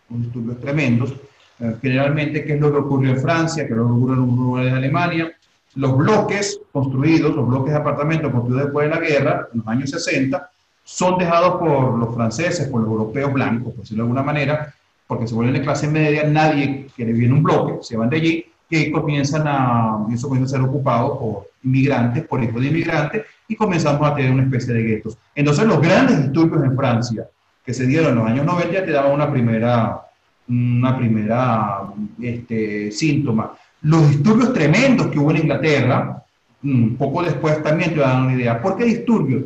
unos 0.09 0.23
disturbios 0.23 0.61
tremendos. 0.61 1.15
Eh, 1.61 1.77
generalmente, 1.83 2.43
¿qué 2.43 2.55
es 2.55 2.61
lo 2.61 2.73
que 2.73 2.79
ocurrió 2.79 3.11
en 3.11 3.21
Francia? 3.21 3.67
¿Qué 3.67 3.73
es 3.73 3.77
lo 3.77 3.87
que 3.87 3.93
ocurrió 3.93 4.15
en 4.15 4.21
los 4.29 4.39
lugares 4.39 4.73
de 4.73 4.79
Alemania? 4.79 5.33
Los 5.75 5.97
bloques 5.97 6.61
construidos, 6.71 7.35
los 7.35 7.49
bloques 7.49 7.73
de 7.73 7.79
apartamentos 7.79 8.31
construidos 8.31 8.65
después 8.67 8.89
de 8.89 8.95
la 8.95 9.01
guerra, 9.01 9.49
en 9.53 9.59
los 9.61 9.69
años 9.69 9.91
60, 9.91 10.51
son 10.85 11.19
dejados 11.19 11.57
por 11.57 11.99
los 11.99 12.15
franceses, 12.15 12.69
por 12.69 12.83
los 12.83 12.91
europeos 12.91 13.33
blancos, 13.33 13.73
por 13.73 13.83
decirlo 13.83 14.05
de 14.05 14.09
alguna 14.09 14.23
manera, 14.23 14.75
porque 15.07 15.27
se 15.27 15.35
vuelven 15.35 15.55
de 15.55 15.63
clase 15.63 15.89
media, 15.89 16.25
nadie 16.25 16.89
quiere 16.95 17.13
vivir 17.13 17.29
en 17.29 17.35
un 17.35 17.43
bloque, 17.43 17.79
se 17.83 17.97
van 17.97 18.11
de 18.11 18.17
allí 18.17 18.47
que 18.69 18.91
comienzan 18.91 19.43
a, 19.47 20.07
eso 20.13 20.29
comienza 20.29 20.57
a 20.57 20.59
ser 20.59 20.67
ocupado 20.67 21.19
por 21.19 21.51
inmigrantes, 21.63 22.25
por 22.25 22.43
hijos 22.43 22.61
de 22.61 22.69
inmigrantes, 22.69 23.23
y 23.47 23.55
comenzamos 23.55 24.11
a 24.11 24.15
tener 24.15 24.31
una 24.31 24.45
especie 24.45 24.73
de 24.73 24.83
guetos. 24.83 25.19
Entonces 25.35 25.67
los 25.67 25.81
grandes 25.81 26.23
disturbios 26.23 26.65
en 26.65 26.75
Francia 26.75 27.29
que 27.65 27.75
se 27.75 27.87
dieron 27.87 28.13
en 28.13 28.15
los 28.17 28.27
años 28.27 28.47
90 28.47 28.73
ya 28.73 28.85
te 28.85 28.91
daban 28.91 29.13
una 29.13 29.31
primera, 29.31 30.01
una 30.49 30.97
primera 30.97 31.83
este, 32.21 32.91
síntoma. 32.91 33.53
Los 33.83 34.09
disturbios 34.11 34.53
tremendos 34.53 35.09
que 35.09 35.19
hubo 35.19 35.31
en 35.31 35.39
Inglaterra, 35.39 36.25
un 36.63 36.97
poco 36.97 37.23
después 37.23 37.63
también 37.63 37.95
te 37.95 38.01
dan 38.01 38.25
una 38.25 38.35
idea. 38.35 38.61
¿Por 38.63 38.77
qué 38.77 38.85
disturbios? 38.85 39.45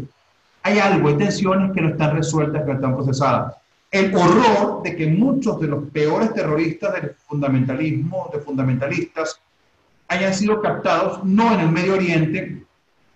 Hay 0.62 0.78
algo, 0.78 1.08
hay 1.08 1.16
tensiones 1.16 1.72
que 1.72 1.80
no 1.80 1.90
están 1.90 2.16
resueltas, 2.16 2.62
que 2.62 2.68
no 2.68 2.74
están 2.74 2.94
procesadas 2.94 3.54
el 3.90 4.14
horror 4.14 4.82
de 4.82 4.96
que 4.96 5.06
muchos 5.06 5.60
de 5.60 5.68
los 5.68 5.88
peores 5.90 6.34
terroristas 6.34 6.94
del 6.94 7.14
fundamentalismo, 7.26 8.30
de 8.32 8.40
fundamentalistas, 8.40 9.40
hayan 10.08 10.34
sido 10.34 10.60
captados 10.60 11.24
no 11.24 11.54
en 11.54 11.60
el 11.60 11.70
Medio 11.70 11.94
Oriente, 11.94 12.62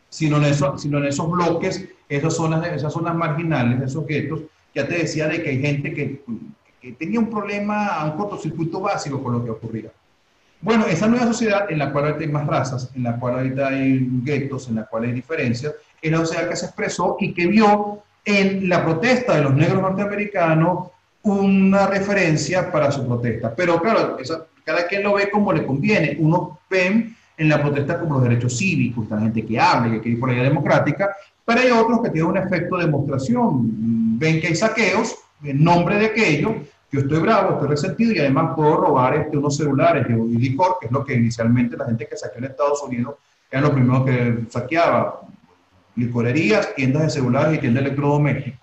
sino 0.09 0.38
en, 0.38 0.44
esos 0.44 1.30
bloques, 1.30 1.88
esas 2.09 2.35
zonas, 2.35 2.66
esas 2.66 2.92
zonas 2.92 3.14
marginales, 3.14 3.83
esos 3.83 4.06
guetos. 4.06 4.40
Ya 4.74 4.87
te 4.87 4.98
decía 4.98 5.28
de 5.28 5.42
que 5.42 5.50
hay 5.50 5.61
gente 5.61 5.92
que, 5.92 6.22
que 6.80 6.92
tenía 6.92 7.20
un 7.20 7.30
problema, 7.30 8.04
un 8.04 8.12
cortocircuito 8.12 8.80
básico 8.80 9.22
con 9.22 9.35
lo 9.35 9.44
que 9.44 9.50
ocurría. 9.50 9.90
Bueno, 10.62 10.87
esa 10.87 11.09
nueva 11.09 11.27
sociedad 11.27 11.70
en 11.70 11.79
la 11.79 11.90
cual 11.90 12.16
hay 12.18 12.29
más 12.29 12.46
razas, 12.46 12.90
en 12.94 13.05
la 13.05 13.16
cual 13.16 13.35
ahorita 13.35 13.68
hay 13.68 14.07
guetos, 14.23 14.68
en 14.68 14.77
la 14.77 14.85
cual 14.85 15.05
hay 15.05 15.12
diferencias, 15.12 15.75
es 16.03 16.11
la 16.11 16.18
sociedad 16.18 16.49
que 16.49 16.57
se 16.57 16.66
expresó 16.66 17.16
y 17.18 17.33
que 17.33 17.46
vio 17.46 18.03
en 18.25 18.68
la 18.68 18.85
protesta 18.85 19.37
de 19.37 19.42
los 19.42 19.55
negros 19.55 19.81
norteamericanos 19.81 20.88
una 21.23 21.87
referencia 21.87 22.70
para 22.70 22.90
su 22.90 23.07
protesta. 23.07 23.55
Pero 23.55 23.81
claro, 23.81 24.18
cada 24.64 24.87
quien 24.87 25.03
lo 25.03 25.14
ve 25.14 25.31
como 25.31 25.53
le 25.53 25.64
conviene. 25.64 26.16
Uno 26.18 26.61
ven 26.68 27.16
en 27.37 27.49
la 27.49 27.61
protesta 27.61 27.99
como 27.99 28.14
los 28.14 28.23
derechos 28.25 28.59
cívicos, 28.59 29.09
la 29.11 29.20
gente 29.20 29.44
que 29.44 29.59
hable, 29.59 29.92
que 29.92 30.01
quiere 30.01 30.14
ir 30.14 30.20
por 30.20 30.29
la 30.29 30.35
vía 30.35 30.44
democrática, 30.44 31.16
pero 31.44 31.61
hay 31.61 31.70
otros 31.70 32.03
que 32.03 32.11
tienen 32.11 32.31
un 32.31 32.37
efecto 32.37 32.77
de 32.77 32.85
demostración. 32.85 34.18
Ven 34.18 34.40
que 34.40 34.49
hay 34.49 34.55
saqueos 34.55 35.16
en 35.42 35.64
nombre 35.64 35.96
de 35.96 36.07
aquello, 36.07 36.57
yo 36.92 37.00
estoy 37.00 37.20
bravo, 37.20 37.53
estoy 37.53 37.68
resentido 37.68 38.12
y 38.12 38.18
además 38.18 38.53
puedo 38.57 38.76
robar 38.76 39.14
este, 39.14 39.37
unos 39.37 39.57
celulares 39.57 40.07
y 40.09 40.38
licor, 40.38 40.76
que 40.81 40.87
es 40.87 40.92
lo 40.92 41.05
que 41.05 41.14
inicialmente 41.14 41.76
la 41.76 41.87
gente 41.87 42.07
que 42.07 42.16
saqueó 42.16 42.38
en 42.38 42.44
Estados 42.50 42.83
Unidos 42.83 43.14
era 43.50 43.62
lo 43.62 43.72
primero 43.72 44.05
que 44.05 44.44
saqueaba 44.48 45.20
licorerías, 45.96 46.74
tiendas 46.74 47.03
de 47.03 47.11
celulares 47.11 47.57
y 47.57 47.61
tiendas 47.61 47.85
de 47.85 47.90
electrodomésticos. 47.90 48.61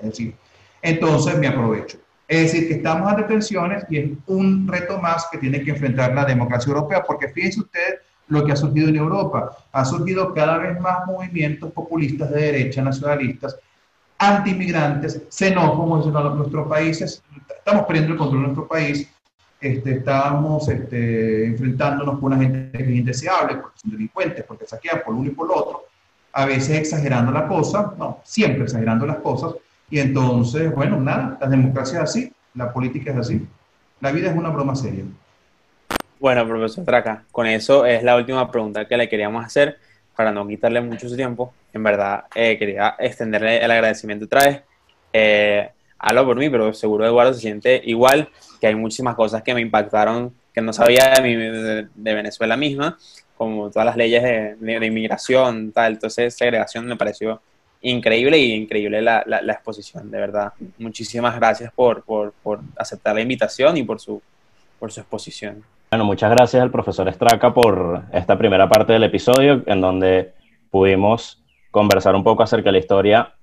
Es 0.00 0.08
decir, 0.08 0.34
entonces 0.80 1.38
me 1.38 1.48
aprovecho. 1.48 1.98
Es 2.26 2.52
decir, 2.52 2.68
que 2.68 2.74
estamos 2.74 3.10
ante 3.10 3.24
tensiones 3.24 3.84
y 3.90 3.98
es 3.98 4.10
un 4.26 4.66
reto 4.66 4.98
más 4.98 5.26
que 5.30 5.38
tiene 5.38 5.62
que 5.62 5.70
enfrentar 5.70 6.14
la 6.14 6.24
democracia 6.24 6.70
europea, 6.70 7.02
porque 7.02 7.28
fíjense 7.28 7.60
ustedes 7.60 8.00
lo 8.28 8.44
que 8.44 8.52
ha 8.52 8.56
surgido 8.56 8.88
en 8.88 8.96
Europa. 8.96 9.56
Ha 9.72 9.84
surgido 9.84 10.32
cada 10.32 10.58
vez 10.58 10.80
más 10.80 11.06
movimientos 11.06 11.70
populistas 11.72 12.30
de 12.30 12.40
derecha, 12.40 12.82
nacionalistas, 12.82 13.56
anti-inmigrantes, 14.22 15.22
xenófobos 15.28 16.06
en 16.06 16.12
nuestros 16.12 16.68
países. 16.68 17.22
Estamos 17.58 17.86
perdiendo 17.86 18.12
el 18.12 18.18
control 18.18 18.40
de 18.40 18.46
nuestro 18.46 18.68
país. 18.68 19.08
Este, 19.60 19.98
estábamos 19.98 20.68
este, 20.68 21.46
enfrentándonos 21.46 22.18
con 22.18 22.32
una 22.32 22.38
gente 22.38 22.78
que 22.78 22.84
es 22.84 22.90
indeseable, 22.90 23.56
porque 23.56 23.78
son 23.80 23.90
delincuentes, 23.92 24.44
porque 24.44 24.66
saquean 24.66 25.02
por 25.04 25.14
uno 25.14 25.28
y 25.28 25.30
por 25.32 25.50
otro 25.50 25.86
a 26.32 26.46
veces 26.46 26.78
exagerando 26.78 27.30
la 27.30 27.46
cosa, 27.46 27.92
no, 27.98 28.20
siempre 28.24 28.64
exagerando 28.64 29.06
las 29.06 29.18
cosas, 29.18 29.54
y 29.90 29.98
entonces, 29.98 30.74
bueno, 30.74 30.98
nada, 30.98 31.36
la 31.40 31.46
democracia 31.46 31.98
es 31.98 32.04
así, 32.04 32.32
la 32.54 32.72
política 32.72 33.12
es 33.12 33.18
así, 33.18 33.46
la 34.00 34.12
vida 34.12 34.30
es 34.30 34.36
una 34.36 34.48
broma 34.48 34.74
seria. 34.74 35.04
Bueno, 36.18 36.46
profesor 36.46 36.84
Traca, 36.84 37.24
con 37.32 37.46
eso 37.46 37.84
es 37.84 38.02
la 38.02 38.16
última 38.16 38.50
pregunta 38.50 38.86
que 38.86 38.96
le 38.96 39.08
queríamos 39.08 39.44
hacer, 39.44 39.78
para 40.16 40.32
no 40.32 40.46
quitarle 40.46 40.80
mucho 40.80 41.08
su 41.08 41.16
tiempo. 41.16 41.52
En 41.72 41.82
verdad, 41.82 42.24
eh, 42.34 42.58
quería 42.58 42.96
extenderle 42.98 43.64
el 43.64 43.70
agradecimiento 43.70 44.26
otra 44.26 44.44
vez. 44.44 44.62
Eh, 45.12 45.70
hablo 45.98 46.24
por 46.24 46.36
mí, 46.36 46.50
pero 46.50 46.72
seguro 46.74 47.06
Eduardo 47.06 47.34
se 47.34 47.40
siente 47.40 47.80
igual, 47.84 48.28
que 48.60 48.66
hay 48.66 48.74
muchísimas 48.74 49.14
cosas 49.14 49.42
que 49.42 49.54
me 49.54 49.60
impactaron, 49.60 50.34
que 50.52 50.60
no 50.60 50.72
sabía 50.72 51.14
de, 51.14 51.88
de 51.94 52.14
Venezuela 52.14 52.56
misma, 52.56 52.98
como 53.36 53.70
todas 53.70 53.86
las 53.86 53.96
leyes 53.96 54.22
de, 54.22 54.56
de, 54.58 54.86
inmigración, 54.86 55.72
tal. 55.72 55.94
Entonces, 55.94 56.34
segregación 56.34 56.86
me 56.86 56.96
pareció 56.96 57.40
increíble 57.80 58.38
y 58.38 58.52
increíble 58.52 59.02
la, 59.02 59.24
la, 59.26 59.52
exposición, 59.52 60.10
de 60.10 60.18
verdad. 60.18 60.52
Muchísimas 60.78 61.34
gracias 61.36 61.72
por, 61.72 62.04
por, 62.04 62.32
por, 62.42 62.60
aceptar 62.76 63.14
la 63.14 63.20
invitación 63.20 63.76
y 63.76 63.82
por 63.82 64.00
su, 64.00 64.22
por 64.78 64.92
su 64.92 65.00
exposición. 65.00 65.64
Bueno, 65.92 66.06
muchas 66.06 66.30
gracias 66.30 66.62
al 66.62 66.70
profesor 66.70 67.06
Estraca 67.06 67.52
por 67.52 68.04
esta 68.14 68.38
primera 68.38 68.66
parte 68.66 68.94
del 68.94 69.02
episodio 69.02 69.62
en 69.66 69.82
donde 69.82 70.32
pudimos 70.70 71.44
conversar 71.70 72.14
un 72.14 72.24
poco 72.24 72.42
acerca 72.42 72.68
de 72.70 72.72
la 72.72 72.78
historia 72.78 73.34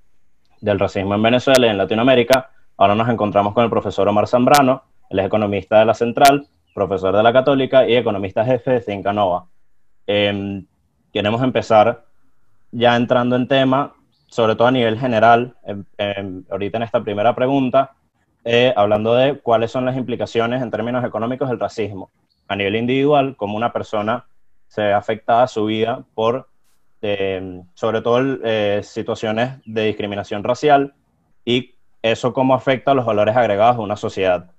del 0.59 0.79
racismo 0.79 1.13
en 1.13 1.21
Venezuela 1.21 1.67
y 1.67 1.69
en 1.69 1.77
Latinoamérica. 1.77 2.49
Ahora 2.75 2.95
nos 2.95 3.07
encontramos 3.07 3.53
con 3.53 3.65
el 3.65 3.69
profesor 3.69 4.07
Omar 4.07 4.27
Zambrano, 4.27 4.81
él 5.11 5.19
es 5.19 5.27
economista 5.27 5.77
de 5.77 5.85
la 5.85 5.93
Central, 5.93 6.47
profesor 6.73 7.15
de 7.15 7.21
la 7.21 7.31
Católica 7.31 7.87
y 7.87 7.95
economista 7.95 8.43
jefe 8.43 8.71
de 8.71 8.81
Cinca 8.81 9.13
Nova. 9.13 9.45
Em, 10.07 10.65
queremos 11.13 11.43
empezar 11.43 12.05
ya 12.71 12.95
entrando 12.95 13.35
en 13.35 13.47
tema, 13.47 13.93
sobre 14.25 14.55
todo 14.55 14.69
a 14.69 14.71
nivel 14.71 14.97
general, 14.97 15.55
em, 15.65 15.83
em, 15.99 16.43
ahorita 16.49 16.77
en 16.77 16.83
esta 16.83 17.03
primera 17.03 17.35
pregunta, 17.35 17.91
eh, 18.43 18.73
hablando 18.75 19.13
de 19.13 19.37
cuáles 19.37 19.69
son 19.69 19.85
las 19.85 19.95
implicaciones 19.95 20.63
en 20.63 20.71
términos 20.71 21.05
económicos 21.05 21.47
del 21.47 21.59
racismo 21.59 22.09
a 22.49 22.55
nivel 22.55 22.75
individual, 22.75 23.37
como 23.37 23.55
una 23.55 23.71
persona 23.71 24.25
se 24.67 24.81
ve 24.81 24.93
afectada 24.93 25.47
su 25.47 25.65
vida 25.65 26.03
por, 26.13 26.47
sobre 27.73 28.01
todo, 28.01 28.39
eh, 28.43 28.81
situaciones 28.83 29.53
de 29.65 29.85
discriminación 29.85 30.43
racial 30.43 30.93
y 31.45 31.75
eso 32.01 32.33
cómo 32.33 32.53
afecta 32.53 32.91
a 32.91 32.93
los 32.93 33.05
valores 33.05 33.35
agregados 33.35 33.77
de 33.77 33.83
una 33.83 33.95
sociedad. 33.95 34.51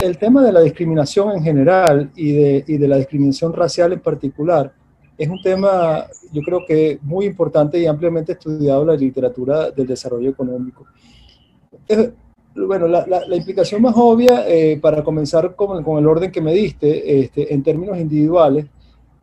El 0.00 0.18
tema 0.18 0.42
de 0.42 0.52
la 0.52 0.60
discriminación 0.60 1.36
en 1.36 1.42
general 1.42 2.10
y 2.16 2.32
de 2.76 2.88
la 2.88 2.96
discriminación 2.96 3.52
racial 3.52 3.92
en 3.92 4.00
particular 4.00 4.72
es 5.16 5.28
un 5.28 5.40
tema, 5.40 6.06
yo 6.32 6.42
creo 6.42 6.60
que 6.66 6.98
muy 7.02 7.24
importante 7.24 7.78
y 7.78 7.86
ampliamente 7.86 8.32
estudiado 8.32 8.82
en 8.82 8.88
la 8.88 8.96
literatura 8.96 9.70
del 9.70 9.86
desarrollo 9.86 10.30
económico. 10.30 10.86
Bueno, 12.56 12.88
la, 12.88 13.06
la, 13.06 13.36
implicación 13.36 13.82
más 13.82 13.94
obvia, 13.96 14.48
eh, 14.48 14.78
para 14.80 15.04
comenzar 15.04 15.54
con, 15.54 15.82
con, 15.82 15.98
el 15.98 16.06
orden 16.06 16.32
que 16.32 16.40
me 16.40 16.52
diste, 16.52 17.20
este, 17.20 17.52
en 17.52 17.62
términos 17.62 17.98
individuales, 17.98 18.66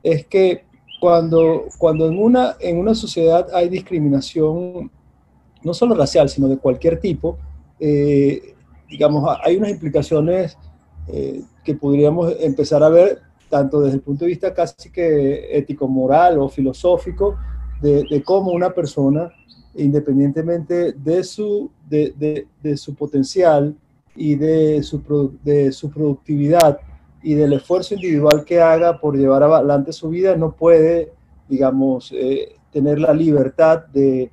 es 0.03 0.25
que 0.27 0.65
cuando, 0.99 1.65
cuando 1.77 2.07
en, 2.07 2.17
una, 2.17 2.55
en 2.59 2.77
una 2.77 2.93
sociedad 2.93 3.47
hay 3.53 3.69
discriminación, 3.69 4.91
no 5.63 5.73
solo 5.73 5.95
racial, 5.95 6.29
sino 6.29 6.47
de 6.47 6.57
cualquier 6.57 6.99
tipo, 6.99 7.37
eh, 7.79 8.53
digamos, 8.89 9.37
hay 9.43 9.57
unas 9.57 9.71
implicaciones 9.71 10.57
eh, 11.07 11.41
que 11.63 11.75
podríamos 11.75 12.33
empezar 12.39 12.83
a 12.83 12.89
ver 12.89 13.21
tanto 13.49 13.81
desde 13.81 13.97
el 13.97 14.01
punto 14.01 14.25
de 14.25 14.29
vista 14.29 14.53
casi 14.53 14.89
que 14.89 15.57
ético-moral 15.57 16.39
o 16.39 16.49
filosófico, 16.49 17.37
de, 17.81 18.23
cómo 18.25 18.51
una 18.51 18.73
persona, 18.73 19.31
independientemente 19.75 20.93
de 20.93 21.23
su, 21.23 21.71
de, 21.89 22.45
de, 22.61 22.77
su 22.77 22.95
potencial 22.95 23.75
y 24.15 24.35
de 24.35 24.83
su, 24.83 25.37
de 25.43 25.71
su 25.71 25.89
productividad 25.89 26.79
y 27.21 27.33
del 27.35 27.53
esfuerzo 27.53 27.95
individual 27.95 28.43
que 28.45 28.61
haga 28.61 28.99
por 28.99 29.17
llevar 29.17 29.43
adelante 29.43 29.93
su 29.93 30.09
vida, 30.09 30.35
no 30.35 30.51
puede, 30.55 31.11
digamos, 31.47 32.11
eh, 32.11 32.55
tener 32.71 32.99
la 32.99 33.13
libertad 33.13 33.85
de, 33.87 34.29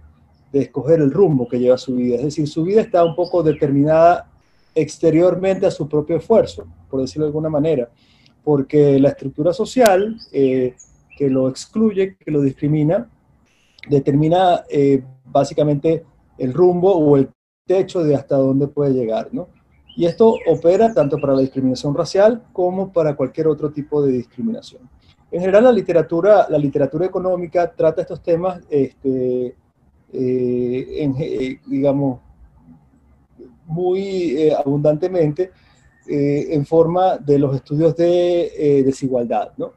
de 0.52 0.60
escoger 0.60 1.00
el 1.00 1.10
rumbo 1.10 1.48
que 1.48 1.58
lleva 1.58 1.78
su 1.78 1.94
vida. 1.94 2.16
Es 2.16 2.22
decir, 2.24 2.48
su 2.48 2.64
vida 2.64 2.80
está 2.80 3.04
un 3.04 3.14
poco 3.14 3.42
determinada 3.42 4.28
exteriormente 4.74 5.66
a 5.66 5.70
su 5.70 5.88
propio 5.88 6.16
esfuerzo, 6.16 6.66
por 6.90 7.00
decirlo 7.00 7.26
de 7.26 7.28
alguna 7.28 7.48
manera 7.48 7.88
porque 8.44 8.98
la 8.98 9.10
estructura 9.10 9.52
social 9.52 10.18
eh, 10.32 10.74
que 11.16 11.28
lo 11.28 11.48
excluye, 11.48 12.16
que 12.16 12.30
lo 12.30 12.40
discrimina, 12.40 13.08
determina 13.88 14.64
eh, 14.68 15.02
básicamente 15.30 16.04
el 16.38 16.52
rumbo 16.52 16.92
o 16.94 17.16
el 17.16 17.30
techo 17.66 18.02
de 18.02 18.14
hasta 18.14 18.36
dónde 18.36 18.68
puede 18.68 18.92
llegar, 18.92 19.28
¿no? 19.32 19.48
Y 19.96 20.06
esto 20.06 20.34
opera 20.46 20.94
tanto 20.94 21.18
para 21.18 21.34
la 21.34 21.40
discriminación 21.40 21.94
racial 21.94 22.44
como 22.52 22.92
para 22.92 23.14
cualquier 23.16 23.48
otro 23.48 23.70
tipo 23.70 24.02
de 24.02 24.12
discriminación. 24.12 24.88
En 25.30 25.40
general, 25.40 25.64
la 25.64 25.72
literatura, 25.72 26.46
la 26.48 26.58
literatura 26.58 27.06
económica 27.06 27.70
trata 27.70 28.02
estos 28.02 28.22
temas, 28.22 28.60
este, 28.68 29.54
eh, 30.12 31.60
digamos, 31.66 32.20
muy 33.66 34.50
abundantemente, 34.50 35.50
eh, 36.12 36.54
en 36.54 36.66
forma 36.66 37.18
de 37.18 37.38
los 37.38 37.54
estudios 37.54 37.94
de 37.94 38.50
eh, 38.58 38.82
desigualdad. 38.82 39.52
¿no? 39.56 39.74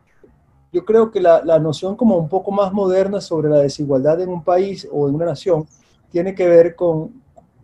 Yo 0.73 0.83
creo 0.83 1.11
que 1.11 1.21
la, 1.21 1.43
la, 1.45 1.59
noción 1.59 1.95
como 1.95 2.17
un 2.17 2.27
poco 2.27 2.51
más 2.51 2.73
moderna 2.73 3.21
sobre 3.21 3.47
la 3.47 3.59
desigualdad 3.59 4.19
en 4.19 4.29
un 4.29 4.43
país 4.43 4.87
o 4.91 5.07
en 5.07 5.15
una 5.15 5.27
nación 5.27 5.67
tiene 6.09 6.33
que 6.33 6.47
ver 6.47 6.75
con, 6.75 7.21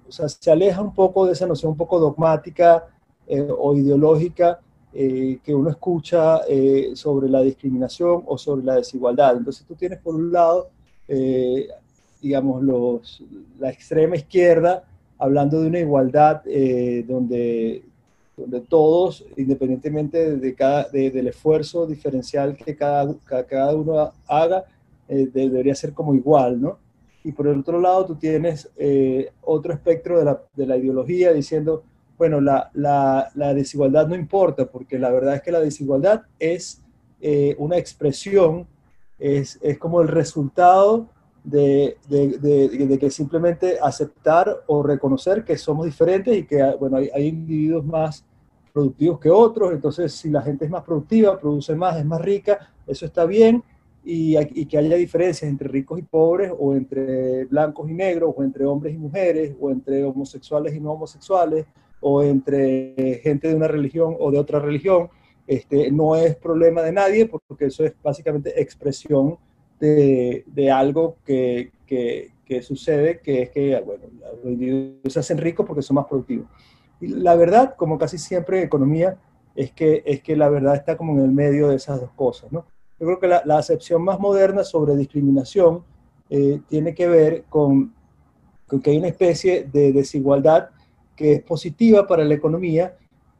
o 0.07 0.11
sea, 0.11 0.29
se 0.29 0.51
aleja 0.51 0.79
un 0.81 0.93
poco 0.93 1.25
de 1.25 1.33
esa 1.33 1.47
noción 1.47 1.71
un 1.71 1.77
poco 1.77 1.99
dogmática 1.99 2.85
eh, 3.27 3.47
o 3.49 3.75
ideológica 3.75 4.59
que 4.91 5.53
uno 5.53 5.69
escucha 5.69 6.41
sobre 6.95 7.29
la 7.29 7.41
discriminación 7.41 8.23
o 8.25 8.39
sobre 8.39 8.65
la 8.65 8.73
desigualdad. 8.73 9.37
Entonces 9.37 9.63
tú 9.67 9.75
tienes 9.75 9.99
por 9.99 10.15
un 10.15 10.31
lado, 10.31 10.71
digamos, 12.19 12.63
los, 12.63 13.23
la 13.59 13.69
extrema 13.69 14.15
izquierda 14.15 14.83
hablando 15.19 15.61
de 15.61 15.67
una 15.67 15.79
igualdad 15.79 16.41
donde 17.05 17.83
donde 18.39 18.61
todos, 18.61 19.25
independientemente 19.37 20.37
de 20.37 20.55
cada, 20.55 20.89
del 20.89 21.27
esfuerzo 21.27 21.85
diferencial 21.85 22.55
que 22.55 22.75
cada, 22.75 23.13
cada 23.47 23.75
uno 23.75 24.11
haga, 24.27 24.65
eh, 25.07 25.27
debería 25.33 25.75
ser 25.75 25.93
como 25.93 26.13
igual, 26.15 26.61
¿no? 26.61 26.77
Y 27.23 27.31
por 27.31 27.47
el 27.47 27.59
otro 27.59 27.81
lado, 27.81 28.05
tú 28.05 28.15
tienes 28.15 28.69
eh, 28.77 29.31
otro 29.41 29.73
espectro 29.73 30.19
de 30.19 30.25
la, 30.25 30.41
de 30.55 30.65
la, 30.65 30.77
ideología 30.77 31.33
diciendo, 31.33 31.83
bueno, 32.17 32.39
la, 32.39 32.69
la, 32.73 33.53
desigualdad 33.53 34.07
no 34.07 34.15
importa, 34.15 34.65
porque 34.65 34.97
la 34.97 35.11
verdad 35.11 35.35
es 35.35 35.41
que 35.41 35.51
la 35.51 35.59
desigualdad 35.59 36.21
es 36.37 36.81
eh, 37.21 37.55
una 37.57 37.77
expresión, 37.77 38.67
es, 39.17 39.59
es, 39.61 39.77
como 39.77 39.99
el 40.01 40.07
resultado 40.07 41.09
de, 41.43 41.97
de, 42.07 42.37
de, 42.37 42.99
que 42.99 43.09
simplemente 43.09 43.77
aceptar 43.81 44.63
o 44.67 44.81
reconocer 44.83 45.43
que 45.43 45.57
somos 45.57 45.85
diferentes 45.85 46.37
y 46.37 46.45
que, 46.45 46.63
bueno, 46.79 46.97
hay, 46.97 47.09
hay 47.13 47.27
individuos 47.27 47.85
más 47.85 48.23
productivos 48.69 49.19
que 49.19 49.29
otros, 49.29 49.73
entonces 49.73 50.13
si 50.13 50.29
la 50.29 50.41
gente 50.41 50.65
es 50.65 50.71
más 50.71 50.83
productiva, 50.83 51.39
produce 51.39 51.75
más, 51.75 51.97
es 51.97 52.05
más 52.05 52.21
rica, 52.21 52.71
eso 52.87 53.05
está 53.05 53.25
bien, 53.25 53.63
y, 54.03 54.65
que 54.65 54.77
haya 54.77 54.95
diferencias 54.95 55.49
entre 55.49 55.67
ricos 55.67 55.99
y 55.99 56.03
pobres, 56.03 56.51
o 56.57 56.73
entre 56.75 57.45
blancos 57.45 57.89
y 57.89 57.93
negros, 57.93 58.33
o 58.35 58.43
entre 58.43 58.65
hombres 58.65 58.93
y 58.95 58.97
mujeres, 58.97 59.55
o 59.59 59.71
entre 59.71 60.03
homosexuales 60.03 60.73
y 60.73 60.79
no 60.79 60.93
homosexuales, 60.93 61.65
o 61.99 62.23
entre 62.23 63.19
gente 63.21 63.49
de 63.49 63.55
una 63.55 63.67
religión 63.67 64.15
o 64.19 64.31
de 64.31 64.39
otra 64.39 64.59
religión, 64.59 65.09
este, 65.45 65.91
no 65.91 66.15
es 66.15 66.35
problema 66.35 66.81
de 66.81 66.91
nadie, 66.91 67.25
porque 67.25 67.65
eso 67.65 67.83
es 67.83 67.93
básicamente 68.01 68.61
expresión 68.61 69.37
de, 69.79 70.71
algo 70.71 71.17
que, 71.25 71.71
que, 71.85 72.31
que, 72.45 72.61
sucede, 72.61 73.19
que 73.19 73.43
es 73.43 73.49
que, 73.49 73.79
bueno, 73.81 74.05
los 74.43 74.51
individuos 74.51 75.13
se 75.13 75.19
hacen 75.19 75.37
ricos 75.37 75.65
porque 75.65 75.81
son 75.81 75.95
más 75.95 76.05
productivos. 76.05 76.47
Y 77.01 77.07
la 77.07 77.35
verdad, 77.35 77.75
como 77.75 77.97
casi 77.97 78.17
siempre 78.17 78.59
en 78.59 78.65
economía, 78.65 79.17
es 79.55 79.71
que, 79.71 80.03
es 80.05 80.21
que 80.21 80.35
la 80.35 80.49
verdad 80.49 80.75
está 80.75 80.95
como 80.97 81.13
en 81.13 81.25
el 81.25 81.31
medio 81.31 81.69
de 81.69 81.75
esas 81.75 81.99
dos 81.99 82.11
cosas. 82.15 82.51
¿no? 82.51 82.65
Yo 82.99 83.05
creo 83.05 83.19
que 83.19 83.27
la, 83.27 83.41
la 83.45 83.57
acepción 83.57 84.01
más 84.03 84.19
moderna 84.19 84.63
sobre 84.63 84.95
discriminación 84.95 85.83
eh, 86.29 86.61
tiene 86.67 86.93
que 86.93 87.07
ver 87.07 87.43
con, 87.49 87.93
con, 88.67 88.81
que 88.81 88.91
hay 88.91 88.97
una 88.97 89.07
especie 89.07 89.63
de 89.63 89.91
desigualdad 89.91 90.69
que 91.15 91.33
es 91.33 91.41
positiva 91.41 92.05
para 92.05 92.23
la 92.23 92.35
economía 92.35 92.95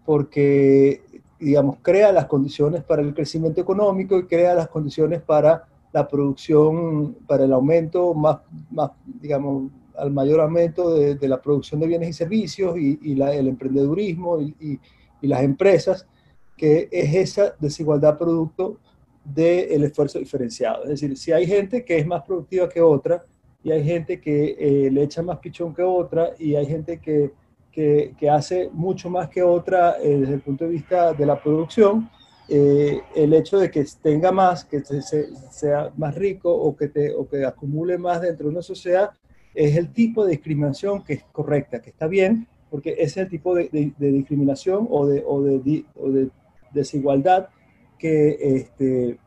porque, 0.05 1.03
digamos, 1.39 1.77
crea 1.81 2.11
las 2.11 2.25
condiciones 2.25 2.83
para 2.83 3.01
el 3.01 3.13
crecimiento 3.13 3.61
económico 3.61 4.17
y 4.17 4.25
crea 4.25 4.55
las 4.55 4.69
condiciones 4.69 5.21
para 5.21 5.67
la 5.91 6.07
producción, 6.07 7.15
para 7.27 7.45
el 7.45 7.53
aumento 7.53 8.13
más, 8.13 8.39
más 8.71 8.91
digamos, 9.05 9.71
al 9.99 10.11
mayor 10.11 10.41
aumento 10.41 10.93
de, 10.93 11.27
la 11.27 11.41
producción 11.41 11.79
de 11.79 11.87
bienes 11.87 12.09
y 12.09 12.13
servicios 12.13 12.77
y, 12.77 13.15
la, 13.15 13.33
el 13.33 13.47
emprendedurismo 13.47 14.41
y, 14.41 14.79
las 15.21 15.43
empresas, 15.43 16.07
que 16.55 16.87
es 16.91 17.13
esa 17.13 17.55
desigualdad 17.59 18.17
producto 18.17 18.77
del 19.23 19.83
esfuerzo 19.83 20.19
diferenciado. 20.19 20.83
Es 20.83 20.89
decir, 20.89 21.17
si 21.17 21.31
hay 21.31 21.45
gente 21.45 21.83
que 21.83 21.97
es 21.97 22.07
más 22.07 22.23
productiva 22.23 22.69
que 22.69 22.81
otra, 22.81 23.23
y 23.61 23.71
hay 23.71 23.83
gente 23.83 24.21
que 24.21 24.55
eh, 24.57 24.89
le 24.89 25.03
echa 25.03 25.21
más 25.21 25.39
pichón 25.39 25.73
que 25.73 25.83
otra, 25.83 26.31
y 26.39 26.55
hay 26.55 26.65
gente 26.65 26.99
que, 26.99 27.31
que, 27.71 28.13
que 28.17 28.29
hace 28.29 28.69
mucho 28.71 29.09
más 29.09 29.29
que 29.29 29.43
otra 29.43 29.97
eh, 30.01 30.19
desde 30.19 30.35
el 30.35 30.41
punto 30.41 30.63
de 30.63 30.71
vista 30.71 31.13
de 31.13 31.25
la 31.25 31.41
producción, 31.41 32.09
eh, 32.51 33.03
el 33.15 33.31
hecho 33.35 33.59
de 33.59 33.69
que 33.69 33.85
tenga 34.01 34.31
más, 34.31 34.65
que 34.65 34.81
sea 34.81 35.91
más 35.95 36.15
rico 36.15 36.51
o 36.51 36.75
que, 36.75 36.87
te, 36.87 37.13
o 37.13 37.27
que 37.27 37.45
acumule 37.45 37.95
más 37.99 38.21
dentro 38.21 38.47
de 38.47 38.53
una 38.53 38.63
sociedad, 38.63 39.11
es 39.53 39.75
el 39.75 39.91
tipo 39.91 40.25
de 40.25 40.31
discriminación 40.31 41.03
que 41.03 41.13
es 41.13 41.23
correcta, 41.31 41.81
que 41.81 41.89
está 41.89 42.07
bien, 42.07 42.47
porque 42.69 42.95
es 42.99 43.17
el 43.17 43.27
tipo 43.29 43.55
de, 43.55 43.93
discriminación 43.97 44.87
o 44.89 45.07
de, 45.07 46.31
desigualdad 46.71 47.49
que, 47.97 48.37
este, 48.39 49.17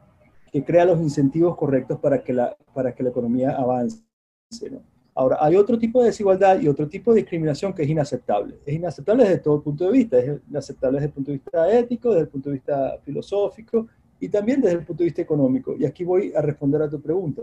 que 0.53 0.65
crea 0.65 0.85
los 0.85 1.01
incentivos 1.01 1.57
correctos 1.57 1.99
para 1.99 2.23
que 2.23 2.33
la 2.33 2.57
economía 3.09 3.51
avance. 3.53 4.03
Ahora, 5.15 5.37
hay 5.41 5.57
otro 5.57 5.79
tipo 5.79 6.01
de 6.01 6.07
desigualdad 6.07 6.61
y 6.61 6.69
otro 6.69 6.89
tipo 6.89 7.13
de 7.13 7.21
discriminación 7.21 7.75
que 7.75 7.83
es 7.83 7.89
inaceptable. 7.89 8.59
Es 8.65 8.75
inaceptable 8.75 9.25
desde 9.25 9.39
todo 9.39 9.63
punto 9.63 9.85
de 9.85 9.93
vista. 9.93 10.19
Es 10.19 10.41
inaceptable 10.49 10.97
desde 10.97 11.09
el 11.09 11.13
punto 11.13 11.31
de 11.31 11.37
vista 11.37 11.79
ético, 11.79 12.09
desde 12.11 12.23
el 12.23 12.29
punto 12.29 12.49
de 12.49 12.55
vista 12.55 12.99
filosófico 13.05 13.87
y 14.19 14.29
también 14.29 14.63
desde 14.63 14.79
el 14.79 14.87
punto 14.87 15.03
de 15.03 15.07
vista 15.07 15.21
económico. 15.21 15.77
Y 15.79 15.85
aquí 15.85 16.05
voy 16.05 16.33
a 16.35 16.41
responder 16.41 16.81
a 16.81 16.89
tu 16.89 17.01
pregunta. 17.01 17.43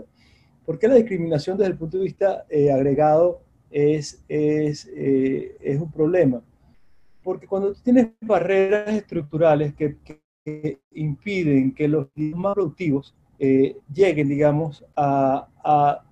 ¿Por 0.64 0.78
qué 0.78 0.88
la 0.88 0.94
discriminación 0.94 1.56
desde 1.56 1.72
el 1.72 1.78
punto 1.78 1.98
de 1.98 2.04
vista 2.04 2.44
eh, 2.48 2.70
agregado 2.70 3.40
es, 3.70 4.22
es, 4.28 4.90
eh, 4.94 5.56
es 5.60 5.80
un 5.80 5.90
problema? 5.90 6.42
Porque 7.22 7.46
cuando 7.46 7.72
tú 7.72 7.80
tienes 7.82 8.08
barreras 8.20 8.94
estructurales 8.94 9.74
que, 9.74 9.96
impiden 10.92 11.72
que 11.74 11.86
los 11.86 12.08
más 12.16 12.54
productivos 12.54 13.14
eh, 13.38 13.76
lleguen, 13.92 14.28
digamos, 14.28 14.84
a, 14.96 15.48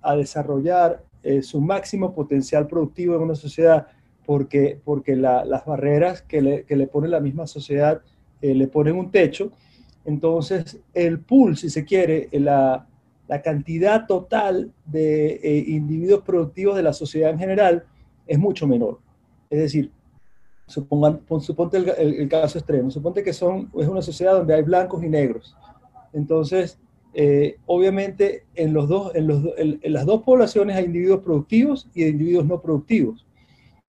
a, 0.01 0.15
desarrollar 0.15 1.03
eh, 1.21 1.41
su 1.41 1.59
máximo 1.61 2.13
potencial 2.13 2.67
productivo 2.67 3.15
en 3.15 3.21
una 3.21 3.35
sociedad, 3.35 3.87
porque, 4.25 4.79
porque 4.83 5.15
las 5.15 5.65
barreras 5.65 6.21
que 6.21 6.41
le, 6.41 6.63
que 6.63 6.75
le, 6.75 6.87
pone 6.87 7.07
la 7.07 7.19
misma 7.19 7.47
sociedad 7.47 8.01
eh, 8.41 8.53
le 8.53 8.67
ponen 8.67 8.95
un 8.95 9.11
techo, 9.11 9.51
entonces 10.05 10.79
el 10.93 11.19
pool, 11.19 11.57
si 11.57 11.69
se 11.69 11.83
quiere, 11.83 12.29
la, 12.31 12.87
la 13.29 13.41
cantidad 13.41 14.07
total 14.07 14.73
de 14.85 15.63
individuos 15.67 16.23
productivos 16.23 16.75
de 16.75 16.83
la 16.83 16.91
sociedad 16.91 17.29
en 17.29 17.39
general 17.39 17.85
es 18.27 18.37
mucho 18.37 18.67
menor. 18.67 18.99
Es 19.49 19.59
decir, 19.59 19.91
Supongan, 20.69 21.21
suponte 21.39 21.77
el, 21.77 22.29
caso 22.29 22.59
extremo, 22.59 22.91
suponte 22.91 23.23
que 23.23 23.33
son, 23.33 23.71
es 23.75 23.87
una 23.87 24.03
sociedad 24.03 24.33
donde 24.33 24.53
hay 24.53 24.61
blancos 24.61 25.03
y 25.03 25.09
negros. 25.09 25.57
Entonces, 26.13 26.77
eh, 27.15 27.57
obviamente 27.65 28.43
en, 28.53 28.71
los 28.71 28.87
dos, 28.87 29.15
en, 29.15 29.25
los, 29.25 29.43
en, 29.57 29.79
las 29.91 30.05
dos 30.05 30.21
poblaciones 30.21 30.75
hay 30.75 30.85
individuos 30.85 31.21
productivos 31.21 31.89
y 31.95 32.05
individuos 32.05 32.45
no 32.45 32.61
productivos. 32.61 33.25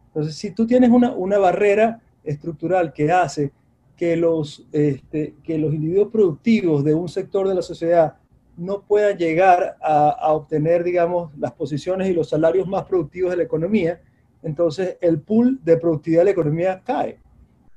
Entonces, 0.07 0.37
si 0.37 0.53
tú 0.53 0.67
tienes 0.67 0.89
una, 0.89 1.13
una 1.13 1.37
barrera 1.37 2.01
estructural 2.25 2.95
que 2.95 3.13
hace 3.13 3.53
que 3.95 4.17
los, 4.17 4.67
este, 4.73 5.35
que 5.45 5.59
los 5.59 5.75
individuos 5.75 6.09
productivos 6.11 6.83
de 6.83 6.95
un 6.95 7.11
sector 7.11 7.47
de 7.47 7.57
la 7.57 7.63
sociedad 7.63 8.15
no 8.61 8.83
puedan 8.83 9.17
llegar 9.17 9.77
a, 9.81 10.33
obtener, 10.33 10.85
digamos, 10.85 11.37
las 11.39 11.53
posiciones 11.53 12.09
y 12.09 12.13
los 12.13 12.29
salarios 12.29 12.69
más 12.69 12.85
productivos 12.85 13.31
de 13.31 13.39
la 13.39 13.43
economía, 13.43 14.01
entonces 14.43 14.99
el 15.01 15.21
pool 15.21 15.59
de 15.65 15.79
productividad 15.79 16.21
de 16.21 16.25
la 16.27 16.31
economía 16.33 16.83
cae. 16.85 17.19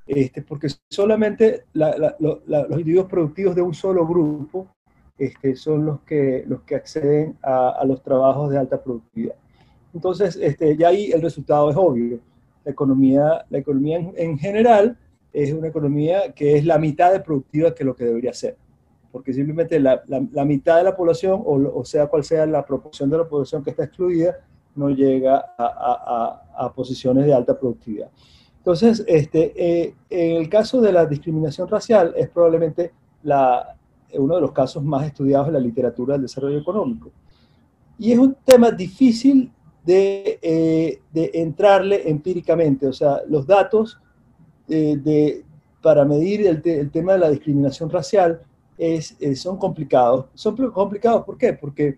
Este, 0.05 0.41
porque 0.41 0.67
solamente 0.89 1.63
los 1.73 2.69
individuos 2.71 3.07
productivos 3.07 3.55
de 3.55 3.61
un 3.61 3.73
solo 3.73 4.05
grupo 4.05 4.67
este, 5.17 5.55
son 5.55 5.85
los 5.85 6.01
que, 6.01 6.43
los 6.47 6.63
que 6.63 6.75
acceden 6.75 7.37
a, 7.41 7.81
los 7.87 8.03
trabajos 8.03 8.49
de 8.51 8.57
alta 8.57 8.83
productividad. 8.83 9.35
Entonces, 9.93 10.35
este, 10.35 10.75
ya 10.75 10.89
ahí 10.89 11.11
el 11.11 11.21
resultado 11.21 11.69
es 11.69 11.77
obvio. 11.77 12.19
La 12.65 12.71
economía, 12.71 13.45
la 13.49 13.57
economía 13.57 13.99
en, 14.15 14.37
general 14.37 14.97
es 15.31 15.53
una 15.53 15.67
economía 15.67 16.33
que 16.33 16.57
es 16.57 16.65
la 16.65 16.77
mitad 16.77 17.13
de 17.13 17.21
productiva 17.21 17.73
que 17.73 17.85
lo 17.85 17.95
que 17.95 18.03
debería 18.03 18.33
ser. 18.33 18.57
Porque 19.13 19.31
simplemente 19.31 19.79
la, 19.79 20.03
la 20.07 20.43
mitad 20.43 20.77
de 20.77 20.83
la 20.83 20.97
población, 20.97 21.41
o, 21.45 21.79
o 21.79 21.85
sea 21.85 22.07
cual 22.07 22.25
sea 22.25 22.45
la 22.45 22.65
proporción 22.65 23.09
de 23.09 23.19
la 23.19 23.29
población 23.29 23.63
que 23.63 23.69
está 23.69 23.85
excluida, 23.85 24.35
no 24.75 24.89
llega 24.89 25.53
a, 25.57 26.71
posiciones 26.75 27.25
de 27.25 27.33
alta 27.33 27.57
productividad. 27.57 28.09
Entonces, 28.57 29.03
este, 29.07 29.53
eh, 29.55 29.95
en 30.09 30.37
el 30.37 30.49
caso 30.49 30.79
de 30.81 30.91
la 30.91 31.05
discriminación 31.05 31.67
racial, 31.67 32.13
es 32.15 32.29
probablemente 32.29 32.93
la, 33.23 33.75
uno 34.13 34.35
de 34.35 34.41
los 34.41 34.51
casos 34.51 34.83
más 34.83 35.05
estudiados 35.05 35.47
en 35.47 35.53
la 35.53 35.59
literatura 35.59 36.13
del 36.13 36.23
desarrollo 36.23 36.59
económico. 36.59 37.11
Y 37.99 38.11
es 38.11 38.17
un 38.17 38.35
tema 38.43 38.71
difícil 38.71 39.51
de, 39.85 40.39
eh, 40.41 41.01
entrarle 41.13 42.09
empíricamente, 42.09 42.87
o 42.87 42.93
sea, 42.93 43.21
los 43.27 43.45
datos 43.45 43.99
eh, 44.69 44.97
de, 44.97 45.43
para 45.81 46.05
medir 46.05 46.47
el, 46.47 46.89
tema 46.89 47.13
de 47.13 47.19
la 47.19 47.29
discriminación 47.29 47.89
racial 47.89 48.41
es, 48.77 49.15
son 49.35 49.57
complicados. 49.57 50.27
Son 50.33 50.55
complicados, 50.71 51.25
¿por 51.25 51.37
qué? 51.37 51.53
Porque 51.53 51.97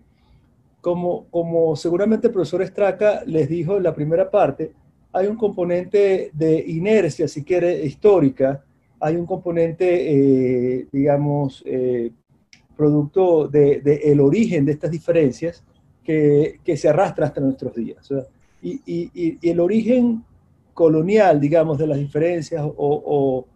como, 0.80 1.26
como 1.30 1.74
seguramente 1.76 2.28
el 2.28 2.32
profesor 2.32 2.62
Estraca 2.62 3.22
les 3.26 3.48
dijo 3.48 3.76
en 3.76 3.82
la 3.82 3.94
primera 3.94 4.30
parte, 4.30 4.72
hay 5.12 5.26
un 5.26 5.36
componente 5.36 6.30
de 6.32 6.64
inercia, 6.66 7.26
si 7.26 7.42
quiere, 7.42 7.84
histórica, 7.84 8.62
hay 9.00 9.16
un 9.16 9.26
componente, 9.26 9.86
eh, 10.80 10.86
digamos, 10.92 11.62
eh, 11.66 12.12
producto 12.76 13.48
del 13.48 13.82
de, 13.82 13.96
el 14.04 14.20
origen 14.20 14.64
de 14.64 14.72
estas 14.72 14.90
diferencias 14.90 15.64
que, 16.04 16.60
que, 16.62 16.76
se 16.76 16.88
arrastra 16.88 17.26
hasta 17.26 17.40
nuestros 17.40 17.74
días. 17.74 18.08
Y, 18.62 18.80
y, 18.86 19.38
el 19.48 19.60
origen 19.60 20.22
colonial, 20.74 21.40
digamos, 21.40 21.78
de 21.78 21.86
las 21.86 21.98
diferencias, 21.98 22.62
o, 22.64 23.46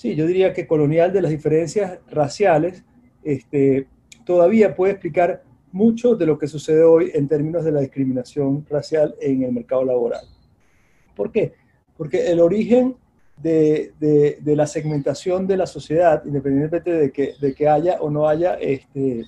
sí, 0.00 0.14
yo 0.14 0.26
diría 0.26 0.54
que 0.54 0.66
colonial 0.66 1.12
de 1.12 1.20
las 1.20 1.30
diferencias 1.30 1.98
raciales, 2.10 2.82
este, 3.22 3.86
todavía 4.24 4.74
puede 4.74 4.92
explicar 4.92 5.42
mucho 5.72 6.14
de 6.14 6.24
lo 6.24 6.38
que 6.38 6.48
sucede 6.48 6.82
hoy 6.82 7.10
en 7.12 7.28
términos 7.28 7.66
de 7.66 7.72
la 7.72 7.80
discriminación 7.80 8.64
racial 8.70 9.14
en 9.20 9.42
el 9.42 9.52
mercado 9.52 9.84
laboral. 9.84 10.24
¿Por 11.14 11.30
qué? 11.30 11.52
Porque 11.98 12.30
el 12.30 12.40
origen 12.40 12.96
de, 13.36 13.92
de, 14.00 14.56
la 14.56 14.66
segmentación 14.66 15.46
de 15.46 15.58
la 15.58 15.66
sociedad, 15.66 16.22
independientemente 16.24 16.92
de 16.92 17.12
que, 17.12 17.34
de 17.38 17.54
que 17.54 17.68
haya 17.68 18.00
o 18.00 18.08
no 18.08 18.26
haya 18.26 18.54
este, 18.54 19.22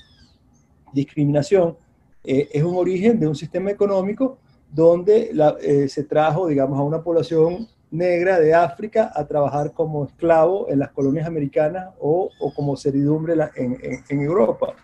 discriminación, 0.95 1.77
eh, 2.25 2.49
es 2.51 2.63
un 2.63 2.77
origen 2.77 3.21
de 3.21 3.29
un 3.29 3.37
sistema 3.37 3.71
económico 3.71 4.39
donde 4.71 5.33
eh, 5.61 5.87
se 5.91 6.05
trajo, 6.05 6.47
digamos, 6.47 6.79
a 6.79 6.83
una 6.83 7.03
población 7.03 7.69
negra 7.93 8.41
de 8.41 8.55
África 8.55 9.13
a 9.15 9.25
trabajar 9.27 9.73
como 9.73 10.07
esclavo 10.07 10.69
en 10.69 10.81
las 10.81 10.91
colonias 10.91 11.27
americanas 11.27 11.95
o, 12.01 12.31
o 12.41 12.55
como 12.55 12.77
servidumbre 12.77 13.35
en, 13.55 13.79
en, 14.09 14.21
Europa. 14.21 14.75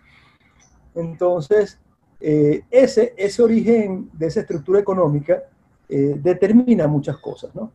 Entonces, 0.94 1.78
eh, 2.20 2.62
ese, 2.70 3.14
ese 3.16 3.42
origen 3.42 4.10
de 4.12 4.26
esa 4.26 4.40
estructura 4.40 4.78
económica 4.78 5.42
eh, 5.88 6.16
determina 6.22 6.86
muchas 6.86 7.16
cosas, 7.16 7.54
¿no? 7.54 7.72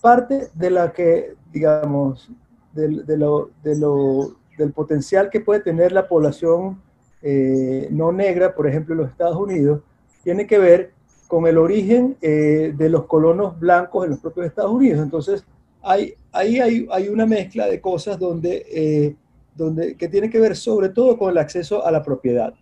Parte 0.00 0.48
de 0.54 0.70
la 0.70 0.92
que, 0.92 1.34
digamos, 1.50 2.30
del 2.74 4.72
potencial 4.74 5.30
que 5.30 5.40
puede 5.40 5.60
tener 5.60 5.90
la 5.92 6.06
población 6.06 6.82
eh, 7.22 7.88
no 7.90 8.12
negra, 8.12 8.54
por 8.54 8.66
ejemplo, 8.66 8.94
en 8.94 9.00
los 9.00 9.10
Estados 9.10 9.36
Unidos, 9.36 9.80
tiene 10.22 10.46
que 10.46 10.58
ver 10.58 10.92
con 11.26 11.46
el 11.46 11.58
origen 11.58 12.16
de 12.20 12.88
los 12.88 13.06
colonos 13.06 13.58
blancos 13.58 14.04
en 14.04 14.10
los 14.10 14.20
propios 14.20 14.46
Estados 14.46 14.72
Unidos. 14.72 15.02
Entonces, 15.02 15.44
hay, 15.82 16.14
ahí 16.32 16.58
hay, 16.90 17.08
una 17.08 17.26
mezcla 17.26 17.66
de 17.66 17.80
cosas 17.80 18.18
donde 18.18 19.16
donde, 19.56 19.96
que 19.96 20.08
tiene 20.08 20.30
que 20.30 20.38
ver 20.38 20.56
sobre 20.56 20.90
todo 20.90 21.18
con 21.18 21.30
el 21.30 21.38
acceso 21.38 21.84
a 21.84 21.90
la 21.90 22.02
propiedad. 22.02 22.54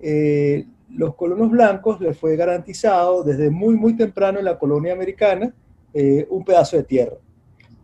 Eh, 0.00 0.66
los 0.90 1.14
colonos 1.14 1.50
blancos 1.50 2.00
les 2.00 2.16
fue 2.16 2.36
garantizado 2.36 3.24
desde 3.24 3.50
muy, 3.50 3.74
muy 3.74 3.96
temprano 3.96 4.38
en 4.38 4.44
la 4.44 4.58
colonia 4.58 4.92
americana 4.92 5.52
eh, 5.92 6.26
un 6.30 6.44
pedazo 6.44 6.76
de 6.76 6.84
tierra. 6.84 7.16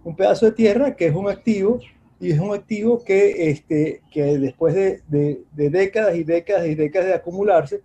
Un 0.04 0.14
pedazo 0.14 0.46
de 0.46 0.52
tierra 0.52 0.94
que 0.94 1.06
es 1.06 1.14
un 1.14 1.28
activo 1.28 1.80
y 2.20 2.30
es 2.30 2.38
un 2.38 2.54
activo 2.54 3.02
que, 3.02 3.50
este, 3.50 4.02
que 4.12 4.38
después 4.38 4.74
de, 4.74 5.02
de, 5.08 5.70
décadas 5.70 6.16
y 6.16 6.24
décadas 6.24 6.66
y 6.66 6.74
décadas 6.74 7.08
de 7.08 7.14
acumularse, 7.14 7.80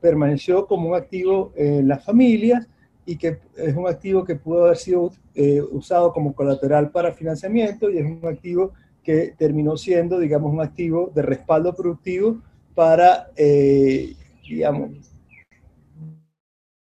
permaneció 0.00 0.66
como 0.66 0.88
un 0.88 0.94
activo 0.94 1.52
en 1.56 1.88
las 1.88 2.04
familias 2.04 2.66
y 3.04 3.16
que 3.16 3.38
es 3.56 3.76
un 3.76 3.88
activo 3.88 4.24
que 4.24 4.36
pudo 4.36 4.64
haber 4.64 4.76
sido 4.76 5.12
eh, 5.34 5.60
usado 5.60 6.12
como 6.12 6.34
colateral 6.34 6.90
para 6.90 7.12
financiamiento 7.12 7.90
y 7.90 7.98
es 7.98 8.04
un 8.04 8.20
activo 8.24 8.72
que 9.02 9.34
terminó 9.36 9.76
siendo, 9.76 10.18
digamos, 10.18 10.52
un 10.52 10.60
activo 10.60 11.10
de 11.14 11.22
respaldo 11.22 11.74
productivo 11.74 12.40
para, 12.74 13.30
eh, 13.36 14.14
digamos, 14.48 14.90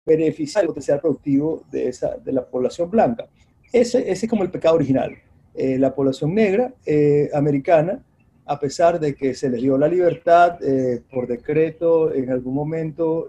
beneficiar 0.07 0.65
el 0.65 0.69
potencial 0.69 1.01
productivo 1.01 1.65
de, 1.71 1.89
esa, 1.89 2.17
de 2.19 2.33
la 2.33 2.47
población 2.47 2.91
blanca. 2.91 3.27
Ese, 3.73 4.11
ese 4.11 4.27
es 4.27 4.31
como 4.31 4.45
el 4.45 4.51
pecado 4.51 4.77
original. 4.77 5.17
Eh, 5.55 5.79
la 5.79 5.95
población 5.95 6.35
negra 6.35 6.73
americana, 7.33 8.05
a 8.47 8.61
pesar 8.61 9.01
de 9.01 9.15
que 9.15 9.35
se 9.35 9.49
les 9.49 9.63
dio 9.63 9.79
la 9.79 9.89
libertad 9.89 10.59
por 11.11 11.27
decreto 11.27 12.13
en 12.13 12.31
algún 12.31 12.55
momento 12.55 13.27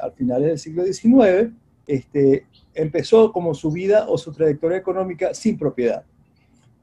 al 0.00 0.12
final 0.12 0.42
del 0.42 0.58
siglo 0.58 0.84
XIX, 0.84 1.52
este, 1.86 2.46
empezó 2.74 3.32
como 3.32 3.54
su 3.54 3.70
vida 3.70 4.06
o 4.08 4.16
su 4.16 4.32
trayectoria 4.32 4.78
económica 4.78 5.34
sin 5.34 5.58
propiedad. 5.58 6.04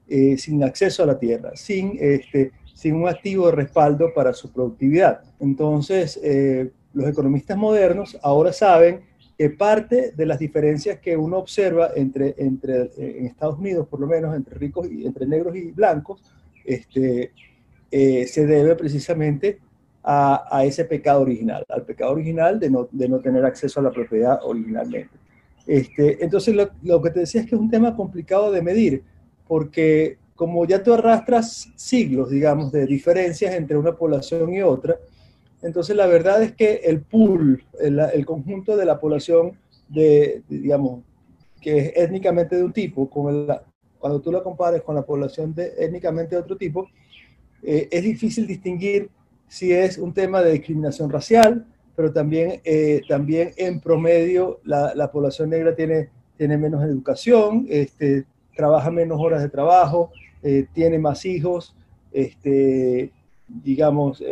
Eh, 0.10 0.38
sin 0.38 0.64
acceso 0.64 1.04
a 1.04 1.06
la 1.06 1.20
tierra, 1.20 1.52
sin, 1.56 1.98
este, 2.00 2.54
sin 2.74 2.96
un 2.96 3.10
activo 3.10 3.48
de 3.48 3.52
respaldo 3.52 4.14
para 4.16 4.32
su 4.32 4.50
productividad. 4.54 5.20
Entonces, 5.38 6.18
eh, 6.24 6.72
los 6.94 7.10
economistas 7.10 7.58
modernos 7.58 8.18
ahora 8.22 8.54
saben 8.54 9.02
que 9.38 9.50
parte 9.50 10.14
de 10.16 10.26
las 10.26 10.40
diferencias 10.40 11.00
que 11.00 11.18
uno 11.18 11.38
observa 11.38 11.90
entre, 11.94 12.36
entre 12.38 12.90
en 12.96 13.26
Estados 13.26 13.60
Unidos, 13.60 13.86
por 13.90 14.00
lo 14.00 14.08
menos 14.08 14.34
entre 14.34 14.56
ricos 14.56 14.90
y 14.90 15.06
entre 15.06 15.28
negros 15.28 15.58
y 15.58 15.72
blancos, 15.72 16.22
este, 16.68 17.32
eh, 17.90 18.28
se 18.28 18.46
debe 18.46 18.76
precisamente 18.76 19.60
a, 20.04 20.64
ese 20.64 20.86
pecado 20.86 21.22
original, 21.22 21.66
al 21.68 21.84
pecado 21.84 22.14
original 22.14 22.60
de 22.60 22.70
no, 22.70 22.88
de 22.92 23.10
no 23.10 23.20
tener 23.20 23.44
acceso 23.44 23.80
a 23.80 23.84
la 23.84 23.92
propiedad 23.92 24.40
originalmente. 24.44 25.10
Este, 25.66 26.24
entonces, 26.24 26.56
lo, 26.56 26.70
lo, 26.84 27.02
que 27.02 27.10
te 27.10 27.22
decía 27.22 27.42
es 27.42 27.48
que 27.48 27.56
es 27.56 27.62
un 27.62 27.70
tema 27.70 27.94
complicado 27.94 28.52
de 28.52 28.62
medir, 28.62 29.04
porque 29.48 30.18
como 30.36 30.66
ya 30.66 30.82
tú 30.82 30.94
arrastras 30.94 31.70
siglos, 31.76 32.30
digamos, 32.30 32.72
de 32.72 32.86
diferencias 32.86 33.54
entre 33.54 33.76
una 33.76 33.98
población 33.98 34.54
y 34.54 34.62
otra, 34.62 34.96
entonces 35.62 35.96
la 35.96 36.08
verdad 36.08 36.42
es 36.42 36.54
que 36.54 36.76
el 36.86 37.02
pool, 37.02 37.64
el, 37.82 38.00
el 38.00 38.26
conjunto 38.26 38.78
de 38.78 38.86
la 38.86 39.00
población 39.00 39.58
de, 39.90 40.42
digamos, 40.48 41.02
que 41.60 41.80
es 41.80 41.92
étnicamente 41.98 42.56
de 42.56 42.64
un 42.64 42.72
tipo, 42.72 43.10
con 43.10 43.48
cuando 44.00 44.20
tú 44.22 44.32
la 44.32 44.42
compares 44.42 44.82
con 44.82 44.96
la 44.96 45.02
población 45.04 45.54
de, 45.54 45.74
étnicamente 45.78 46.36
de 46.36 46.42
otro 46.42 46.58
tipo, 46.58 46.90
eh, 47.64 47.88
es 47.92 48.04
difícil 48.04 48.46
distinguir 48.46 49.10
si 49.48 49.72
es 49.72 49.98
un 49.98 50.14
tema 50.14 50.42
de 50.42 50.54
discriminación 50.54 51.10
racial, 51.10 51.66
pero 51.96 52.12
también, 52.12 52.62
eh, 52.64 53.02
también 53.08 53.52
en 53.58 53.80
promedio 53.80 54.60
la, 54.64 54.94
la, 54.94 55.12
población 55.12 55.50
negra 55.50 55.76
tiene, 55.76 56.10
tiene 56.38 56.58
menos 56.58 56.84
educación, 56.84 57.66
este, 57.70 58.26
trabaja 58.56 58.92
menos 58.92 59.20
horas 59.20 59.42
de 59.42 59.50
trabajo, 59.50 60.12
eh, 60.44 60.68
tiene 60.74 61.00
más 61.00 61.26
hijos, 61.26 61.76
este, 62.12 63.12
digamos, 63.48 64.24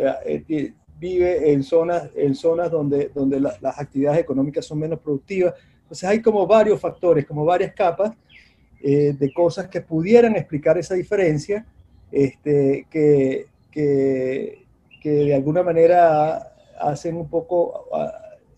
vive 0.98 1.52
en 1.52 1.62
zonas, 1.62 2.10
en 2.14 2.34
zonas 2.34 2.70
donde, 2.70 3.10
donde 3.14 3.40
las 3.40 3.78
actividades 3.78 4.20
económicas 4.20 4.64
son 4.64 4.78
menos 4.78 5.00
productivas. 5.00 5.54
Entonces 5.82 6.08
hay 6.08 6.20
como 6.20 6.46
varios 6.46 6.80
factores, 6.80 7.26
como 7.26 7.44
varias 7.44 7.72
capas 7.72 8.12
eh, 8.82 9.14
de 9.18 9.32
cosas 9.32 9.68
que 9.68 9.80
pudieran 9.80 10.36
explicar 10.36 10.78
esa 10.78 10.94
diferencia, 10.94 11.66
este, 12.12 12.86
que, 12.90 13.46
que, 13.70 14.66
que, 15.00 15.10
de 15.10 15.34
alguna 15.34 15.62
manera 15.62 16.54
hacen 16.80 17.16
un 17.16 17.28
poco, 17.28 17.86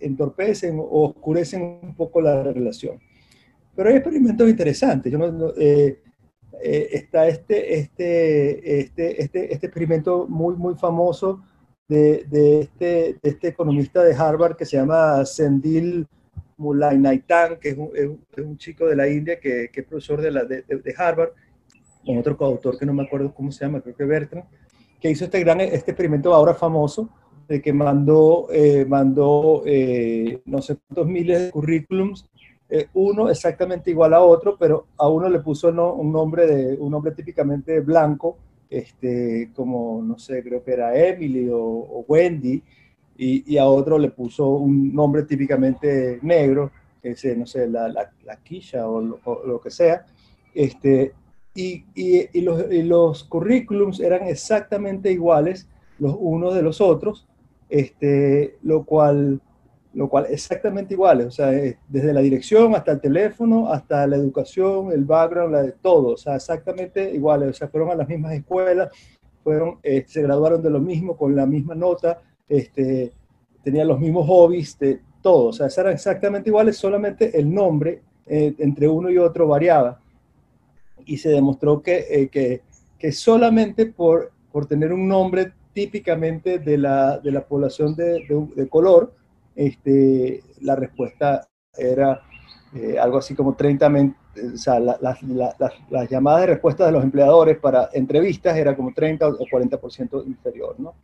entorpecen 0.00 0.78
o 0.78 1.08
oscurecen 1.08 1.80
un 1.82 1.94
poco 1.94 2.20
la 2.20 2.42
relación. 2.42 3.00
Pero 3.74 3.90
hay 3.90 3.96
experimentos 3.96 4.48
interesantes. 4.48 5.12
Yo 5.12 5.18
eh, 5.56 6.00
eh, 6.60 6.88
está 6.92 7.28
este, 7.28 7.78
este, 7.78 8.80
este, 8.80 9.22
este, 9.22 9.54
este 9.54 9.66
experimento 9.66 10.26
muy, 10.28 10.56
muy 10.56 10.74
famoso 10.74 11.42
de, 11.86 12.24
de, 12.28 12.60
este, 12.62 13.16
este, 13.22 13.48
economista 13.48 14.02
de 14.02 14.14
Harvard 14.14 14.56
que 14.56 14.64
se 14.64 14.76
llama 14.76 15.24
Sendil 15.24 16.06
Mulainaitan, 16.58 17.58
que 17.58 17.70
es 17.70 17.78
un, 17.78 17.90
es 17.94 18.44
un, 18.44 18.58
chico 18.58 18.86
de 18.86 18.96
la 18.96 19.08
India 19.08 19.40
que, 19.40 19.70
que 19.72 19.80
es 19.80 19.86
profesor 19.86 20.20
de, 20.20 20.30
la, 20.30 20.44
de, 20.44 20.62
de, 20.62 20.94
Harvard, 20.96 21.30
con 22.04 22.18
otro 22.18 22.36
coautor 22.36 22.78
que 22.78 22.86
no 22.86 22.92
me 22.92 23.04
acuerdo 23.04 23.32
cómo 23.32 23.50
se 23.50 23.64
llama, 23.64 23.80
creo 23.80 23.96
que 23.96 24.04
Bertrand, 24.04 24.46
que 25.00 25.10
hizo 25.10 25.24
este 25.24 25.40
gran 25.40 25.60
este 25.60 25.92
experimento 25.92 26.34
ahora 26.34 26.54
famoso 26.54 27.08
de 27.48 27.62
que 27.62 27.72
mandó, 27.72 28.48
eh, 28.52 28.84
mandó 28.86 29.62
eh, 29.64 30.42
no 30.44 30.60
sé 30.60 30.76
cuántos 30.76 31.06
miles 31.06 31.44
de 31.44 31.50
currículums, 31.50 32.28
eh, 32.68 32.88
uno 32.92 33.30
exactamente 33.30 33.90
igual 33.90 34.12
a 34.12 34.20
otro, 34.20 34.56
pero 34.58 34.88
a 34.98 35.08
uno 35.08 35.28
le 35.30 35.40
puso 35.40 35.72
no, 35.72 35.94
un, 35.94 36.12
nombre 36.12 36.46
de, 36.46 36.76
un 36.76 36.90
nombre 36.90 37.12
típicamente 37.12 37.80
blanco, 37.80 38.36
este, 38.68 39.50
como, 39.54 40.02
no 40.02 40.18
sé, 40.18 40.42
creo 40.42 40.62
que 40.62 40.72
era 40.72 40.94
Emily 40.94 41.48
o, 41.50 42.04
Wendy, 42.06 42.62
y, 43.18 43.52
y, 43.52 43.58
a 43.58 43.66
otro 43.66 43.98
le 43.98 44.10
puso 44.10 44.48
un 44.48 44.94
nombre 44.94 45.24
típicamente 45.24 46.20
negro, 46.22 46.70
que 47.02 47.10
es, 47.10 47.36
no 47.36 47.46
sé, 47.46 47.68
la, 47.68 47.88
la, 47.88 48.10
la 48.24 48.36
quilla 48.36 48.88
o 48.88 49.00
lo, 49.00 49.60
que 49.60 49.70
sea, 49.70 50.06
este, 50.54 51.12
y, 51.54 51.84
y, 51.94 52.40
los, 52.40 52.72
y, 52.72 52.82
los, 52.84 53.24
currículums 53.24 53.98
eran 53.98 54.28
exactamente 54.28 55.10
iguales 55.10 55.68
los 55.98 56.14
unos 56.16 56.54
de 56.54 56.62
los 56.62 56.80
otros, 56.80 57.26
este, 57.68 58.56
lo 58.62 58.84
cual 58.84 59.40
lo 59.94 60.08
cual 60.08 60.26
exactamente 60.30 60.94
iguales, 60.94 61.26
o 61.26 61.30
sea, 61.30 61.48
desde 61.88 62.12
la 62.12 62.20
dirección 62.20 62.74
hasta 62.76 62.92
el 62.92 63.00
teléfono, 63.00 63.72
hasta 63.72 64.06
la 64.06 64.14
educación, 64.14 64.92
el 64.92 65.04
background, 65.04 65.52
la 65.52 65.62
de 65.62 65.72
todo, 65.72 66.12
o 66.12 66.16
sea, 66.16 66.36
exactamente 66.36 67.10
iguales, 67.12 67.48
o 67.48 67.52
sea, 67.52 67.68
fueron 67.68 67.90
a 67.90 67.94
las 67.96 68.06
mismas 68.06 68.32
escuelas, 68.34 68.92
fueron, 69.42 69.78
eh, 69.82 70.04
se 70.06 70.22
graduaron 70.22 70.62
de 70.62 70.70
lo 70.70 70.78
mismo, 70.78 71.16
con 71.16 71.34
la 71.34 71.46
misma 71.46 71.74
nota, 71.74 72.20
este, 72.48 73.12
tenían 73.62 73.88
los 73.88 74.00
mismos 74.00 74.26
hobbies, 74.26 74.78
de 74.78 75.00
todo, 75.22 75.46
o 75.46 75.52
sea, 75.52 75.66
eran 75.76 75.94
exactamente 75.94 76.50
iguales, 76.50 76.76
solamente 76.76 77.38
el 77.38 77.52
nombre 77.52 78.02
eh, 78.26 78.54
entre 78.58 78.88
uno 78.88 79.10
y 79.10 79.18
otro 79.18 79.46
variaba. 79.46 80.00
Y 81.04 81.16
se 81.16 81.30
demostró 81.30 81.82
que, 81.82 82.06
eh, 82.10 82.28
que, 82.28 82.62
que 82.98 83.12
solamente 83.12 83.86
por, 83.86 84.32
por 84.52 84.66
tener 84.66 84.92
un 84.92 85.08
nombre 85.08 85.52
típicamente 85.72 86.58
de 86.58 86.78
la, 86.78 87.18
de 87.18 87.32
la 87.32 87.46
población 87.46 87.94
de, 87.94 88.24
de, 88.28 88.48
de 88.54 88.68
color, 88.68 89.14
este, 89.54 90.42
la 90.60 90.76
respuesta 90.76 91.48
era 91.76 92.20
eh, 92.74 92.98
algo 92.98 93.18
así 93.18 93.34
como 93.34 93.54
30, 93.54 93.88
o 94.54 94.56
sea, 94.56 94.78
las 94.78 96.10
llamadas 96.10 96.42
de 96.42 96.46
respuesta 96.46 96.84
de 96.84 96.92
los 96.92 97.02
empleadores 97.02 97.58
para 97.58 97.88
entrevistas 97.92 98.56
era 98.56 98.76
como 98.76 98.92
30 98.92 99.26
o 99.26 99.38
40% 99.38 100.26
inferior, 100.26 100.74
¿no? 100.78 100.94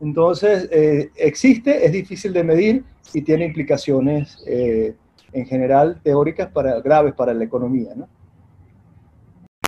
Entonces, 0.00 0.68
eh, 0.70 1.10
existe, 1.16 1.84
es 1.84 1.92
difícil 1.92 2.32
de 2.32 2.44
medir 2.44 2.84
y 3.12 3.22
tiene 3.22 3.46
implicaciones 3.46 4.42
eh, 4.46 4.94
en 5.32 5.46
general 5.46 6.00
teóricas 6.02 6.50
para, 6.50 6.80
graves 6.80 7.14
para 7.14 7.34
la 7.34 7.44
economía, 7.44 7.94
¿no? 7.94 8.08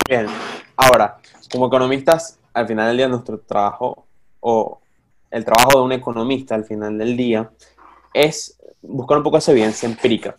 Bien, 0.08 0.26
ahora, 0.76 1.18
como 1.50 1.66
economistas, 1.66 2.38
al 2.52 2.66
final 2.66 2.88
del 2.88 2.96
día 2.96 3.08
nuestro 3.08 3.38
trabajo 3.40 4.06
o 4.40 4.80
el 5.30 5.44
trabajo 5.44 5.78
de 5.78 5.84
un 5.84 5.92
economista 5.92 6.54
al 6.54 6.64
final 6.64 6.98
del 6.98 7.16
día 7.16 7.50
es 8.12 8.58
buscar 8.82 9.18
un 9.18 9.24
poco 9.24 9.38
esa 9.38 9.52
evidencia 9.52 9.88
empírica. 9.88 10.36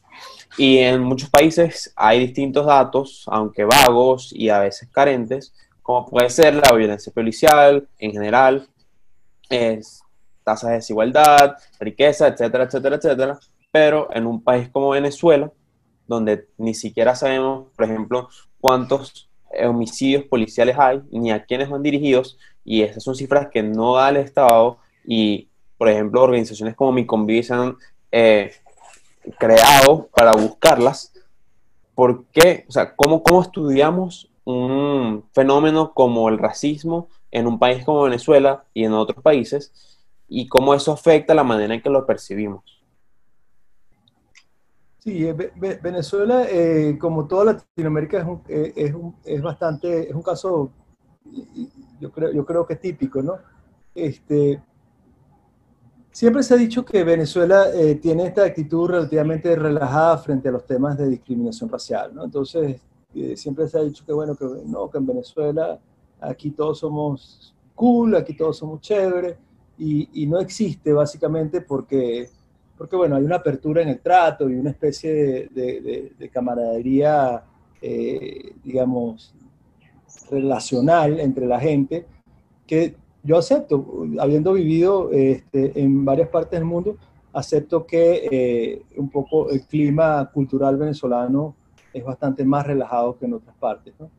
Y 0.58 0.80
en 0.80 1.02
muchos 1.02 1.30
países 1.30 1.94
hay 1.96 2.20
distintos 2.20 2.66
datos, 2.66 3.24
aunque 3.28 3.64
vagos 3.64 4.34
y 4.34 4.50
a 4.50 4.60
veces 4.60 4.90
carentes, 4.92 5.54
como 5.82 6.06
puede 6.06 6.30
ser 6.30 6.56
la 6.56 6.76
violencia 6.76 7.12
policial 7.14 7.88
en 7.98 8.12
general, 8.12 8.68
es, 9.52 10.02
tasas 10.44 10.70
de 10.72 10.76
desigualdad, 10.78 11.56
riqueza, 11.80 12.28
etcétera, 12.28 12.64
etcétera, 12.64 12.96
etcétera. 12.96 13.40
Pero 13.72 14.10
en 14.14 14.26
un 14.26 14.44
país 14.44 14.70
como 14.70 14.90
Venezuela, 14.90 15.52
donde 16.08 16.48
ni 16.58 16.74
siquiera 16.74 17.16
sabemos, 17.16 17.68
por 17.76 17.86
ejemplo, 17.86 18.30
cuántos 18.60 19.30
homicidios 19.64 20.24
policiales 20.24 20.78
hay, 20.80 21.02
ni 21.12 21.32
a 21.32 21.46
quiénes 21.46 21.70
van 21.70 21.84
dirigidos, 21.84 22.38
y 22.64 22.82
esas 22.82 23.04
son 23.04 23.16
cifras 23.16 23.50
que 23.52 23.64
no 23.64 23.96
da 23.96 24.10
el 24.10 24.18
Estado 24.18 24.78
y 25.06 25.50
por 25.82 25.90
ejemplo, 25.90 26.22
organizaciones 26.22 26.76
como 26.76 26.92
Mi 26.92 27.08
Convivi 27.08 27.42
se 27.42 27.56
han 27.56 27.76
eh, 28.12 28.52
creado 29.40 30.10
para 30.16 30.32
buscarlas. 30.34 31.12
¿Por 31.96 32.26
qué? 32.26 32.66
O 32.70 32.72
sea, 32.72 32.96
¿cómo, 32.96 33.24
¿cómo 33.24 33.42
estudiamos 33.42 34.31
un 34.44 35.26
fenómeno 35.34 35.94
como 35.94 36.30
el 36.30 36.38
racismo 36.38 37.10
en 37.30 37.48
un 37.48 37.60
país 37.60 37.86
como 37.86 38.04
Venezuela 38.04 38.64
y 38.74 38.84
en 38.84 38.94
otros 38.94 39.22
países? 39.24 40.00
¿Y 40.28 40.48
cómo 40.48 40.74
eso 40.74 40.92
afecta 40.92 41.34
la 41.34 41.44
manera 41.44 41.74
en 41.74 41.82
que 41.82 41.90
lo 41.90 42.06
percibimos? 42.06 42.64
Sí, 45.00 45.26
eh, 45.26 45.52
Venezuela, 45.82 46.46
eh, 46.50 46.98
como 47.00 47.28
toda 47.28 47.46
Latinoamérica, 47.46 48.20
es, 48.20 48.26
un, 48.26 48.42
es, 48.48 48.94
un, 48.94 49.16
es, 49.26 49.42
bastante, 49.42 50.08
es 50.08 50.14
un 50.14 50.22
caso, 50.22 50.72
yo 52.00 52.12
creo, 52.12 52.32
yo 52.32 52.46
creo 52.46 52.68
que 52.68 52.76
típico, 52.76 53.22
¿no? 53.22 53.38
Este, 53.96 54.62
Siempre 56.12 56.44
se 56.44 56.54
ha 56.54 56.58
dicho 56.58 56.84
que 56.84 57.06
Venezuela 57.06 57.68
eh, 57.74 57.96
tiene 57.96 58.28
esta 58.28 58.44
actitud 58.44 58.90
relativamente 58.90 59.56
relajada 59.56 60.18
frente 60.18 60.50
a 60.50 60.52
los 60.52 60.66
temas 60.66 60.98
de 60.98 61.08
discriminación 61.08 61.70
racial, 61.70 62.14
¿no? 62.14 62.26
Entonces, 62.26 62.82
eh, 63.16 63.36
siempre 63.36 63.68
se 63.68 63.78
ha 63.78 63.84
dicho 63.84 64.06
que, 64.06 64.14
bueno, 64.14 64.36
que, 64.36 64.46
no, 64.66 64.90
que 64.90 64.98
en 64.98 65.06
Venezuela 65.06 65.80
aquí 66.20 66.52
todos 66.52 66.80
somos 66.80 67.54
cool, 67.76 68.16
aquí 68.16 68.36
todos 68.36 68.58
somos 68.58 68.82
chévere, 68.82 69.38
y, 69.78 70.24
y, 70.24 70.28
no 70.28 70.40
existe 70.40 70.94
básicamente 70.94 71.62
porque, 71.62 72.30
porque, 72.78 72.96
bueno, 72.96 73.16
hay 73.16 73.24
una 73.24 73.38
apertura 73.38 73.82
en 73.82 73.90
el 73.90 74.00
trato 74.00 74.48
y 74.48 74.56
una 74.56 74.70
especie 74.70 75.12
de, 75.14 75.50
de, 75.52 76.12
de 76.18 76.30
camaradería, 76.30 77.44
eh, 77.82 78.54
digamos, 78.64 79.34
relacional 80.30 81.20
entre 81.20 81.48
la 81.48 81.60
gente 81.60 82.06
que 82.68 82.96
yo 83.24 83.38
acepto, 83.38 84.06
habiendo 84.20 84.54
vivido 84.54 85.12
este, 85.12 85.80
en 85.80 86.06
varias 86.06 86.30
partes 86.30 86.60
del 86.60 86.66
mundo, 86.66 86.98
acepto 87.34 87.86
que 87.86 88.28
eh, 88.32 88.82
un 88.98 89.10
poco 89.10 89.50
el 89.50 89.62
clima 89.64 90.30
cultural 90.34 90.78
venezolano 90.78 91.56
es 91.94 92.04
bastante 92.04 92.44
más 92.46 92.66
relajado 92.66 93.18
que 93.18 93.26
en 93.26 93.34
otras 93.34 93.56
partes. 93.58 93.94
¿no? 94.00 94.10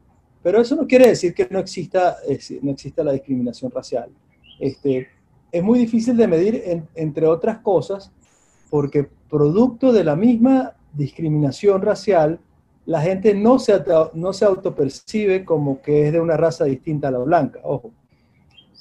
Pero 0.43 0.61
eso 0.61 0.75
no 0.77 0.87
quiere 0.87 1.09
decir 1.09 1.35
que 1.35 1.47
no 1.51 1.59
exista, 1.59 2.16
no 2.62 2.70
exista 2.73 3.05
la 3.05 3.12
discriminación 3.12 3.70
racial. 3.70 4.11
Este, 4.59 5.09
es 5.51 5.62
muy 5.62 5.79
difícil 5.79 6.16
de 6.16 6.27
medir, 6.27 6.85
entre 6.95 7.27
otras 7.27 7.59
cosas, 7.59 8.11
porque 8.70 9.09
producto 9.29 9.93
de 9.93 10.05
la 10.05 10.16
misma 10.16 10.75
discriminación 10.95 11.83
racial, 11.83 12.41
la 12.87 13.01
gente 13.01 13.35
no 13.35 13.59
se, 13.59 13.83
no 14.14 14.33
se 14.33 14.45
autopercibe 14.45 15.45
como 15.45 15.81
que 15.81 16.07
es 16.07 16.12
de 16.12 16.20
una 16.20 16.37
raza 16.37 16.64
distinta 16.64 17.09
a 17.09 17.12
la 17.12 17.18
blanca, 17.18 17.61
ojo 17.62 17.93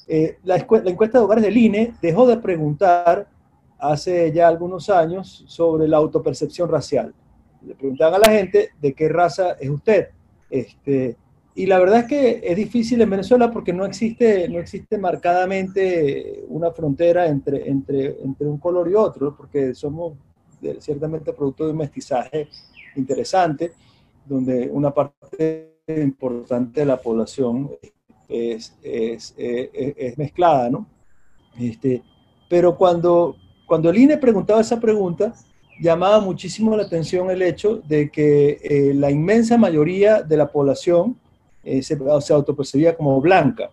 Eh, 0.07 0.37
la, 0.43 0.55
encuesta 0.57 1.19
de 1.19 1.23
hogares 1.23 1.43
del 1.43 1.55
INE 1.55 1.93
dejó 2.01 2.25
de 2.27 2.37
preguntar 2.37 3.27
hace 3.77 4.31
ya 4.31 4.47
algunos 4.47 4.89
años 4.89 5.43
sobre 5.47 5.87
la 5.87 5.97
autopercepción 5.97 6.69
racial. 6.69 7.13
Le 7.65 7.75
preguntaban 7.75 8.15
a 8.15 8.27
la 8.27 8.31
gente 8.31 8.71
de 8.81 8.93
qué 8.93 9.09
raza 9.09 9.53
es 9.59 9.69
usted. 9.69 10.09
Este, 10.49 11.15
y 11.53 11.65
la 11.65 11.79
verdad 11.79 11.99
es 11.99 12.05
que 12.05 12.41
es 12.43 12.55
difícil 12.55 13.01
en 13.01 13.09
Venezuela 13.09 13.51
porque 13.51 13.73
no 13.73 13.85
existe, 13.85 14.47
no 14.47 14.59
existe 14.59 14.97
marcadamente 14.97 16.43
una 16.47 16.71
frontera 16.71 17.27
entre, 17.27 17.69
entre, 17.69 18.21
entre 18.23 18.47
un 18.47 18.57
color 18.57 18.89
y 18.89 18.95
otro, 18.95 19.35
porque 19.35 19.73
somos 19.73 20.13
ciertamente 20.79 21.33
producto 21.33 21.65
de 21.65 21.71
un 21.71 21.77
mestizaje 21.77 22.47
interesante, 22.95 23.73
donde 24.25 24.69
una 24.69 24.93
parte 24.93 25.71
importante 25.87 26.81
de 26.81 26.85
la 26.85 26.97
población 26.97 27.71
es, 28.29 28.77
es, 28.81 29.33
es, 29.37 30.17
mezclada, 30.17 30.69
¿no? 30.69 30.87
Este, 31.59 32.01
pero 32.49 32.77
cuando, 32.77 33.35
cuando 33.65 33.89
el 33.89 33.97
INE 33.97 34.17
preguntaba 34.17 34.61
esa 34.61 34.79
pregunta, 34.79 35.33
llamaba 35.81 36.19
muchísimo 36.19 36.77
la 36.77 36.83
atención 36.83 37.31
el 37.31 37.41
hecho 37.41 37.77
de 37.87 38.11
que 38.11 38.59
eh, 38.61 38.93
la 38.93 39.09
inmensa 39.09 39.57
mayoría 39.57 40.21
de 40.21 40.37
la 40.37 40.51
población 40.51 41.17
eh, 41.63 41.81
se, 41.81 41.97
se 42.21 42.33
autopercibía 42.33 42.95
como 42.95 43.19
blanca. 43.19 43.71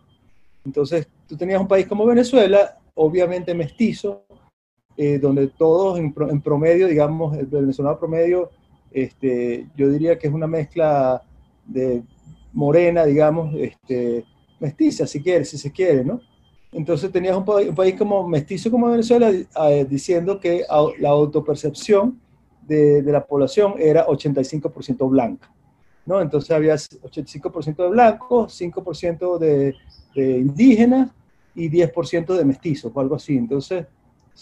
Entonces, 0.65 1.07
tú 1.27 1.37
tenías 1.37 1.61
un 1.61 1.69
país 1.69 1.87
como 1.87 2.07
Venezuela, 2.07 2.79
obviamente 2.95 3.55
mestizo, 3.55 4.25
eh, 4.97 5.19
donde 5.19 5.49
todos 5.49 5.99
en, 5.99 6.13
promedio, 6.43 6.89
digamos, 6.89 7.37
el 7.37 7.47
venezolano 7.47 7.99
promedio, 7.99 8.51
este, 8.91 9.67
yo 9.77 9.91
diría 9.91 10.19
que 10.19 10.29
es 10.29 10.33
una 10.33 10.47
mezcla 10.47 11.23
de 11.67 12.03
morena, 12.53 13.05
digamos, 13.05 13.55
este, 13.55 14.25
mestiza, 14.59 15.07
si 15.07 15.23
quiere, 15.23 15.45
si 15.45 15.59
se 15.59 15.71
quiere, 15.71 16.05
¿no? 16.05 16.21
Entonces 16.73 17.11
tenías 17.11 17.37
un, 17.37 17.45
país 17.45 17.95
como 17.97 18.29
mestizo 18.29 18.71
como 18.71 18.91
Venezuela 18.91 19.31
eh, 19.31 19.87
diciendo 19.89 20.39
que 20.39 20.64
la 20.99 21.09
autopercepción 21.09 22.21
de, 22.66 23.03
de, 23.03 23.12
la 23.12 23.25
población 23.25 23.75
era 23.79 24.07
85% 24.07 25.09
blanca. 25.09 25.51
¿no? 26.05 26.21
Entonces 26.21 26.51
había 26.51 26.75
85% 26.75 27.77
de 27.77 27.89
blancos, 27.89 28.61
5% 28.61 29.39
de, 29.39 29.75
de, 30.14 30.39
indígenas 30.39 31.11
y 31.55 31.69
10% 31.71 32.37
de 32.37 32.45
mestizos 32.45 32.91
o 32.95 33.01
algo 33.01 33.16
así. 33.16 33.37
Entonces, 33.37 33.87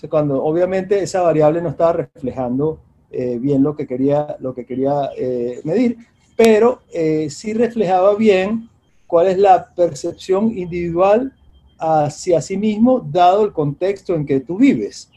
cuando 0.09 0.43
obviamente 0.43 1.03
esa 1.03 1.23
variable 1.23 1.61
no 1.63 1.71
estaba 1.71 1.93
reflejando 1.95 2.81
eh, 3.11 3.39
bien 3.41 3.63
lo 3.63 3.75
que 3.75 3.87
quería, 3.87 4.37
lo 4.41 4.55
que 4.55 4.67
quería 4.67 5.11
eh, 5.17 5.61
medir, 5.65 5.97
pero 6.37 6.83
eh, 6.93 7.29
sí 7.31 7.55
reflejaba 7.55 8.15
bien 8.15 8.69
cuál 9.07 9.29
es 9.29 9.39
la 9.39 9.75
percepción 9.75 10.57
individual 10.57 11.33
hacia 11.79 12.41
sí 12.41 12.57
mismo, 12.57 13.01
dado 13.01 13.45
el 13.45 13.53
contexto 13.53 14.15
en 14.15 14.27
que 14.27 14.41
tú 14.41 14.57
vives. 14.57 15.11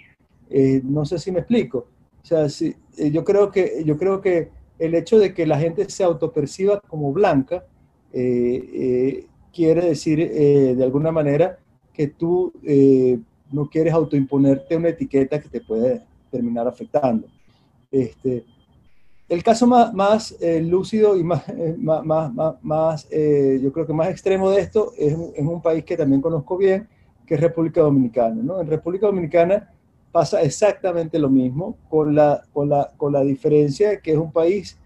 no 0.84 1.06
sé 1.06 1.20
si 1.20 1.32
me 1.32 1.40
explico. 1.40 1.88
O 2.22 2.26
sea, 2.26 2.50
si, 2.50 2.76
yo, 3.12 3.24
creo 3.24 3.52
que, 3.52 3.84
yo 3.86 3.98
creo 3.98 4.22
que 4.22 4.50
el 4.80 4.96
hecho 4.96 5.20
de 5.20 5.34
que 5.34 5.46
la 5.46 5.60
gente 5.60 5.90
se 5.90 6.04
autoperciba 6.04 6.80
como 6.82 7.12
blanca 7.12 7.66
eh, 8.12 8.70
eh, 8.74 9.28
quiere 9.54 9.86
decir 9.86 10.20
eh, 10.20 10.74
de 10.76 10.84
alguna 10.84 11.12
manera 11.12 11.60
que 11.94 12.08
tú 12.08 12.54
no 13.52 13.70
quieres 13.70 13.94
autoimponerte 13.94 14.78
una 14.78 14.90
etiqueta 14.90 15.40
que 15.42 15.50
te 15.50 15.62
puede 15.62 16.02
terminar 16.32 16.68
afectando. 16.68 17.28
Este, 17.92 18.46
el 19.30 19.44
caso 19.44 19.68
más, 19.68 19.94
más 19.94 20.36
lúcido 20.62 21.16
y 21.16 21.24
más, 21.24 21.44
más, 21.78 22.34
más, 22.62 23.08
yo 23.10 23.72
creo 23.72 23.86
que 23.86 23.94
más 23.94 24.10
extremo 24.10 24.50
de 24.50 24.62
esto 24.62 24.92
es, 24.98 25.16
en 25.36 25.48
un 25.48 25.62
país 25.62 25.84
que 25.86 25.96
también 25.96 26.22
conozco 26.22 26.58
bien, 26.58 26.88
que 27.26 27.36
es 27.36 27.42
República 27.42 27.82
Dominicana. 27.82 28.42
¿no? 28.42 28.60
En 28.60 28.68
República 28.68 29.06
Dominicana 29.06 29.72
pasa 30.12 30.42
exactamente 30.42 31.20
lo 31.20 31.30
mismo, 31.30 31.78
con 31.90 32.16
la, 32.16 32.42
con 32.52 32.70
la, 32.70 32.92
con 32.98 33.14
la 33.14 33.22
diferencia 33.22 33.90
de 33.90 34.02
que 34.02 34.12
es 34.12 34.18
un 34.18 34.32
país 34.32 34.78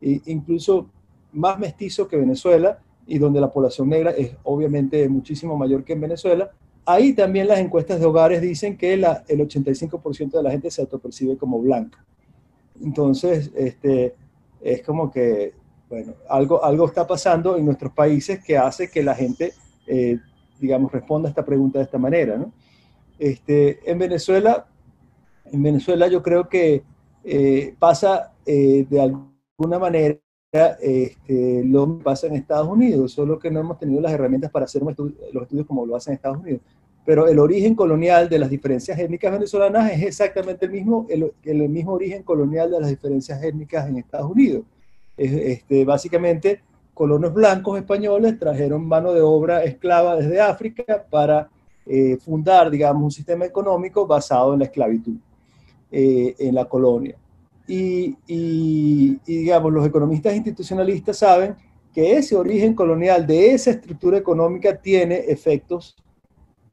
incluso 0.00 0.88
más 1.32 1.58
mestizo 1.58 2.06
que 2.06 2.16
Venezuela 2.16 2.78
y 3.06 3.18
donde 3.18 3.40
la 3.40 3.50
población 3.50 3.88
negra 3.88 4.10
es 4.12 4.36
obviamente 4.44 5.08
muchísimo 5.08 5.56
mayor 5.56 5.82
que 5.82 5.94
en 5.94 6.00
Venezuela. 6.00 6.50
Ahí 6.84 7.12
también 7.12 7.48
las 7.48 7.58
encuestas 7.58 8.00
de 8.00 8.06
hogares 8.06 8.40
dicen 8.40 8.76
que 8.76 8.96
la, 8.96 9.24
el 9.28 9.40
85% 9.40 10.30
de 10.30 10.42
la 10.42 10.50
gente 10.50 10.70
se 10.70 10.82
autopercibe 10.82 11.36
como 11.36 11.60
blanca. 11.60 12.04
Entonces, 12.82 13.50
este, 13.54 14.14
es 14.60 14.82
como 14.82 15.10
que, 15.10 15.54
bueno, 15.88 16.14
algo, 16.28 16.64
algo 16.64 16.86
está 16.86 17.06
pasando 17.06 17.56
en 17.56 17.64
nuestros 17.64 17.92
países 17.92 18.42
que 18.44 18.56
hace 18.56 18.90
que 18.90 19.02
la 19.02 19.14
gente, 19.14 19.52
eh, 19.86 20.18
digamos, 20.58 20.92
responda 20.92 21.28
a 21.28 21.30
esta 21.30 21.44
pregunta 21.44 21.78
de 21.78 21.84
esta 21.84 21.98
manera, 21.98 22.36
¿no? 22.36 22.52
Este, 23.18 23.80
en 23.90 23.98
Venezuela, 23.98 24.66
en 25.46 25.62
Venezuela 25.62 26.06
yo 26.06 26.22
creo 26.22 26.48
que 26.48 26.84
eh, 27.24 27.74
pasa 27.78 28.32
eh, 28.46 28.86
de 28.88 29.00
alguna 29.00 29.78
manera 29.78 30.20
este, 30.80 31.64
lo 31.64 31.98
que 31.98 32.04
pasa 32.04 32.26
en 32.28 32.36
Estados 32.36 32.68
Unidos, 32.68 33.12
solo 33.12 33.38
que 33.38 33.50
no 33.50 33.60
hemos 33.60 33.78
tenido 33.78 34.00
las 34.00 34.12
herramientas 34.12 34.50
para 34.50 34.66
hacer 34.66 34.82
los 34.82 35.42
estudios 35.42 35.66
como 35.66 35.84
lo 35.84 35.96
hacen 35.96 36.12
en 36.12 36.16
Estados 36.16 36.38
Unidos. 36.38 36.62
Pero 37.08 37.26
el 37.26 37.38
origen 37.38 37.74
colonial 37.74 38.28
de 38.28 38.38
las 38.38 38.50
diferencias 38.50 38.98
étnicas 38.98 39.32
venezolanas 39.32 39.90
es 39.92 40.02
exactamente 40.02 40.66
el 40.66 40.72
mismo, 40.72 41.06
el, 41.08 41.32
el 41.42 41.66
mismo 41.70 41.94
origen 41.94 42.22
colonial 42.22 42.70
de 42.70 42.80
las 42.80 42.90
diferencias 42.90 43.42
étnicas 43.42 43.88
en 43.88 43.96
Estados 43.96 44.30
Unidos. 44.30 44.64
este, 45.16 45.86
básicamente, 45.86 46.60
colonos 46.92 47.32
blancos 47.32 47.78
españoles 47.78 48.38
trajeron 48.38 48.86
mano 48.86 49.14
de 49.14 49.22
obra 49.22 49.64
esclava 49.64 50.16
desde 50.16 50.38
África 50.38 51.02
para 51.08 51.48
eh, 51.86 52.18
fundar, 52.18 52.70
digamos, 52.70 53.02
un 53.02 53.10
sistema 53.10 53.46
económico 53.46 54.06
basado 54.06 54.52
en 54.52 54.58
la 54.58 54.66
esclavitud 54.66 55.16
eh, 55.90 56.34
en 56.38 56.54
la 56.54 56.66
colonia. 56.66 57.16
Y, 57.66 58.18
digamos, 59.26 59.72
los 59.72 59.86
economistas 59.86 60.36
institucionalistas 60.36 61.16
saben 61.16 61.56
que 61.94 62.18
ese 62.18 62.36
origen 62.36 62.74
colonial 62.74 63.26
de 63.26 63.52
esa 63.52 63.70
estructura 63.70 64.18
económica 64.18 64.76
tiene 64.76 65.16
efectos 65.26 65.96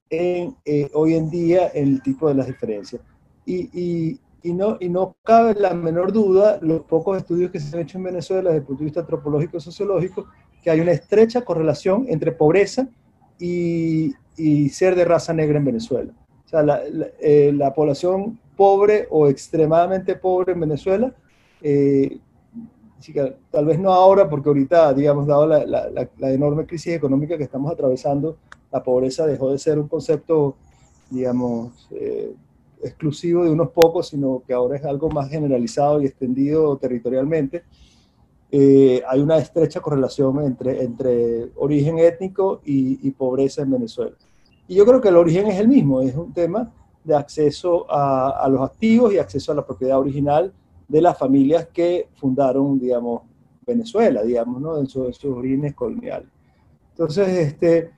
en, 0.09 0.55
eh, 0.65 0.89
hoy 0.93 1.15
en 1.15 1.29
día 1.29 1.67
el 1.67 2.01
tipo 2.01 2.27
de 2.27 2.35
las 2.35 2.47
diferencias. 2.47 3.01
Y, 3.45 4.19
y, 4.43 4.53
no, 4.53 4.77
y 4.79 4.89
no 4.89 5.15
cabe 5.23 5.55
la 5.55 5.73
menor 5.73 6.11
duda, 6.11 6.59
los 6.61 6.81
pocos 6.81 7.17
estudios 7.17 7.51
que 7.51 7.59
se 7.59 7.75
han 7.75 7.83
hecho 7.83 7.97
en 7.97 8.05
Venezuela 8.05 8.49
desde 8.49 8.59
el 8.59 8.65
punto 8.65 8.79
de 8.79 8.85
vista 8.85 8.99
antropológico 9.01 9.57
y 9.57 9.61
sociológico, 9.61 10.27
que 10.63 10.69
hay 10.69 10.79
una 10.79 10.91
estrecha 10.91 11.41
correlación 11.41 12.05
entre 12.09 12.31
pobreza 12.31 12.87
y, 13.39 14.13
y 14.37 14.69
ser 14.69 14.95
de 14.95 15.05
raza 15.05 15.33
negra 15.33 15.57
en 15.57 15.65
Venezuela. 15.65 16.13
O 16.45 16.47
sea, 16.49 16.63
la, 16.63 16.81
eh, 17.19 17.51
la, 17.55 17.73
población 17.73 18.39
pobre 18.55 19.07
o 19.09 19.27
extremadamente 19.27 20.15
pobre 20.15 20.53
en 20.53 20.59
Venezuela, 20.59 21.13
eh, 21.61 22.19
tal 23.51 23.65
vez 23.65 23.79
no 23.79 23.91
ahora, 23.91 24.29
porque 24.29 24.49
ahorita, 24.49 24.93
digamos, 24.93 25.27
dado 25.27 25.45
la, 25.47 25.65
la, 25.65 26.31
enorme 26.31 26.65
crisis 26.65 26.93
económica 26.93 27.37
que 27.37 27.43
estamos 27.43 27.71
atravesando, 27.71 28.37
la 28.75 28.83
pobreza 28.83 29.25
dejó 29.25 29.53
de 29.53 29.57
ser 29.57 29.79
un 29.79 29.87
concepto, 29.87 30.57
digamos, 31.09 31.87
eh, 31.91 32.35
exclusivo 32.83 33.45
de 33.45 33.49
unos 33.49 33.69
pocos, 33.69 34.09
sino 34.09 34.43
que 34.45 34.53
ahora 34.53 34.75
es 34.75 34.83
algo 34.83 35.09
más 35.09 35.29
generalizado 35.29 36.01
y 36.01 36.05
extendido 36.05 36.75
territorialmente. 36.75 37.63
Eh, 38.51 39.01
hay 39.07 39.21
una 39.21 39.37
estrecha 39.37 39.79
correlación 39.79 40.43
entre, 40.43 40.83
entre 40.83 41.51
origen 41.55 41.99
étnico 41.99 42.59
y, 42.65 43.09
pobreza 43.11 43.61
en 43.61 43.71
Venezuela. 43.71 44.17
Y 44.67 44.75
yo 44.75 44.85
creo 44.85 44.99
que 44.99 45.07
el 45.07 45.15
origen 45.15 45.47
es 45.47 45.57
el 45.57 45.69
mismo, 45.69 46.01
es 46.01 46.13
un 46.13 46.33
tema 46.33 46.73
de 47.01 47.15
acceso 47.15 47.85
a, 47.89 48.45
los 48.49 48.61
activos 48.61 49.13
y 49.13 49.19
acceso 49.19 49.53
a 49.53 49.55
la 49.55 49.65
propiedad 49.65 49.97
original 49.97 50.51
de 50.89 51.01
las 51.01 51.17
familias 51.17 51.69
que 51.73 52.09
fundaron, 52.15 52.77
digamos, 52.77 53.21
Venezuela, 53.65 54.21
digamos, 54.21 54.61
¿no? 54.61 54.77
en, 54.77 54.87
sus 54.87 55.23
orígenes 55.23 55.73
coloniales. 55.73 56.27
Entonces, 56.91 57.29
este, 57.29 57.95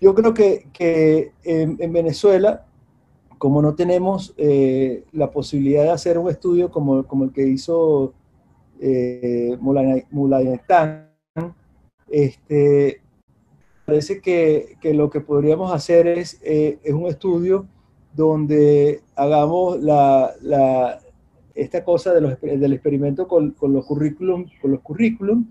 yo 0.00 0.14
creo 0.14 0.34
que, 0.34 0.68
que 0.72 1.32
en, 1.44 1.92
Venezuela, 1.92 2.66
como 3.38 3.62
no 3.62 3.74
tenemos 3.74 4.34
eh, 4.36 5.04
la 5.12 5.30
posibilidad 5.30 5.84
de 5.84 5.90
hacer 5.90 6.18
un 6.18 6.30
estudio 6.30 6.70
como, 6.70 7.04
el 7.24 7.32
que 7.32 7.46
hizo 7.46 8.14
eh, 8.80 9.56
este, 12.10 13.00
parece 13.84 14.20
que, 14.20 14.76
lo 14.94 15.10
que 15.10 15.20
podríamos 15.20 15.72
hacer 15.72 16.06
es, 16.06 16.40
eh, 16.42 16.78
es 16.82 16.94
un 16.94 17.06
estudio 17.06 17.66
donde 18.14 19.02
hagamos 19.16 19.80
la, 19.80 20.32
la, 20.42 21.00
esta 21.54 21.84
cosa 21.84 22.12
de 22.12 22.20
los, 22.20 22.40
del 22.40 22.72
experimento 22.72 23.26
con, 23.26 23.50
con, 23.52 23.72
los 23.72 23.84
currículum, 23.84 24.46
con 24.60 24.72
los 24.72 24.80
currículum, 24.80 25.46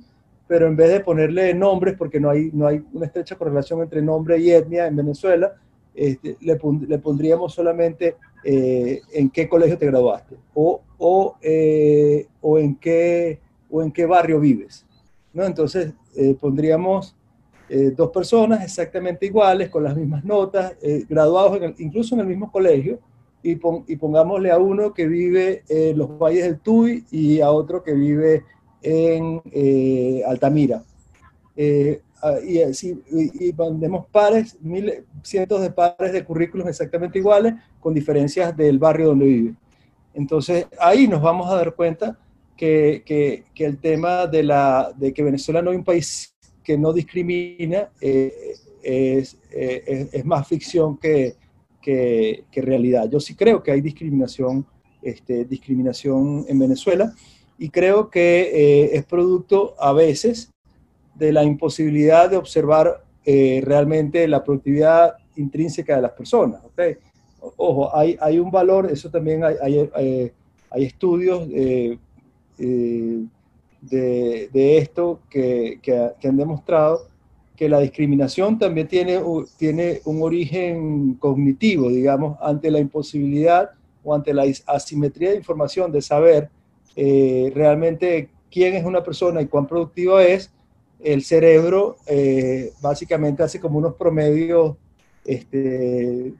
pero 0.47 0.67
en 0.67 0.75
vez 0.75 0.89
de 0.89 0.99
ponerle 1.01 1.53
nombres, 1.53 1.95
porque 1.97 2.19
no 2.19 2.29
hay, 2.29 2.49
no 2.53 2.67
hay 2.67 2.83
una 2.93 3.05
estrecha 3.05 3.35
correlación 3.35 3.81
entre 3.81 4.01
nombre 4.01 4.37
y 4.39 4.51
etnia 4.51 4.87
en 4.87 4.95
Venezuela, 4.95 5.53
este, 5.93 6.37
le, 6.41 6.59
le, 6.87 6.99
pondríamos 6.99 7.53
solamente 7.53 8.15
eh, 8.43 9.01
en 9.13 9.29
qué 9.31 9.49
colegio 9.49 9.77
te 9.77 9.87
graduaste 9.87 10.37
o, 10.53 10.81
o, 10.99 11.37
eh, 11.41 12.27
o, 12.39 12.59
en 12.59 12.75
qué, 12.75 13.39
o 13.69 13.81
en 13.81 13.91
qué 13.91 14.05
barrio 14.05 14.39
vives. 14.39 14.85
¿no? 15.33 15.43
Entonces, 15.43 15.93
eh, 16.15 16.35
pondríamos 16.39 17.15
eh, 17.69 17.91
dos 17.95 18.11
personas 18.11 18.63
exactamente 18.63 19.25
iguales, 19.25 19.69
con 19.69 19.83
las 19.83 19.95
mismas 19.95 20.23
notas, 20.23 20.75
eh, 20.81 21.03
graduados 21.09 21.59
incluso 21.79 22.15
en 22.15 22.21
el 22.21 22.27
mismo 22.27 22.51
colegio, 22.51 22.99
y, 23.43 23.51
y, 23.51 23.95
pongámosle 23.95 24.51
a 24.51 24.57
uno 24.57 24.93
que 24.93 25.07
vive 25.07 25.63
en 25.69 25.97
los 25.97 26.17
valles 26.17 26.43
del 26.43 26.59
Tuy 26.59 27.05
y 27.11 27.39
a 27.39 27.51
otro 27.51 27.83
que 27.83 27.93
vive 27.93 28.43
en 28.81 29.41
eh, 29.51 30.23
Altamira. 30.25 30.83
Ah, 32.21 32.37
y, 32.43 32.61
así, 32.61 32.99
y, 33.11 33.53
mandemos 33.53 34.07
pares, 34.07 34.57
mil, 34.61 34.91
cientos 35.21 35.61
de 35.61 35.69
pares 35.69 36.11
de 36.11 36.23
currículos 36.23 36.67
exactamente 36.67 37.19
iguales, 37.19 37.53
con 37.79 37.93
diferencias 37.93 38.57
del 38.57 38.79
barrio 38.79 39.09
donde 39.09 39.25
vive. 39.25 39.55
Entonces, 40.15 40.65
ahí 40.79 41.07
nos 41.07 41.21
vamos 41.21 41.49
a 41.51 41.55
dar 41.55 41.75
cuenta 41.75 42.17
que, 42.55 43.03
que, 43.05 43.45
que 43.53 43.65
el 43.65 43.77
tema 43.77 44.25
de, 44.25 44.41
la, 44.41 44.91
de 44.97 45.13
que 45.13 45.21
Venezuela 45.21 45.61
no 45.61 45.71
es 45.71 45.77
un 45.77 45.83
país 45.83 46.35
que 46.63 46.75
no 46.75 46.91
discrimina 46.91 47.91
eh, 48.01 48.33
es, 48.81 49.37
eh, 49.51 50.09
es, 50.11 50.25
más 50.25 50.47
ficción 50.47 50.97
que, 50.97 51.35
que, 51.81 52.43
realidad. 52.55 53.07
Yo 53.09 53.19
sí 53.19 53.35
creo 53.35 53.61
que 53.61 53.71
hay 53.71 53.79
discriminación, 53.79 54.65
este, 55.03 55.45
discriminación 55.45 56.45
en 56.47 56.59
Venezuela 56.59 57.13
y 57.57 57.69
creo 57.69 58.09
que 58.09 58.41
eh, 58.53 58.95
es 58.95 59.05
producto 59.05 59.75
a 59.79 59.93
veces 59.93 60.51
de 61.15 61.31
la 61.31 61.43
imposibilidad 61.43 62.29
de 62.29 62.37
observar 62.37 63.03
realmente 63.25 64.25
la 64.25 64.41
productividad 64.41 65.15
intrínseca 65.35 65.97
de 65.97 66.01
las 66.01 66.11
personas. 66.11 66.63
¿okay? 66.63 66.95
Ojo, 67.57 67.93
hay, 67.93 68.15
hay, 68.21 68.39
un 68.39 68.49
valor, 68.49 68.89
eso 68.89 69.09
también 69.09 69.43
hay, 69.43 69.55
hay, 69.61 70.31
hay 70.69 70.85
estudios 70.85 71.45
de, 71.49 71.99
de 73.81 74.77
esto 74.77 75.19
que, 75.29 75.79
que, 75.81 76.27
han 76.27 76.37
demostrado 76.37 77.07
que 77.55 77.67
la 77.67 77.79
discriminación 77.79 78.59
también 78.59 78.87
tiene, 78.87 79.19
tiene 79.57 80.01
un 80.05 80.21
origen 80.21 81.15
cognitivo, 81.15 81.89
digamos, 81.89 82.37
ante 82.39 82.69
la 82.69 82.79
imposibilidad 82.79 83.71
o 84.03 84.13
ante 84.13 84.31
la 84.31 84.45
asimetría 84.67 85.31
de 85.31 85.37
información 85.37 85.91
de 85.91 86.01
saber 86.01 86.49
eh, 86.99 87.51
realmente 87.53 88.31
quién 88.49 88.73
es 88.73 88.83
una 88.83 89.03
persona 89.03 89.39
y 89.39 89.45
cuán 89.45 89.67
productiva 89.67 90.23
es, 90.23 90.51
el 90.99 91.23
cerebro 91.23 91.97
eh, 92.07 92.73
básicamente 92.81 93.43
hace 93.43 93.59
como 93.59 93.77
unos 93.77 93.93
promedios, 93.93 94.75
este, 95.23 96.33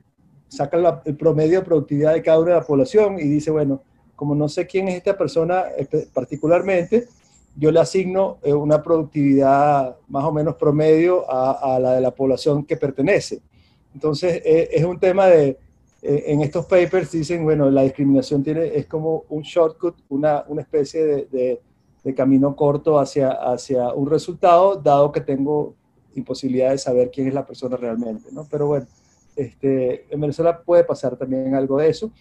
saca 0.47 1.03
el 1.05 1.15
promedio 1.15 1.59
de 1.59 1.65
productividad 1.65 2.13
de 2.13 2.23
cada 2.23 2.39
una 2.39 2.53
de 2.53 2.59
la 2.59 2.65
población 2.65 3.19
y 3.19 3.25
dice, 3.25 3.51
bueno, 3.51 3.83
como 4.15 4.33
no 4.33 4.49
sé 4.49 4.65
quién 4.65 4.87
es 4.87 4.95
esta 4.95 5.15
persona 5.15 5.65
particularmente, 6.11 7.07
yo 7.55 7.71
le 7.71 7.79
asigno 7.79 8.39
eh, 8.41 8.51
una 8.51 8.81
productividad 8.81 9.95
más 10.07 10.23
o 10.23 10.31
menos 10.31 10.55
promedio 10.55 11.23
a, 11.29 11.77
la 11.79 11.93
de 11.93 12.01
la 12.01 12.09
población 12.09 12.65
que 12.65 12.77
pertenece. 12.77 13.41
Entonces, 13.93 14.41
es 14.43 14.83
un 14.83 14.99
tema 14.99 15.27
de, 15.27 15.57
en 16.01 16.41
estos 16.41 16.65
papers 16.65 17.11
dicen, 17.11 17.43
bueno, 17.43 17.69
la 17.69 17.83
discriminación 17.83 18.43
tiene, 18.43 18.67
es 18.75 18.85
como 18.85 19.23
un 19.29 19.41
shortcut, 19.41 19.95
una, 20.09 20.43
una 20.47 20.61
especie 20.61 21.05
de, 21.05 21.61
de, 22.03 22.15
camino 22.15 22.55
corto 22.55 22.99
hacia, 22.99 23.31
hacia 23.31 23.93
un 23.93 24.09
resultado, 24.09 24.75
dado 24.75 25.11
que 25.11 25.19
tengo 25.19 25.75
imposibilidad 26.15 26.71
de 26.71 26.77
saber 26.77 27.11
quién 27.11 27.27
es 27.27 27.33
la 27.33 27.45
persona 27.45 27.75
realmente, 27.75 28.29
¿no? 28.31 28.47
Pero 28.49 28.67
bueno, 28.67 28.85
este, 29.35 30.05
en 30.09 30.21
Venezuela 30.21 30.61
puede 30.61 30.85
pasar 30.85 31.17
también 31.17 31.53
algo 31.53 31.79
de 31.79 31.89
eso, 31.89 32.11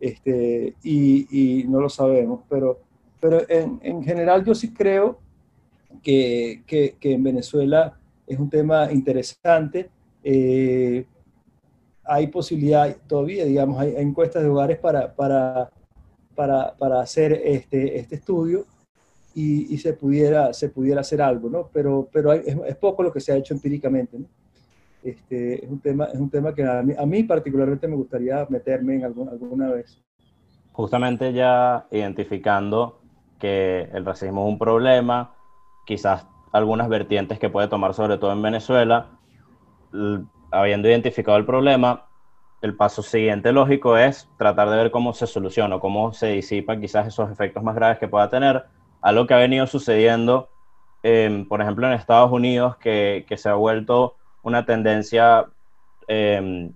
este, 0.00 0.74
y, 0.82 1.60
y 1.60 1.64
no 1.64 1.80
lo 1.80 1.88
sabemos, 1.88 2.40
pero 2.48 2.80
pero 3.20 3.48
en, 3.48 3.80
en 3.82 4.02
general 4.02 4.44
yo 4.44 4.54
sí 4.54 4.72
creo 4.72 5.18
que, 6.02 6.62
que, 6.66 6.96
en 7.02 7.22
Venezuela 7.22 7.98
es 8.26 8.38
un 8.38 8.50
tema 8.50 8.92
interesante. 8.92 9.90
Eh, 10.22 11.06
hay 12.06 12.28
posibilidad 12.28 12.96
todavía, 13.06 13.44
digamos, 13.44 13.78
hay, 13.80 13.94
encuestas 13.96 14.42
de 14.42 14.48
hogares 14.48 14.78
para, 14.78 15.14
para, 15.14 15.70
para, 16.34 16.74
para 16.74 17.00
hacer 17.00 17.32
este, 17.44 17.98
este 17.98 18.16
estudio 18.16 18.64
y, 19.34 19.74
y, 19.74 19.78
se, 19.78 19.92
pudiera, 19.92 20.52
se 20.52 20.68
pudiera 20.68 21.00
hacer 21.00 21.20
algo, 21.20 21.50
¿no? 21.50 21.68
Pero, 21.72 22.08
pero 22.12 22.32
es, 22.32 22.46
es, 22.46 22.76
poco 22.76 23.02
lo 23.02 23.12
que 23.12 23.20
se 23.20 23.32
ha 23.32 23.36
hecho 23.36 23.54
empíricamente, 23.54 24.18
¿no? 24.18 24.26
Este, 25.02 25.64
es, 25.64 25.70
un 25.70 25.80
tema, 25.80 26.06
es 26.06 26.18
un 26.18 26.30
tema 26.30 26.54
que 26.54 26.64
a 26.64 26.82
mí, 26.82 26.94
a 26.98 27.06
mí 27.06 27.22
particularmente 27.22 27.86
me 27.86 27.96
gustaría 27.96 28.46
meterme 28.48 28.96
en 28.96 29.04
algún, 29.04 29.28
alguna 29.28 29.70
vez. 29.70 30.02
Justamente 30.72 31.32
ya 31.32 31.86
identificando 31.90 33.00
que 33.38 33.88
el 33.92 34.04
racismo 34.04 34.46
es 34.46 34.52
un 34.52 34.58
problema, 34.58 35.34
quizás 35.86 36.26
algunas 36.52 36.88
vertientes 36.88 37.38
que 37.38 37.50
puede 37.50 37.68
tomar 37.68 37.94
sobre 37.94 38.18
todo 38.18 38.32
en 38.32 38.42
Venezuela, 38.42 39.18
habiendo 40.60 40.88
identificado 40.88 41.36
el 41.36 41.44
problema, 41.44 42.06
el 42.62 42.74
paso 42.76 43.02
siguiente 43.02 43.52
lógico 43.52 43.96
es 43.96 44.28
tratar 44.38 44.70
de 44.70 44.76
ver 44.76 44.90
cómo 44.90 45.12
se 45.12 45.26
soluciona, 45.26 45.78
cómo 45.78 46.12
se 46.12 46.28
disipa 46.28 46.78
quizás 46.78 47.06
esos 47.06 47.30
efectos 47.30 47.62
más 47.62 47.74
graves 47.74 47.98
que 47.98 48.08
pueda 48.08 48.28
tener, 48.28 48.64
algo 49.00 49.26
que 49.26 49.34
ha 49.34 49.38
venido 49.38 49.66
sucediendo, 49.66 50.48
em, 51.02 51.46
por 51.46 51.60
ejemplo, 51.60 51.86
en 51.86 51.92
Estados 51.92 52.32
Unidos, 52.32 52.76
que, 52.76 53.24
que 53.28 53.36
se 53.36 53.48
ha 53.48 53.54
vuelto 53.54 54.16
una 54.42 54.64
tendencia 54.64 55.46
em, 56.08 56.72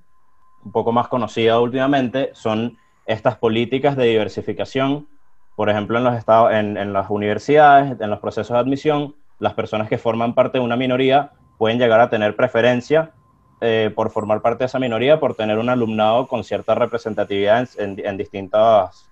un 0.65 0.73
poco 0.73 0.93
más 0.93 1.09
conocida 1.09 1.61
últimamente, 1.61 2.31
son 2.35 2.77
estas 3.07 3.37
políticas 3.37 3.97
de 3.97 4.07
diversificación. 4.07 5.09
Por 5.57 5.71
ejemplo, 5.71 5.99
en 5.99 6.05
los 6.05 6.17
estados, 6.17 6.53
en, 6.53 6.93
las 6.93 7.11
universidades, 7.11 8.01
en 8.01 8.11
los 8.11 8.21
procesos 8.21 8.55
de 8.55 8.59
admisión, 8.59 9.15
las 9.39 9.55
personas 9.55 9.89
que 9.89 9.99
forman 9.99 10.35
parte 10.35 10.59
de 10.59 10.65
una 10.65 10.77
minoría 10.77 11.33
pueden 11.59 11.79
llegar 11.79 12.01
a 12.01 12.11
tener 12.11 12.37
preferencia 12.37 13.13
eh, 13.61 13.93
por 13.95 14.11
formar 14.11 14.41
parte 14.43 14.65
de 14.65 14.67
esa 14.67 14.79
minoría, 14.79 15.21
por 15.21 15.35
tener 15.35 15.59
un 15.59 15.69
alumnado 15.69 16.27
con 16.27 16.45
cierta 16.45 16.75
representatividad 16.75 17.69
en, 17.79 18.17
distintos 18.17 19.09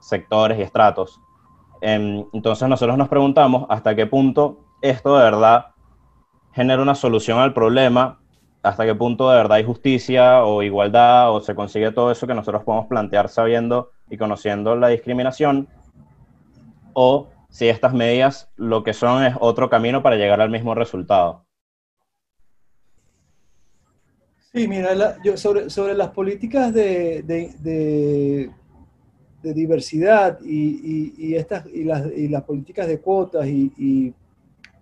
sectores 0.00 0.58
y 0.58 0.62
estratos. 0.62 1.20
entonces 1.80 2.68
nosotros 2.68 2.96
nos 2.96 3.08
preguntamos 3.08 3.66
hasta 3.68 3.94
qué 3.94 4.06
punto 4.06 4.58
esto 4.80 5.16
de 5.16 5.24
verdad 5.24 5.74
genera 6.52 6.82
una 6.82 6.94
solución 6.94 7.38
al 7.38 7.52
problema, 7.52 8.20
hasta 8.62 8.84
qué 8.84 8.94
punto 8.94 9.30
de 9.30 9.36
verdad 9.36 9.56
hay 9.56 9.64
justicia 9.64 10.44
o 10.44 10.62
igualdad 10.62 11.32
o 11.32 11.40
se 11.40 11.54
consigue 11.54 11.90
todo 11.90 12.10
eso 12.10 12.26
que 12.26 12.34
nosotros 12.34 12.64
podemos 12.64 12.86
plantear 12.86 13.28
sabiendo 13.28 13.90
y 14.08 14.16
conociendo 14.16 14.76
la 14.76 14.88
discriminación, 14.88 15.68
o 16.92 17.28
si 17.48 17.68
estas 17.68 17.92
medidas 17.92 18.50
lo 18.56 18.84
que 18.84 18.94
son 18.94 19.24
es 19.24 19.34
otro 19.40 19.68
camino 19.68 20.02
para 20.02 20.16
llegar 20.16 20.40
al 20.40 20.50
mismo 20.50 20.74
resultado. 20.74 21.44
Sí, 24.54 24.68
mira, 24.68 25.16
yo 25.24 25.36
sobre, 25.36 25.68
sobre, 25.68 25.94
las 25.94 26.10
políticas 26.10 26.72
de, 26.72 27.24
de, 27.24 28.50
de, 29.42 29.52
diversidad 29.52 30.38
y, 30.44 31.12
y, 31.18 31.34
estas, 31.34 31.66
y, 31.66 31.82
las, 31.82 32.06
y 32.16 32.28
las 32.28 32.44
políticas 32.44 32.86
de 32.86 33.00
cuotas 33.00 33.48
y, 33.48 34.14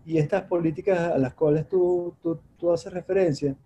estas 0.06 0.42
políticas 0.42 1.12
a 1.12 1.16
las 1.16 1.32
cuales 1.32 1.68
tú, 1.70 2.14
tú, 2.22 2.38
tú 2.58 2.70
haces 2.70 2.92
referencia, 2.92 3.56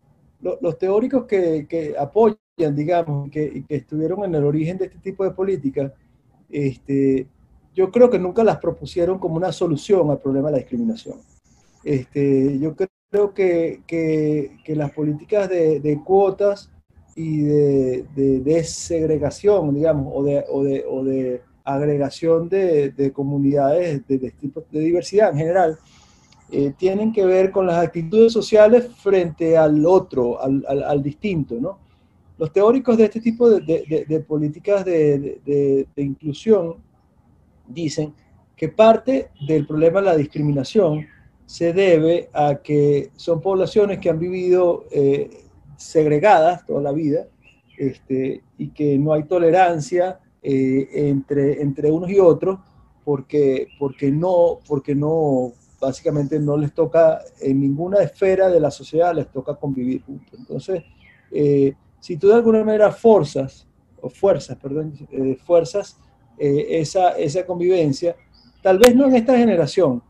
los 0.40 0.78
teóricos 0.78 1.24
que, 1.24 1.66
que 1.68 1.96
apoyan 1.98 2.38
digamos, 2.56 3.28
que, 3.28 3.64
que 3.68 3.74
estuvieron 3.74 4.24
en 4.24 4.36
el 4.36 4.44
origen 4.44 4.78
de 4.78 4.84
este 4.84 4.98
tipo 4.98 5.24
de 5.24 5.32
políticas, 5.32 5.92
este, 6.48 7.26
yo 7.74 7.90
creo 7.90 8.08
que 8.08 8.20
nunca 8.20 8.44
las 8.44 8.58
propusieron 8.58 9.18
como 9.18 9.34
una 9.34 9.50
solución 9.50 10.08
al 10.10 10.20
problema 10.20 10.48
de 10.48 10.52
la 10.52 10.58
discriminación. 10.58 11.18
Este, 11.82 12.60
yo 12.60 12.76
creo 12.76 12.88
que, 13.34 13.82
que, 13.86 14.58
que 14.64 14.76
las 14.76 14.92
políticas 14.92 15.48
de, 15.48 15.80
de, 15.80 16.02
cuotas 16.02 16.70
y 17.14 17.42
de, 17.42 18.04
de 18.14 18.40
desegregación, 18.40 19.74
digamos, 19.74 20.12
o 20.14 20.22
de, 20.24 20.44
o 20.48 20.62
de, 20.62 20.84
o 20.88 21.40
agregación 21.64 22.48
de, 22.48 22.90
de 22.90 23.12
comunidades 23.12 24.06
de 24.06 24.32
diversidad 24.70 25.30
en 25.30 25.38
general, 25.38 25.78
eh, 26.52 26.72
tienen 26.76 27.12
que 27.12 27.24
ver 27.24 27.50
con 27.50 27.66
las 27.66 27.84
actitudes 27.84 28.32
sociales 28.32 28.88
frente 28.98 29.56
al 29.56 29.84
otro, 29.84 30.40
al, 30.40 30.64
al, 30.68 30.84
al 30.84 31.02
distinto, 31.02 31.56
¿no? 31.60 31.78
Los 32.38 32.52
teóricos 32.52 32.98
de 32.98 33.04
este 33.04 33.20
tipo 33.20 33.48
de, 33.48 34.24
políticas 34.28 34.84
de, 34.84 35.86
inclusión 35.96 36.76
dicen 37.66 38.12
que 38.54 38.68
parte 38.68 39.30
del 39.46 39.66
problema 39.66 40.00
de 40.00 40.06
la 40.06 40.16
discriminación 40.16 41.06
se 41.46 41.72
debe 41.72 42.28
a 42.32 42.56
que 42.56 43.10
son 43.16 43.40
poblaciones 43.40 44.00
que 44.00 44.10
han 44.10 44.18
vivido 44.18 44.84
eh, 44.90 45.44
segregadas 45.76 46.66
toda 46.66 46.82
la 46.82 46.92
vida 46.92 47.28
este, 47.78 48.42
y 48.58 48.70
que 48.70 48.98
no 48.98 49.12
hay 49.12 49.22
tolerancia 49.24 50.18
eh, 50.42 50.88
entre, 50.92 51.62
entre 51.62 51.90
unos 51.90 52.10
y 52.10 52.18
otros 52.18 52.58
porque, 53.04 53.68
porque, 53.78 54.10
no, 54.10 54.58
porque 54.66 54.96
no, 54.96 55.52
básicamente 55.80 56.40
no 56.40 56.56
les 56.56 56.74
toca 56.74 57.20
en 57.40 57.60
ninguna 57.60 58.02
esfera 58.02 58.48
de 58.48 58.58
la 58.58 58.72
sociedad, 58.72 59.14
les 59.14 59.30
toca 59.30 59.54
convivir 59.54 60.02
juntos. 60.02 60.36
Entonces, 60.36 60.82
eh, 61.30 61.74
si 62.00 62.16
tú 62.16 62.26
de 62.26 62.34
alguna 62.34 62.64
manera 62.64 62.90
forzas, 62.90 63.68
o 64.00 64.08
fuerzas, 64.08 64.56
perdón, 64.58 64.92
fuerzas 65.44 65.98
esa, 66.36 67.10
esa 67.12 67.46
convivencia, 67.46 68.16
tal 68.60 68.78
vez 68.78 68.94
no 68.94 69.06
en 69.06 69.14
esta 69.14 69.38
generación, 69.38 70.02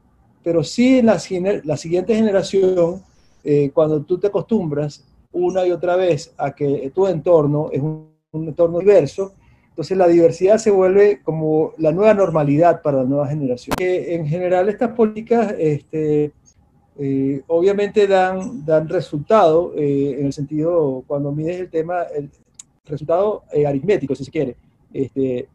pero 0.47 0.62
sí 0.62 1.03
la, 1.03 1.20
la 1.64 1.76
siguiente 1.76 2.14
generación, 2.14 3.03
eh, 3.42 3.72
cuando 3.74 4.03
tú 4.03 4.16
te 4.16 4.28
acostumbras 4.28 5.05
una 5.32 5.66
y 5.66 5.72
otra 5.72 5.97
vez 5.97 6.32
a 6.38 6.55
que 6.55 6.92
tu 6.94 7.09
entorno 7.09 7.68
es 7.72 7.82
un, 7.82 8.14
entorno 8.32 8.78
diverso, 8.78 9.32
entonces 9.70 9.99
la 9.99 10.07
diversidad 10.07 10.59
se 10.59 10.70
vuelve 10.70 11.20
como 11.24 11.72
la 11.78 11.90
nueva 11.90 12.14
normalidad 12.14 12.80
para 12.80 12.99
la 12.99 13.09
nueva 13.09 13.26
generación. 13.26 13.74
Que 13.76 14.14
en 14.14 14.24
general 14.24 14.68
estas 14.68 14.92
políticas 14.92 15.53
este, 15.59 16.30
eh, 16.97 17.42
obviamente 17.49 18.07
dan, 18.07 18.64
dan 18.64 18.88
resultado 18.88 19.72
eh, 19.74 20.14
en 20.20 20.26
el 20.26 20.32
sentido, 20.32 21.03
cuando 21.09 21.32
mides 21.32 21.59
el 21.59 21.70
tema, 21.70 22.03
el 22.14 22.30
resultado 22.84 23.42
aritmético, 23.66 24.14
si 24.14 24.24
se 24.24 24.30
quiere. 24.30 24.55
Este, 24.92 25.49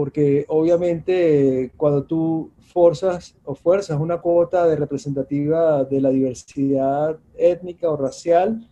porque 0.00 0.46
obviamente 0.48 1.72
cuando 1.76 2.04
tú 2.04 2.52
forzas 2.72 3.36
o 3.44 3.54
fuerzas 3.54 4.00
una 4.00 4.18
cuota 4.18 4.66
de 4.66 4.74
representativa 4.74 5.84
de 5.84 6.00
la 6.00 6.08
diversidad 6.08 7.18
étnica 7.36 7.90
o 7.90 7.98
racial, 7.98 8.66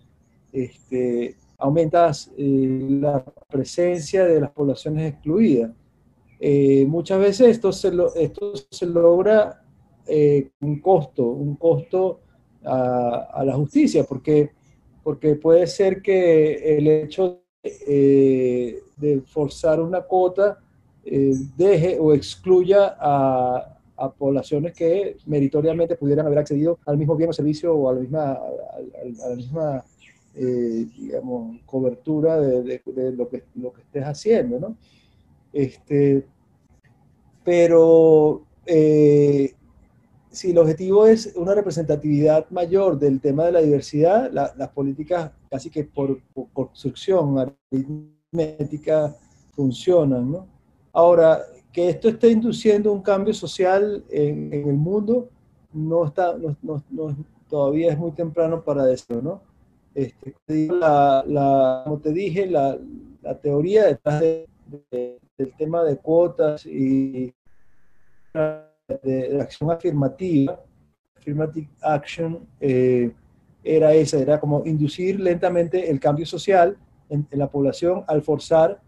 este, 0.54 1.36
aumentas 1.58 2.32
eh, 2.38 2.86
la 2.88 3.22
presencia 3.46 4.24
de 4.24 4.40
las 4.40 4.52
poblaciones 4.52 5.12
excluidas. 5.12 5.70
Eh, 6.40 6.86
muchas 6.88 7.20
veces 7.20 7.48
esto 7.48 7.72
se, 7.72 7.92
esto 8.16 8.54
se 8.70 8.86
logra 8.86 9.62
eh, 10.06 10.52
un 10.62 10.80
costo, 10.80 11.26
un 11.26 11.56
costo 11.56 12.20
a, 12.64 13.42
la 13.44 13.52
justicia, 13.52 14.02
porque, 14.04 14.52
porque 15.02 15.34
puede 15.34 15.66
ser 15.66 16.00
que 16.00 16.78
el 16.78 16.88
hecho 16.88 17.42
de 17.62 19.22
forzar 19.26 19.78
una 19.78 20.00
cuota 20.00 20.60
deje 21.04 21.98
o 21.98 22.12
excluya 22.12 22.96
a, 22.98 23.78
a 23.98 24.12
poblaciones 24.12 24.72
que 24.72 25.16
meritoriamente 25.26 25.96
pudieran 25.96 26.26
haber 26.26 26.38
accedido 26.38 26.78
al 26.86 26.96
mismo 26.96 27.16
bien 27.16 27.30
o 27.30 27.32
servicio 27.32 27.74
o 27.74 27.90
a 27.90 27.94
la 27.94 28.00
misma, 28.00 28.32
a, 28.32 29.28
la 29.28 29.36
misma 29.36 29.84
eh, 30.34 30.86
digamos, 30.96 31.60
cobertura 31.66 32.38
de, 32.38 32.80
lo, 33.16 33.28
que, 33.28 33.42
lo 33.56 33.72
que 33.72 33.82
estés 33.82 34.04
haciendo, 34.04 34.60
¿no? 34.60 34.76
Este, 35.52 36.24
pero 37.42 38.42
eh, 38.64 39.52
si 40.30 40.52
el 40.52 40.58
objetivo 40.58 41.06
es 41.06 41.34
una 41.34 41.54
representatividad 41.54 42.48
mayor 42.50 42.98
del 42.98 43.20
tema 43.20 43.46
de 43.46 43.52
la 43.52 43.60
diversidad, 43.60 44.30
las 44.32 44.68
políticas 44.68 45.32
casi 45.50 45.70
que 45.70 45.84
por, 45.84 46.20
por 46.32 46.50
construcción 46.52 47.36
aritmética 47.72 49.16
funcionan, 49.56 50.30
¿no? 50.30 50.57
Ahora, 50.98 51.44
que 51.72 51.90
esto 51.90 52.08
esté 52.08 52.28
induciendo 52.28 52.92
un 52.92 53.02
cambio 53.02 53.32
social 53.32 54.02
en, 54.10 54.52
el 54.52 54.74
mundo, 54.74 55.28
no 55.72 56.04
está, 56.04 56.34
todavía 57.48 57.92
es 57.92 57.98
muy 57.98 58.10
temprano 58.10 58.64
para 58.64 58.84
decirlo, 58.84 59.22
¿no? 59.22 59.42
Este, 59.94 60.66
la, 60.66 61.82
como 61.84 62.00
te 62.00 62.10
dije, 62.10 62.48
la, 62.48 62.76
la 63.22 63.38
teoría 63.38 63.84
detrás 63.84 64.20
del 64.20 65.52
tema 65.56 65.84
de 65.84 65.98
cuotas 65.98 66.66
y 66.66 67.32
de, 68.34 69.38
acción 69.40 69.70
afirmativa, 69.70 70.60
affirmative 71.16 71.68
action, 71.80 72.40
eh, 72.58 73.12
era 73.62 73.94
esa, 73.94 74.18
era 74.18 74.40
como 74.40 74.66
inducir 74.66 75.20
lentamente 75.20 75.88
el 75.88 76.00
cambio 76.00 76.26
social 76.26 76.76
en 77.08 77.24
la 77.30 77.48
población 77.48 78.02
al 78.08 78.20
forzar 78.20 78.80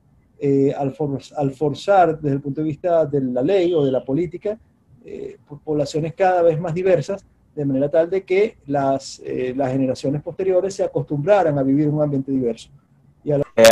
eh, 0.43 0.73
al, 0.75 0.95
forzar 1.53 2.19
desde 2.19 2.37
el 2.37 2.41
punto 2.41 2.63
de 2.63 2.67
vista 2.67 3.05
de 3.05 3.21
la 3.21 3.43
ley 3.43 3.75
o 3.75 3.85
de 3.85 3.93
la 3.93 4.03
política 4.03 4.59
eh, 5.05 5.37
poblaciones 5.63 6.15
cada 6.15 6.41
vez 6.41 6.59
más 6.59 6.73
diversas, 6.73 7.27
de 7.55 7.67
manera 7.67 7.91
tal 7.91 8.09
de 8.09 8.25
que 8.25 8.57
las, 8.67 9.21
eh, 9.23 9.53
las 9.55 9.71
generaciones 9.71 10.23
posteriores 10.23 10.73
se 10.73 10.83
acostumbraran 10.83 11.59
a 11.59 11.63
vivir 11.63 11.89
en 11.89 11.95
un 11.95 12.03
ambiente 12.03 12.33
diverso. 12.33 12.71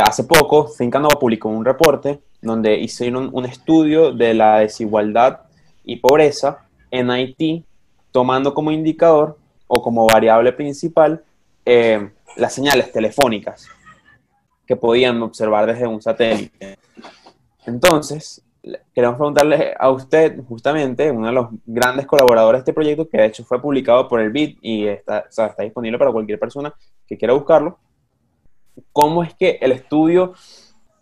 hace 0.07 0.25
poco, 0.25 0.69
Nova 0.79 1.19
publicó 1.19 1.49
un 1.49 1.65
reporte 1.65 2.19
donde 2.39 2.77
hicieron 2.77 3.31
un 3.33 3.45
estudio 3.45 4.11
de 4.11 4.35
la 4.35 4.59
desigualdad 4.59 5.39
y 5.83 5.95
pobreza 5.95 6.67
en 6.91 7.09
Haití, 7.09 7.65
tomando 8.11 8.53
como 8.53 8.69
indicador 8.69 9.39
o 9.65 9.81
como 9.81 10.05
variable 10.05 10.53
principal 10.53 11.23
las 12.35 12.53
señales 12.53 12.91
telefónicas 12.91 13.69
que 14.69 14.75
podían 14.75 15.19
observar 15.23 15.65
desde 15.65 15.87
un 15.87 15.99
satélite. 15.99 16.77
Entonces, 17.65 18.39
queremos 18.93 19.17
preguntarle 19.17 19.73
a 19.75 19.89
usted, 19.89 20.43
justamente, 20.47 21.09
uno 21.09 21.25
de 21.25 21.33
los 21.33 21.47
grandes 21.65 22.05
colaboradores 22.05 22.59
de 22.59 22.61
este 22.61 22.73
proyecto, 22.73 23.09
que 23.09 23.17
de 23.17 23.25
hecho 23.25 23.43
fue 23.43 23.59
publicado 23.59 24.07
por 24.07 24.21
el 24.21 24.29
BID 24.29 24.57
y 24.61 24.85
está, 24.85 25.25
está 25.27 25.63
disponible 25.63 25.97
para 25.97 26.11
cualquier 26.11 26.37
persona 26.37 26.71
que 27.07 27.17
quiera 27.17 27.33
buscarlo, 27.33 27.79
cómo 28.93 29.23
es 29.23 29.33
que 29.33 29.57
el 29.59 29.71
estudio 29.71 30.35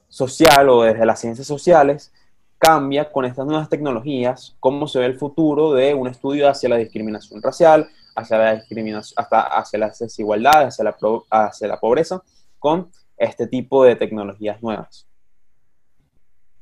social 0.07 0.70
o 0.70 0.84
desde 0.84 1.05
las 1.05 1.20
ciencias 1.20 1.45
sociales 1.45 2.13
cambia 2.57 3.11
con 3.11 3.26
estas 3.26 3.45
nuevas 3.45 3.68
tecnologías, 3.68 4.55
cómo 4.61 4.88
se 4.88 4.99
ve 4.99 5.07
el 5.07 5.20
futuro 5.20 5.74
de 5.74 5.93
un 5.93 6.07
estudio 6.07 6.47
hacia 6.47 6.70
la 6.70 6.78
discriminación 6.78 7.41
racial, 7.41 7.89
hacia 8.15 8.38
la 8.38 8.55
discriminación, 8.55 9.13
hasta 9.18 9.41
hacia 9.41 9.78
las 9.78 9.99
desigualdades, 9.99 10.70
hacia 10.70 10.86
la, 10.86 10.95
hacia 11.30 11.68
la 11.68 11.78
pobreza, 11.82 12.24
con 12.59 12.89
este 13.18 13.47
tipo 13.47 13.84
de 13.84 13.95
tecnologías 13.95 14.61
nuevas. 14.61 15.07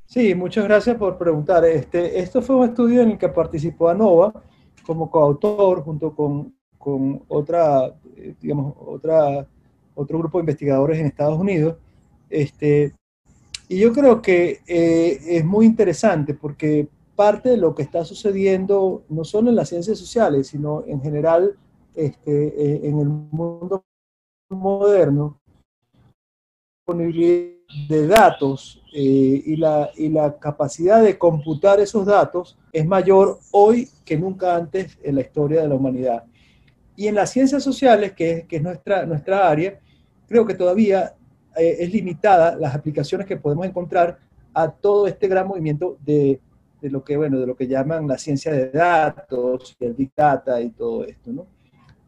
Sí, 0.05 0.35
muchas 0.35 0.63
gracias 0.65 0.95
por 0.97 1.17
preguntar. 1.17 1.65
Este, 1.65 2.19
esto 2.19 2.41
fue 2.41 2.55
un 2.55 2.69
estudio 2.69 3.01
en 3.01 3.11
el 3.11 3.17
que 3.17 3.29
participó 3.29 3.89
ANOVA 3.89 4.33
como 4.85 5.09
coautor 5.09 5.83
junto 5.83 6.15
con, 6.15 6.55
con 6.77 7.23
otra, 7.27 7.87
eh, 8.15 8.35
digamos, 8.39 8.75
otra, 8.77 9.47
otro 9.95 10.19
grupo 10.19 10.37
de 10.37 10.43
investigadores 10.43 10.99
en 10.99 11.07
Estados 11.07 11.39
Unidos. 11.39 11.77
Este, 12.29 12.93
y 13.67 13.79
yo 13.79 13.91
creo 13.93 14.21
que 14.21 14.61
eh, 14.67 15.19
es 15.27 15.43
muy 15.43 15.65
interesante 15.65 16.35
porque 16.35 16.87
parte 17.15 17.49
de 17.49 17.57
lo 17.57 17.73
que 17.73 17.81
está 17.81 18.05
sucediendo, 18.05 19.03
no 19.09 19.23
solo 19.23 19.49
en 19.49 19.55
las 19.55 19.69
ciencias 19.69 19.97
sociales, 19.97 20.47
sino 20.47 20.83
en 20.85 21.01
general 21.01 21.57
este, 21.95 22.47
eh, 22.47 22.81
en 22.83 22.99
el 22.99 23.07
mundo 23.07 23.85
moderno, 24.49 25.39
disponibilidad 26.85 27.55
de 27.89 28.07
datos 28.07 28.81
eh, 28.93 29.41
y, 29.43 29.55
la, 29.55 29.89
y 29.97 30.09
la 30.09 30.37
capacidad 30.37 31.01
de 31.01 31.17
computar 31.17 31.79
esos 31.79 32.05
datos 32.05 32.57
es 32.71 32.85
mayor 32.85 33.39
hoy 33.51 33.89
que 34.05 34.17
nunca 34.17 34.55
antes 34.55 34.97
en 35.01 35.15
la 35.15 35.21
historia 35.21 35.61
de 35.61 35.67
la 35.67 35.75
humanidad. 35.75 36.23
Y 36.95 37.07
en 37.07 37.15
las 37.15 37.31
ciencias 37.31 37.63
sociales, 37.63 38.13
que 38.13 38.31
es, 38.31 38.45
que 38.45 38.57
es 38.57 38.61
nuestra, 38.61 39.05
nuestra 39.05 39.49
área, 39.49 39.79
creo 40.27 40.45
que 40.45 40.53
todavía 40.53 41.15
eh, 41.57 41.77
es 41.79 41.91
limitada 41.91 42.55
las 42.55 42.75
aplicaciones 42.75 43.25
que 43.25 43.37
podemos 43.37 43.65
encontrar 43.65 44.19
a 44.53 44.69
todo 44.69 45.07
este 45.07 45.27
gran 45.27 45.47
movimiento 45.47 45.97
de, 46.05 46.39
de, 46.81 46.89
lo 46.91 47.03
que, 47.03 47.17
bueno, 47.17 47.39
de 47.39 47.47
lo 47.47 47.55
que 47.55 47.67
llaman 47.67 48.07
la 48.07 48.17
ciencia 48.17 48.51
de 48.53 48.69
datos, 48.69 49.75
el 49.79 49.93
big 49.93 50.11
data 50.15 50.61
y 50.61 50.69
todo 50.69 51.03
esto, 51.03 51.31
¿no? 51.31 51.54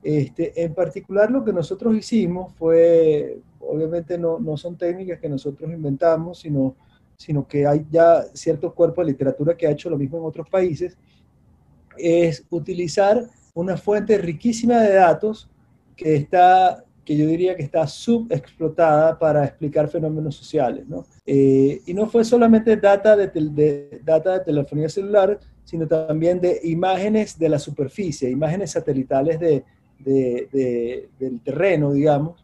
Este, 0.03 0.63
en 0.63 0.73
particular 0.73 1.29
lo 1.31 1.43
que 1.43 1.51
nosotros 1.51 1.95
hicimos 1.95 2.53
fue, 2.53 3.39
obviamente 3.59 4.17
no, 4.17 4.39
no 4.39 4.55
son 4.55 4.77
técnicas 4.77 5.19
que 5.19 5.27
nosotros 5.27 5.71
inventamos, 5.71 6.39
sino, 6.39 6.75
sino 7.17 7.47
que 7.47 7.65
hay 7.65 7.85
ya 7.89 8.23
ciertos 8.33 8.73
cuerpos 8.73 9.05
de 9.05 9.11
literatura 9.11 9.57
que 9.57 9.67
ha 9.67 9.71
hecho 9.71 9.89
lo 9.89 9.97
mismo 9.97 10.17
en 10.19 10.25
otros 10.25 10.49
países, 10.49 10.97
es 11.97 12.45
utilizar 12.49 13.27
una 13.53 13.75
fuente 13.75 14.17
riquísima 14.17 14.79
de 14.81 14.93
datos 14.93 15.49
que 15.95 16.15
está 16.15 16.83
que 17.03 17.15
yo 17.15 17.25
diría 17.25 17.55
que 17.55 17.63
está 17.63 17.87
subexplotada 17.87 19.17
para 19.17 19.45
explicar 19.45 19.87
fenómenos 19.87 20.35
sociales. 20.35 20.85
¿no? 20.89 21.05
Eh, 21.25 21.79
y 21.85 21.93
no 21.93 22.05
fue 22.07 22.25
solamente 22.25 22.75
data 22.75 23.15
de, 23.15 23.27
de, 23.29 24.01
data 24.03 24.33
de 24.33 24.39
telefonía 24.41 24.89
celular, 24.89 25.39
sino 25.63 25.87
también 25.87 26.41
de 26.41 26.59
imágenes 26.65 27.39
de 27.39 27.47
la 27.47 27.59
superficie, 27.59 28.29
imágenes 28.29 28.71
satelitales 28.71 29.39
de, 29.39 29.63
de, 29.99 31.09
del 31.19 31.41
terreno, 31.41 31.93
digamos, 31.93 32.43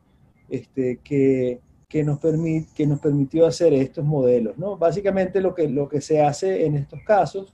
este, 0.49 0.99
que, 1.03 1.59
que, 1.87 2.03
nos 2.03 2.19
que 2.19 2.87
nos 2.87 2.99
permitió 2.99 3.45
hacer 3.45 3.73
estos 3.73 4.05
modelos. 4.05 4.57
¿no? 4.57 4.77
Básicamente 4.77 5.41
lo 5.41 5.53
que, 5.53 5.69
lo 5.69 5.87
que 5.87 6.01
se 6.01 6.21
hace 6.21 6.65
en 6.65 6.75
estos 6.75 6.99
casos 7.05 7.53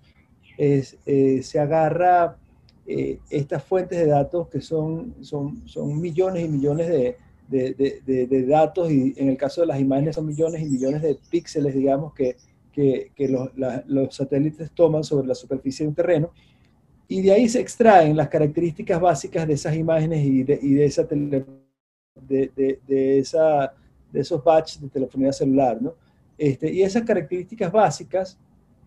es, 0.58 0.98
eh, 1.06 1.42
se 1.44 1.60
agarra 1.60 2.38
eh, 2.86 3.20
estas 3.30 3.64
fuentes 3.64 4.00
de 4.00 4.08
datos 4.08 4.48
que 4.50 4.62
son, 4.62 5.16
son, 5.22 5.68
son 5.68 6.00
millones 6.02 6.46
y 6.46 6.50
millones 6.50 6.88
de, 6.88 7.18
de, 7.48 8.02
de, 8.06 8.46
datos 8.46 8.92
y 8.92 9.14
en 9.18 9.30
el 9.30 9.38
caso 9.38 9.62
de 9.62 9.68
las 9.68 9.80
imágenes 9.80 10.16
son 10.16 10.26
millones 10.26 10.62
y 10.62 10.66
millones 10.66 11.02
de 11.02 11.18
píxeles, 11.30 11.74
digamos, 11.74 12.14
que, 12.14 12.36
que, 12.72 13.12
que 13.16 13.28
los, 13.28 13.50
los, 13.88 14.16
satélites 14.16 14.72
toman 14.72 15.04
sobre 15.04 15.28
la 15.28 15.36
superficie 15.36 15.84
de 15.84 15.90
un 15.90 15.96
terreno 15.96 16.32
y 17.12 17.24
de 17.24 17.32
ahí 17.32 17.50
se 17.50 17.60
extraen 17.60 18.16
las 18.16 18.30
características 18.30 19.02
básicas 19.02 19.48
de 19.48 19.56
esas 19.56 19.76
imágenes 19.76 20.24
y 20.24 20.44
de, 20.44 20.58
de, 22.88 23.20
esos 24.14 24.44
batches 24.44 24.80
de 24.80 24.90
telefonía 24.90 25.34
celular. 25.34 25.82
¿no? 25.82 25.96
Este, 26.38 26.72
y 26.72 26.84
esas 26.84 27.02
características 27.02 27.72
básicas 27.72 28.38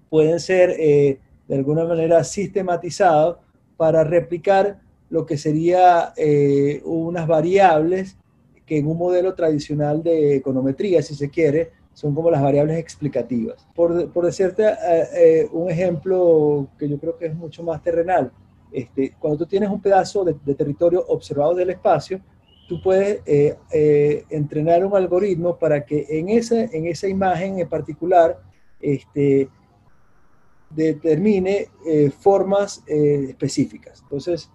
pueden 0.08 0.38
ser 0.38 0.70
eh, 0.78 1.18
de 1.48 1.54
alguna 1.56 1.84
manera 1.84 2.22
sistematizadas 2.22 3.38
para 3.76 4.04
replicar 4.04 4.80
lo 5.10 5.26
que 5.26 5.36
sería 5.36 6.14
unas 6.84 7.26
variables 7.26 8.16
que 8.64 8.78
en 8.78 8.86
un 8.86 8.96
modelo 8.96 9.34
tradicional 9.34 10.00
de 10.00 10.36
econometría, 10.36 11.02
si 11.02 11.16
se 11.16 11.28
quiere, 11.28 11.72
son 11.92 12.14
como 12.14 12.30
las 12.30 12.42
variables 12.42 12.78
explicativas. 12.78 13.66
Por, 13.74 14.10
por 14.10 14.24
decirte 14.24 14.64
un 15.52 15.70
ejemplo 15.70 16.68
que 16.78 16.88
yo 16.88 16.98
creo 16.98 17.16
que 17.18 17.26
es 17.26 17.34
mucho 17.34 17.62
más 17.62 17.82
terrenal, 17.82 18.32
este, 18.72 19.14
cuando 19.18 19.38
tú 19.38 19.46
tienes 19.46 19.68
un 19.68 19.80
pedazo 19.80 20.24
de, 20.24 20.54
territorio 20.54 21.04
observado 21.06 21.54
del 21.54 21.70
espacio, 21.70 22.20
tú 22.68 22.80
puedes 22.82 23.20
eh, 23.26 23.56
eh, 23.70 24.24
entrenar 24.30 24.84
un 24.84 24.96
algoritmo 24.96 25.58
para 25.58 25.84
que 25.84 26.06
en 26.08 26.30
esa, 26.30 26.64
en 26.64 26.86
esa 26.86 27.06
imagen 27.06 27.58
en 27.58 27.68
particular 27.68 28.40
este, 28.80 29.48
determine 30.70 31.68
eh, 31.86 32.10
formas 32.18 32.82
específicas. 32.86 34.00
Entonces, 34.02 34.50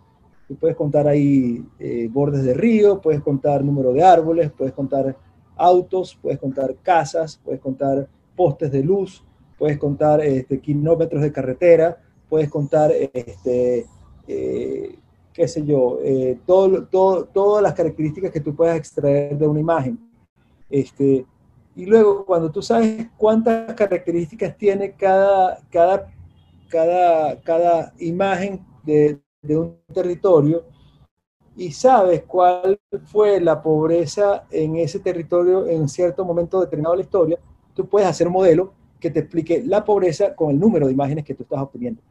tú 0.48 0.56
puedes 0.56 0.76
contar 0.76 1.08
ahí 1.08 1.64
bordes 2.10 2.44
de 2.44 2.56
río, 2.56 3.00
puedes 3.00 3.22
contar 3.22 3.64
número 3.64 3.94
de 3.94 4.04
árboles, 4.04 4.52
puedes 4.52 4.74
contar 4.74 5.16
autos, 5.58 6.18
puedes 6.22 6.40
contar 6.40 6.76
casas, 6.82 7.40
puedes 7.44 7.60
contar 7.60 8.08
postes 8.36 8.72
de 8.72 8.84
luz, 8.84 9.24
puedes 9.58 9.78
contar 9.78 10.22
este, 10.22 10.60
kilómetros 10.60 11.22
de 11.22 11.32
carretera, 11.32 11.98
puedes 12.30 12.50
contar 12.50 12.92
este, 12.92 13.86
eh, 14.28 14.96
qué 15.34 15.48
sé 15.48 15.66
yo, 15.66 16.00
eh, 16.04 16.40
todo, 16.46 16.86
todo, 16.86 17.26
todas 17.26 17.64
las 17.64 17.74
características 17.74 18.32
que 18.32 18.42
tú 18.42 18.56
puedas 18.56 18.78
extraer 18.78 19.38
de 19.38 19.48
una 19.48 19.60
imagen. 19.60 20.00
Este, 20.70 21.26
y 21.76 21.86
luego, 21.86 22.26
cuando 22.26 22.52
tú 22.52 22.62
sabes 22.62 23.08
cuántas 23.18 23.74
características 23.76 24.58
tiene 24.58 24.94
cada, 24.94 25.60
cada, 25.70 26.12
cada, 26.70 27.40
cada 27.42 27.94
imagen 28.00 28.66
de, 28.84 29.20
de 29.42 29.58
un 29.58 29.78
territorio, 29.94 30.66
y 31.58 31.72
sabes 31.72 32.24
cuál 32.24 32.80
fue 33.06 33.42
la 33.42 33.62
pobreza 33.62 34.46
en 34.52 34.76
ese 34.76 35.00
territorio 35.00 35.66
en 35.66 35.90
cierto 35.90 36.24
momento 36.24 36.62
determinado 36.62 36.94
de 36.94 37.00
la 37.00 37.04
historia, 37.04 37.40
tú 37.74 37.88
puedes 37.88 38.08
hacer 38.08 38.28
un 38.28 38.34
modelo 38.34 38.74
que 39.00 39.10
te 39.10 39.22
explique 39.22 39.64
la 39.66 39.84
pobreza 39.84 40.36
con 40.36 40.52
el 40.52 40.60
número 40.60 40.86
de 40.86 40.94
imágenes 40.94 41.26
que 41.26 41.34
tú 41.34 41.44
estás 41.44 41.60
obteniendo 41.60 42.02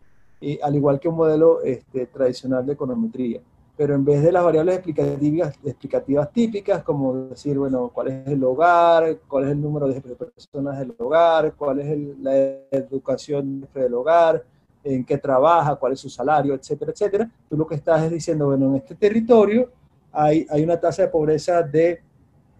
y, 0.40 0.58
al 0.60 0.74
igual 0.74 0.98
que 0.98 1.08
un 1.08 1.16
modelo 1.16 1.62
este, 1.62 2.06
tradicional 2.06 2.66
de 2.66 2.72
econometría. 2.72 3.40
Pero 3.76 3.94
en 3.94 4.04
vez 4.04 4.22
de 4.22 4.32
las 4.32 4.42
variables 4.42 4.76
explicativas, 4.76 5.54
explicativas 5.62 6.32
típicas, 6.32 6.82
como 6.82 7.14
decir, 7.28 7.58
bueno, 7.58 7.90
cuál 7.92 8.08
es 8.08 8.26
el 8.26 8.42
hogar, 8.42 9.18
cuál 9.28 9.44
es 9.44 9.50
el 9.50 9.60
número 9.60 9.86
de 9.86 10.00
personas 10.00 10.78
del 10.78 10.94
hogar, 10.98 11.54
cuál 11.54 11.80
es 11.80 12.18
la 12.18 12.34
educación 12.70 13.68
del 13.74 13.94
hogar, 13.94 14.42
en 14.86 15.04
qué 15.04 15.18
trabaja, 15.18 15.74
cuál 15.76 15.92
es 15.92 16.00
su 16.00 16.08
salario, 16.08 16.54
etcétera, 16.54 16.92
etcétera, 16.92 17.30
tú 17.48 17.56
lo 17.56 17.66
que 17.66 17.74
estás 17.74 18.04
es 18.04 18.10
diciendo, 18.10 18.46
bueno, 18.46 18.66
en 18.66 18.76
este 18.76 18.94
territorio 18.94 19.70
hay, 20.12 20.46
hay 20.48 20.62
una 20.62 20.78
tasa 20.78 21.02
de 21.02 21.08
pobreza 21.08 21.62
de 21.62 22.00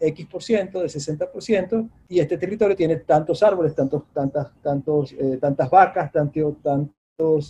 X 0.01 0.27
por 0.27 0.43
ciento, 0.43 0.81
de 0.81 0.87
60%, 0.87 1.89
y 2.09 2.19
este 2.19 2.37
territorio 2.37 2.77
tiene 2.77 2.97
tantos 2.97 3.43
árboles, 3.43 3.75
tantos, 3.75 4.03
tantas, 4.13 4.49
tantos, 4.61 5.13
eh, 5.13 5.39
tantas 5.41 5.71
vacas, 5.71 6.13
tanto, 6.13 6.57
tan, 6.63 6.93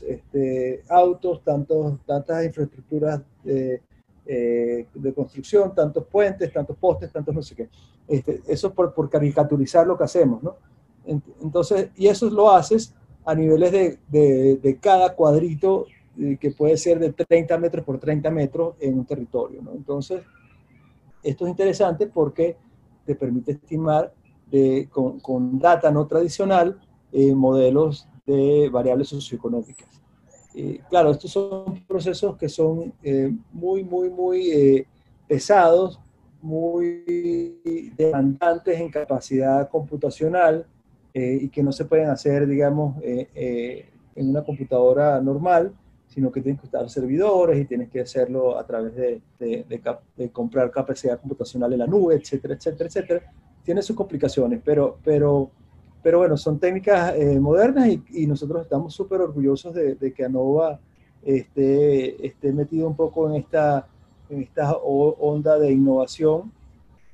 este, 0.06 0.82
autos, 0.88 1.42
tantos, 1.42 1.98
tantas 2.06 2.44
infraestructuras 2.44 3.20
eh, 3.44 3.80
de, 4.26 5.14
construcción, 5.14 5.74
tantos 5.74 6.04
puentes, 6.06 6.52
tantos 6.52 6.76
postes, 6.76 7.10
tantos 7.10 7.34
no 7.34 7.42
sé 7.42 7.54
qué. 7.54 7.68
Este, 8.06 8.42
eso 8.46 8.72
por, 8.72 8.92
por, 8.92 9.08
caricaturizar 9.08 9.86
lo 9.86 9.96
que 9.96 10.04
hacemos, 10.04 10.42
¿no? 10.42 10.56
Entonces, 11.04 11.90
y 11.96 12.08
eso 12.08 12.28
lo 12.30 12.50
haces 12.50 12.94
a 13.26 13.34
niveles 13.34 13.72
de, 13.72 13.98
de, 14.08 14.56
de 14.56 14.76
cada 14.78 15.14
cuadrito 15.14 15.86
eh, 16.18 16.38
que 16.40 16.52
puede 16.52 16.76
ser 16.78 16.98
de 16.98 17.12
30 17.12 17.58
metros 17.58 17.84
por 17.84 17.98
30 17.98 18.30
metros 18.30 18.76
en 18.80 18.98
un 18.98 19.04
territorio, 19.04 19.60
¿no? 19.60 19.72
Entonces, 19.72 20.22
esto 21.22 21.44
es 21.44 21.50
interesante 21.50 22.06
porque 22.06 22.56
te 23.04 23.14
permite 23.14 23.52
estimar 23.52 24.14
de, 24.50 24.88
con, 24.90 25.20
con 25.20 25.58
data 25.58 25.90
no 25.90 26.06
tradicional 26.06 26.80
eh, 27.12 27.34
modelos 27.34 28.08
de 28.24 28.68
variables 28.70 29.08
socioeconómicas. 29.08 29.88
Eh, 30.58 30.80
claro, 30.88 31.10
estos 31.10 31.30
son 31.30 31.84
procesos 31.86 32.34
que 32.38 32.48
son 32.48 32.94
eh, 33.02 33.30
muy, 33.52 33.84
muy, 33.84 34.08
muy 34.08 34.50
eh, 34.50 34.86
pesados, 35.28 36.00
muy 36.40 37.92
demandantes 37.94 38.80
en 38.80 38.90
capacidad 38.90 39.68
computacional 39.68 40.66
y 41.18 41.48
que 41.48 41.62
no 41.62 41.72
se 41.72 41.86
pueden 41.86 42.10
hacer, 42.10 42.46
digamos, 42.46 42.96
en 43.02 44.28
una 44.30 44.44
computadora 44.44 45.20
normal, 45.20 45.72
sino 46.06 46.30
que 46.30 46.42
tienes 46.42 46.60
que 46.60 46.66
usar 46.66 46.90
servidores 46.90 47.58
y 47.58 47.64
tienes 47.64 47.88
que 47.88 48.00
hacerlo 48.00 48.58
a 48.58 48.66
través 48.66 48.94
de, 48.94 49.22
de, 49.38 49.66
de, 50.16 50.30
comprar 50.30 50.70
capacidad 50.70 51.18
computacional 51.18 51.72
en 51.72 51.78
la 51.78 51.86
nube, 51.86 52.16
etcétera, 52.16 52.54
etcétera, 52.54 52.88
etcétera. 52.88 53.32
Tiene 53.64 53.80
sus 53.80 53.96
complicaciones, 53.96 54.60
pero, 54.62 54.98
pero 55.02 55.50
pero 56.06 56.18
bueno, 56.18 56.36
son 56.36 56.60
técnicas 56.60 57.16
eh, 57.16 57.40
modernas 57.40 57.88
y, 58.12 58.28
nosotros 58.28 58.62
estamos 58.62 58.94
súper 58.94 59.20
orgullosos 59.22 59.74
de, 59.74 60.12
que 60.14 60.24
ANOVA 60.24 60.78
esté, 61.20 62.24
esté 62.24 62.52
metido 62.52 62.86
un 62.86 62.94
poco 62.94 63.28
en 63.28 63.34
esta, 63.34 63.88
en 64.30 64.40
esta 64.40 64.76
onda 64.76 65.58
de 65.58 65.72
innovación, 65.72 66.52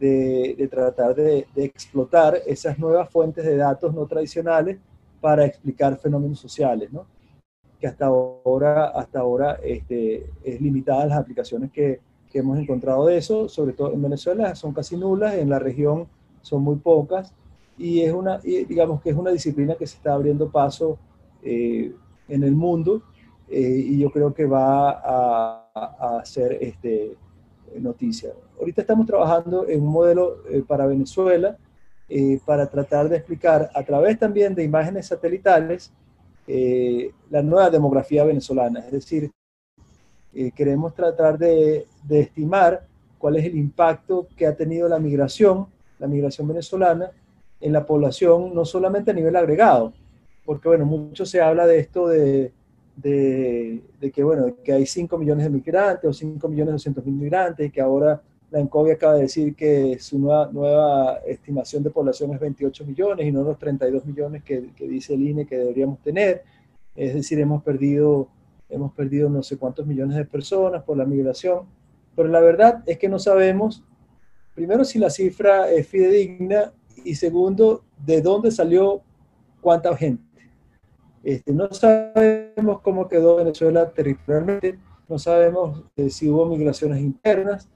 de, 0.03 0.69
tratar 0.69 1.15
de, 1.15 1.47
explotar 1.55 2.39
esas 2.47 2.79
nuevas 2.79 3.09
fuentes 3.09 3.45
de 3.45 3.57
datos 3.57 3.95
no 3.95 4.07
tradicionales 4.07 4.79
para 5.21 5.45
explicar 5.45 5.97
fenómenos 5.97 6.41
sociales, 6.41 6.93
¿no? 6.93 7.07
que 7.79 7.87
hasta 7.87 8.07
ahora, 8.07 8.89
hasta 8.89 9.21
ahora 9.21 9.59
este, 9.63 10.31
es 10.43 10.61
limitada 10.61 11.07
las 11.07 11.19
aplicaciones 11.19 11.71
que, 11.71 12.01
que 12.31 12.39
hemos 12.39 12.59
encontrado 12.59 13.07
de 13.07 13.17
eso, 13.17 13.49
sobre 13.49 13.73
todo 13.73 13.93
en 13.93 14.03
Venezuela 14.03 14.55
son 14.55 14.73
casi 14.73 14.97
nulas, 14.97 15.35
en 15.35 15.49
la 15.49 15.59
región 15.59 16.09
son 16.43 16.63
muy 16.63 16.77
pocas, 16.77 17.33
y 17.79 18.01
es 18.01 18.13
una, 18.13 18.39
digamos 18.39 19.01
que 19.01 19.11
es 19.11 19.17
una 19.17 19.31
disciplina 19.31 19.75
que 19.77 19.87
se 19.87 19.97
está 19.97 20.15
abriendo 20.15 20.51
paso 20.51 20.99
eh, 21.43 21.93
en 22.29 22.43
el 22.43 22.53
mundo 22.53 23.03
eh, 23.49 23.85
y 23.87 23.99
yo 23.99 24.11
creo 24.11 24.35
que 24.35 24.47
va 24.47 24.91
a, 24.91 25.71
a, 25.75 26.19
hacer 26.19 26.59
este, 26.61 27.17
noticia. 27.81 28.33
Ahorita 28.59 28.83
estamos 28.83 29.07
trabajando 29.07 29.69
en 29.69 29.83
un 29.83 29.89
modelo 29.89 30.39
eh, 30.49 30.63
para 30.67 30.87
Venezuela 30.87 31.57
para 32.45 32.67
tratar 32.69 33.09
de 33.09 33.17
explicar 33.17 33.71
a 33.75 33.83
través 33.85 34.19
también 34.19 34.55
de 34.55 34.63
imágenes 34.63 35.07
satelitales 35.07 35.91
la 37.31 37.43
nueva 37.43 37.71
demografía 37.71 38.23
venezolana, 38.23 38.81
es 38.81 38.93
decir, 38.93 39.31
queremos 40.55 40.95
tratar 40.95 41.39
de, 41.39 41.87
de 42.03 42.21
estimar 42.21 42.85
cuál 43.17 43.37
es 43.37 43.47
el 43.47 43.57
impacto 43.57 44.27
que 44.37 44.47
ha 44.47 44.55
tenido 44.55 44.91
la 44.91 44.99
migración, 44.99 45.69
la 45.99 46.07
migración 46.07 46.49
venezolana, 46.49 47.13
en 47.63 47.73
la 47.73 47.87
población, 47.87 48.55
no 48.55 48.65
solamente 48.65 49.13
a 49.13 49.15
nivel 49.15 49.37
agregado, 49.37 49.93
porque 50.45 50.69
bueno, 50.69 50.85
mucho 50.85 51.25
se 51.25 51.41
habla 51.41 51.67
de 51.67 51.79
esto 51.79 52.09
de, 52.09 52.53
de, 52.97 53.83
que 54.13 54.23
bueno, 54.23 54.57
que 54.63 54.73
hay 54.73 54.87
5 54.87 55.17
millones 55.19 55.45
de 55.45 55.51
migrantes 55.51 56.09
o 56.09 56.13
5 56.13 56.49
millones 56.49 56.75
200 56.75 57.05
mil 57.05 57.15
migrantes 57.15 57.67
y 57.67 57.71
que 57.71 57.81
ahora 57.81 58.21
la 58.51 58.61
ENCOVI 58.61 58.91
acaba 58.91 59.15
de 59.15 59.23
decir 59.23 59.55
que 59.55 59.99
su 59.99 60.19
nueva, 60.19 60.51
nueva 60.53 61.17
estimación 61.27 61.83
de 61.83 61.91
población 61.91 62.35
es 62.35 62.41
28 62.41 62.85
millones 62.85 63.27
y 63.27 63.33
no 63.33 63.43
los 63.43 63.59
32 63.59 64.05
millones 64.05 64.43
que, 64.43 64.71
que 64.77 64.87
dice 64.87 65.15
el 65.15 65.27
INE 65.27 65.47
que 65.47 65.57
deberíamos 65.57 66.01
tener. 66.01 66.43
Es 66.95 67.15
decir, 67.15 67.41
hemos 67.41 67.63
perdido, 67.63 68.29
hemos 68.69 68.93
perdido 68.93 69.31
no 69.31 69.43
sé 69.43 69.57
cuántos 69.57 69.87
millones 69.87 70.19
de 70.19 70.27
personas 70.27 70.83
por 70.83 70.99
la 70.99 71.07
migración, 71.07 71.65
pero 72.15 72.29
la 72.29 72.41
verdad 72.41 72.83
es 72.87 72.99
que 72.99 73.09
no 73.09 73.19
sabemos, 73.19 73.83
primero, 74.55 74.85
si 74.85 74.99
la 74.99 75.09
cifra 75.09 75.71
es 75.71 75.87
fidedigna 75.87 76.73
y 77.05 77.15
segundo, 77.15 77.85
de 78.05 78.21
dónde 78.21 78.51
salió 78.51 79.01
cuánta 79.63 79.97
gente. 79.97 80.32
Este, 81.23 81.53
no 81.53 81.73
sabemos 81.73 82.81
cómo 82.81 83.09
quedó 83.09 83.37
Venezuela 83.37 83.91
territorialmente, 83.91 84.79
no 85.09 85.19
sabemos 85.19 85.85
eh, 85.97 86.11
si 86.11 86.29
hubo 86.29 86.47
migraciones 86.47 87.01
internas, 87.01 87.69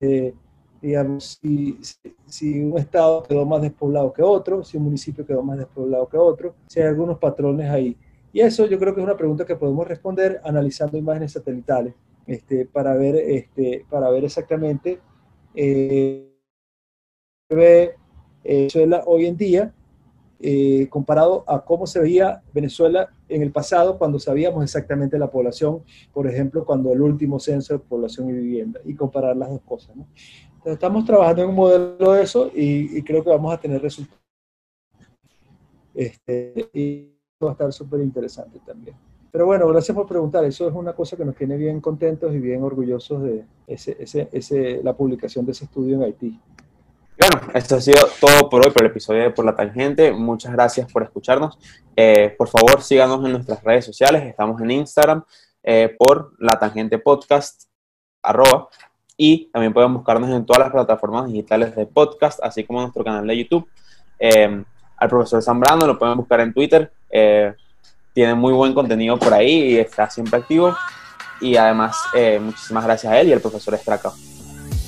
eh, 0.00 0.34
digamos, 0.80 1.38
si, 1.40 1.78
si, 2.26 2.60
un 2.60 2.78
estado 2.78 3.22
quedó 3.22 3.44
más 3.44 3.62
despoblado 3.62 4.12
que 4.12 4.22
otro, 4.22 4.62
si 4.62 4.76
un 4.76 4.84
municipio 4.84 5.26
quedó 5.26 5.42
más 5.42 5.58
despoblado 5.58 6.08
que 6.08 6.16
otro, 6.16 6.54
si 6.66 6.80
hay 6.80 6.86
algunos 6.86 7.18
patrones 7.18 7.70
ahí. 7.70 7.96
Y 8.32 8.40
eso 8.40 8.66
yo 8.66 8.78
creo 8.78 8.94
que 8.94 9.00
es 9.00 9.06
una 9.06 9.16
pregunta 9.16 9.46
que 9.46 9.56
podemos 9.56 9.86
responder 9.86 10.40
analizando 10.44 10.98
imágenes 10.98 11.32
satelitales 11.32 11.94
este, 12.26 12.66
para, 12.66 12.94
ver, 12.94 13.16
este, 13.16 13.86
para 13.88 14.10
ver 14.10 14.24
exactamente 14.24 15.00
eh, 15.54 16.34
eh, 17.50 17.94
Venezuela 18.42 19.02
hoy 19.06 19.26
en 19.26 19.36
día 19.36 19.74
eh, 20.46 20.88
comparado 20.90 21.42
a 21.46 21.64
cómo 21.64 21.86
se 21.86 21.98
veía 21.98 22.42
Venezuela 22.52 23.08
en 23.30 23.40
el 23.40 23.50
pasado 23.50 23.96
cuando 23.96 24.18
sabíamos 24.18 24.62
exactamente 24.62 25.18
la 25.18 25.30
población, 25.30 25.82
por 26.12 26.26
ejemplo, 26.26 26.66
cuando 26.66 26.92
el 26.92 27.00
último 27.00 27.40
censo 27.40 27.72
de 27.72 27.78
población 27.78 28.28
y 28.28 28.34
vivienda, 28.34 28.78
y 28.84 28.94
comparar 28.94 29.34
las 29.38 29.48
dos 29.48 29.62
cosas. 29.62 29.96
Entonces, 29.96 30.74
estamos 30.74 31.06
trabajando 31.06 31.44
en 31.44 31.48
un 31.48 31.54
modelo 31.54 32.12
de 32.12 32.22
eso 32.22 32.50
y, 32.54 33.00
creo 33.04 33.24
que 33.24 33.30
vamos 33.30 33.54
a 33.54 33.58
tener 33.58 33.80
resultados. 33.80 34.22
Este, 35.94 36.68
y 36.74 37.16
va 37.42 37.48
a 37.48 37.52
estar 37.52 37.72
súper 37.72 38.00
interesante 38.00 38.60
también. 38.66 38.96
Pero 39.32 39.46
bueno, 39.46 39.66
gracias 39.68 39.96
por 39.96 40.06
preguntar. 40.06 40.44
Eso 40.44 40.68
es 40.68 40.74
una 40.74 40.92
cosa 40.92 41.16
que 41.16 41.24
nos 41.24 41.36
tiene 41.36 41.56
bien 41.56 41.80
contentos 41.80 42.34
y 42.34 42.38
bien 42.38 42.62
orgullosos 42.62 43.22
de 43.22 43.46
la 44.82 44.94
publicación 44.94 45.46
de 45.46 45.52
ese 45.52 45.64
estudio 45.64 45.96
en 45.96 46.02
Haití. 46.02 46.38
Bueno, 47.26 47.52
esto 47.54 47.76
ha 47.76 47.80
sido 47.80 48.06
todo 48.20 48.50
por 48.50 48.66
hoy, 48.66 48.70
por 48.70 48.82
el 48.82 48.90
episodio 48.90 49.22
de 49.22 49.30
Por 49.30 49.46
la 49.46 49.56
Tangente. 49.56 50.12
Muchas 50.12 50.52
gracias 50.52 50.92
por 50.92 51.02
escucharnos. 51.02 51.58
Eh, 51.96 52.34
por 52.36 52.48
favor, 52.48 52.82
síganos 52.82 53.24
en 53.24 53.32
nuestras 53.32 53.64
redes 53.64 53.86
sociales. 53.86 54.24
Estamos 54.24 54.60
en 54.60 54.70
Instagram 54.70 55.24
eh, 55.62 55.96
por 55.98 56.34
La 56.38 56.58
Tangente 56.58 56.98
Podcast, 56.98 57.62
arroba. 58.22 58.68
Y 59.16 59.46
también 59.46 59.72
pueden 59.72 59.94
buscarnos 59.94 60.28
en 60.28 60.44
todas 60.44 60.64
las 60.64 60.70
plataformas 60.70 61.26
digitales 61.28 61.74
de 61.74 61.86
podcast, 61.86 62.40
así 62.42 62.62
como 62.62 62.82
nuestro 62.82 63.02
canal 63.02 63.26
de 63.26 63.38
YouTube. 63.38 63.66
Eh, 64.18 64.62
al 64.98 65.08
profesor 65.08 65.42
Zambrano 65.42 65.86
lo 65.86 65.98
pueden 65.98 66.18
buscar 66.18 66.40
en 66.40 66.52
Twitter. 66.52 66.92
tiene 68.12 68.34
muy 68.34 68.52
buen 68.52 68.74
contenido 68.74 69.18
por 69.18 69.32
ahí 69.32 69.72
y 69.72 69.78
está 69.78 70.10
siempre 70.10 70.40
activo. 70.40 70.76
Y 71.40 71.56
además, 71.56 71.96
muchísimas 72.38 72.84
gracias 72.84 73.10
a 73.10 73.18
él 73.18 73.28
y 73.28 73.32
al 73.32 73.40
profesor 73.40 73.72
Estraca. 73.72 74.12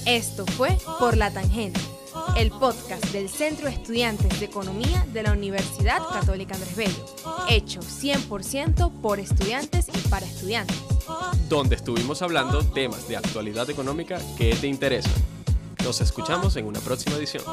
Esto 0.05 0.45
fue 0.45 0.77
Por 0.99 1.17
la 1.17 1.31
Tangente 1.31 1.96
el 2.37 2.51
podcast 2.51 3.05
del 3.13 3.29
Centro 3.29 3.69
Estudiantes 3.69 4.41
de 4.41 4.47
Economía 4.47 5.07
de 5.13 5.23
la 5.23 5.33
Universidad 5.33 6.03
Católica 6.13 6.55
Andrés 6.55 6.77
Bello, 6.77 7.07
hecho 7.49 7.81
100% 7.81 8.91
por 9.01 9.21
estudiantes 9.21 9.87
y 9.89 10.09
para 10.09 10.27
estudiantes. 10.27 10.77
Donde 11.49 11.77
estuvimos 11.77 12.23
hablando 12.23 12.65
temas 12.65 13.09
de 13.09 13.17
actualidad 13.17 13.71
económica 13.71 14.19
que 14.37 14.55
te 14.55 14.67
interesan. 14.67 15.13
Nos 15.85 16.01
escuchamos 16.01 16.57
en 16.57 16.67
una 16.67 16.81
próxima 16.81 17.17
edición. 17.17 17.45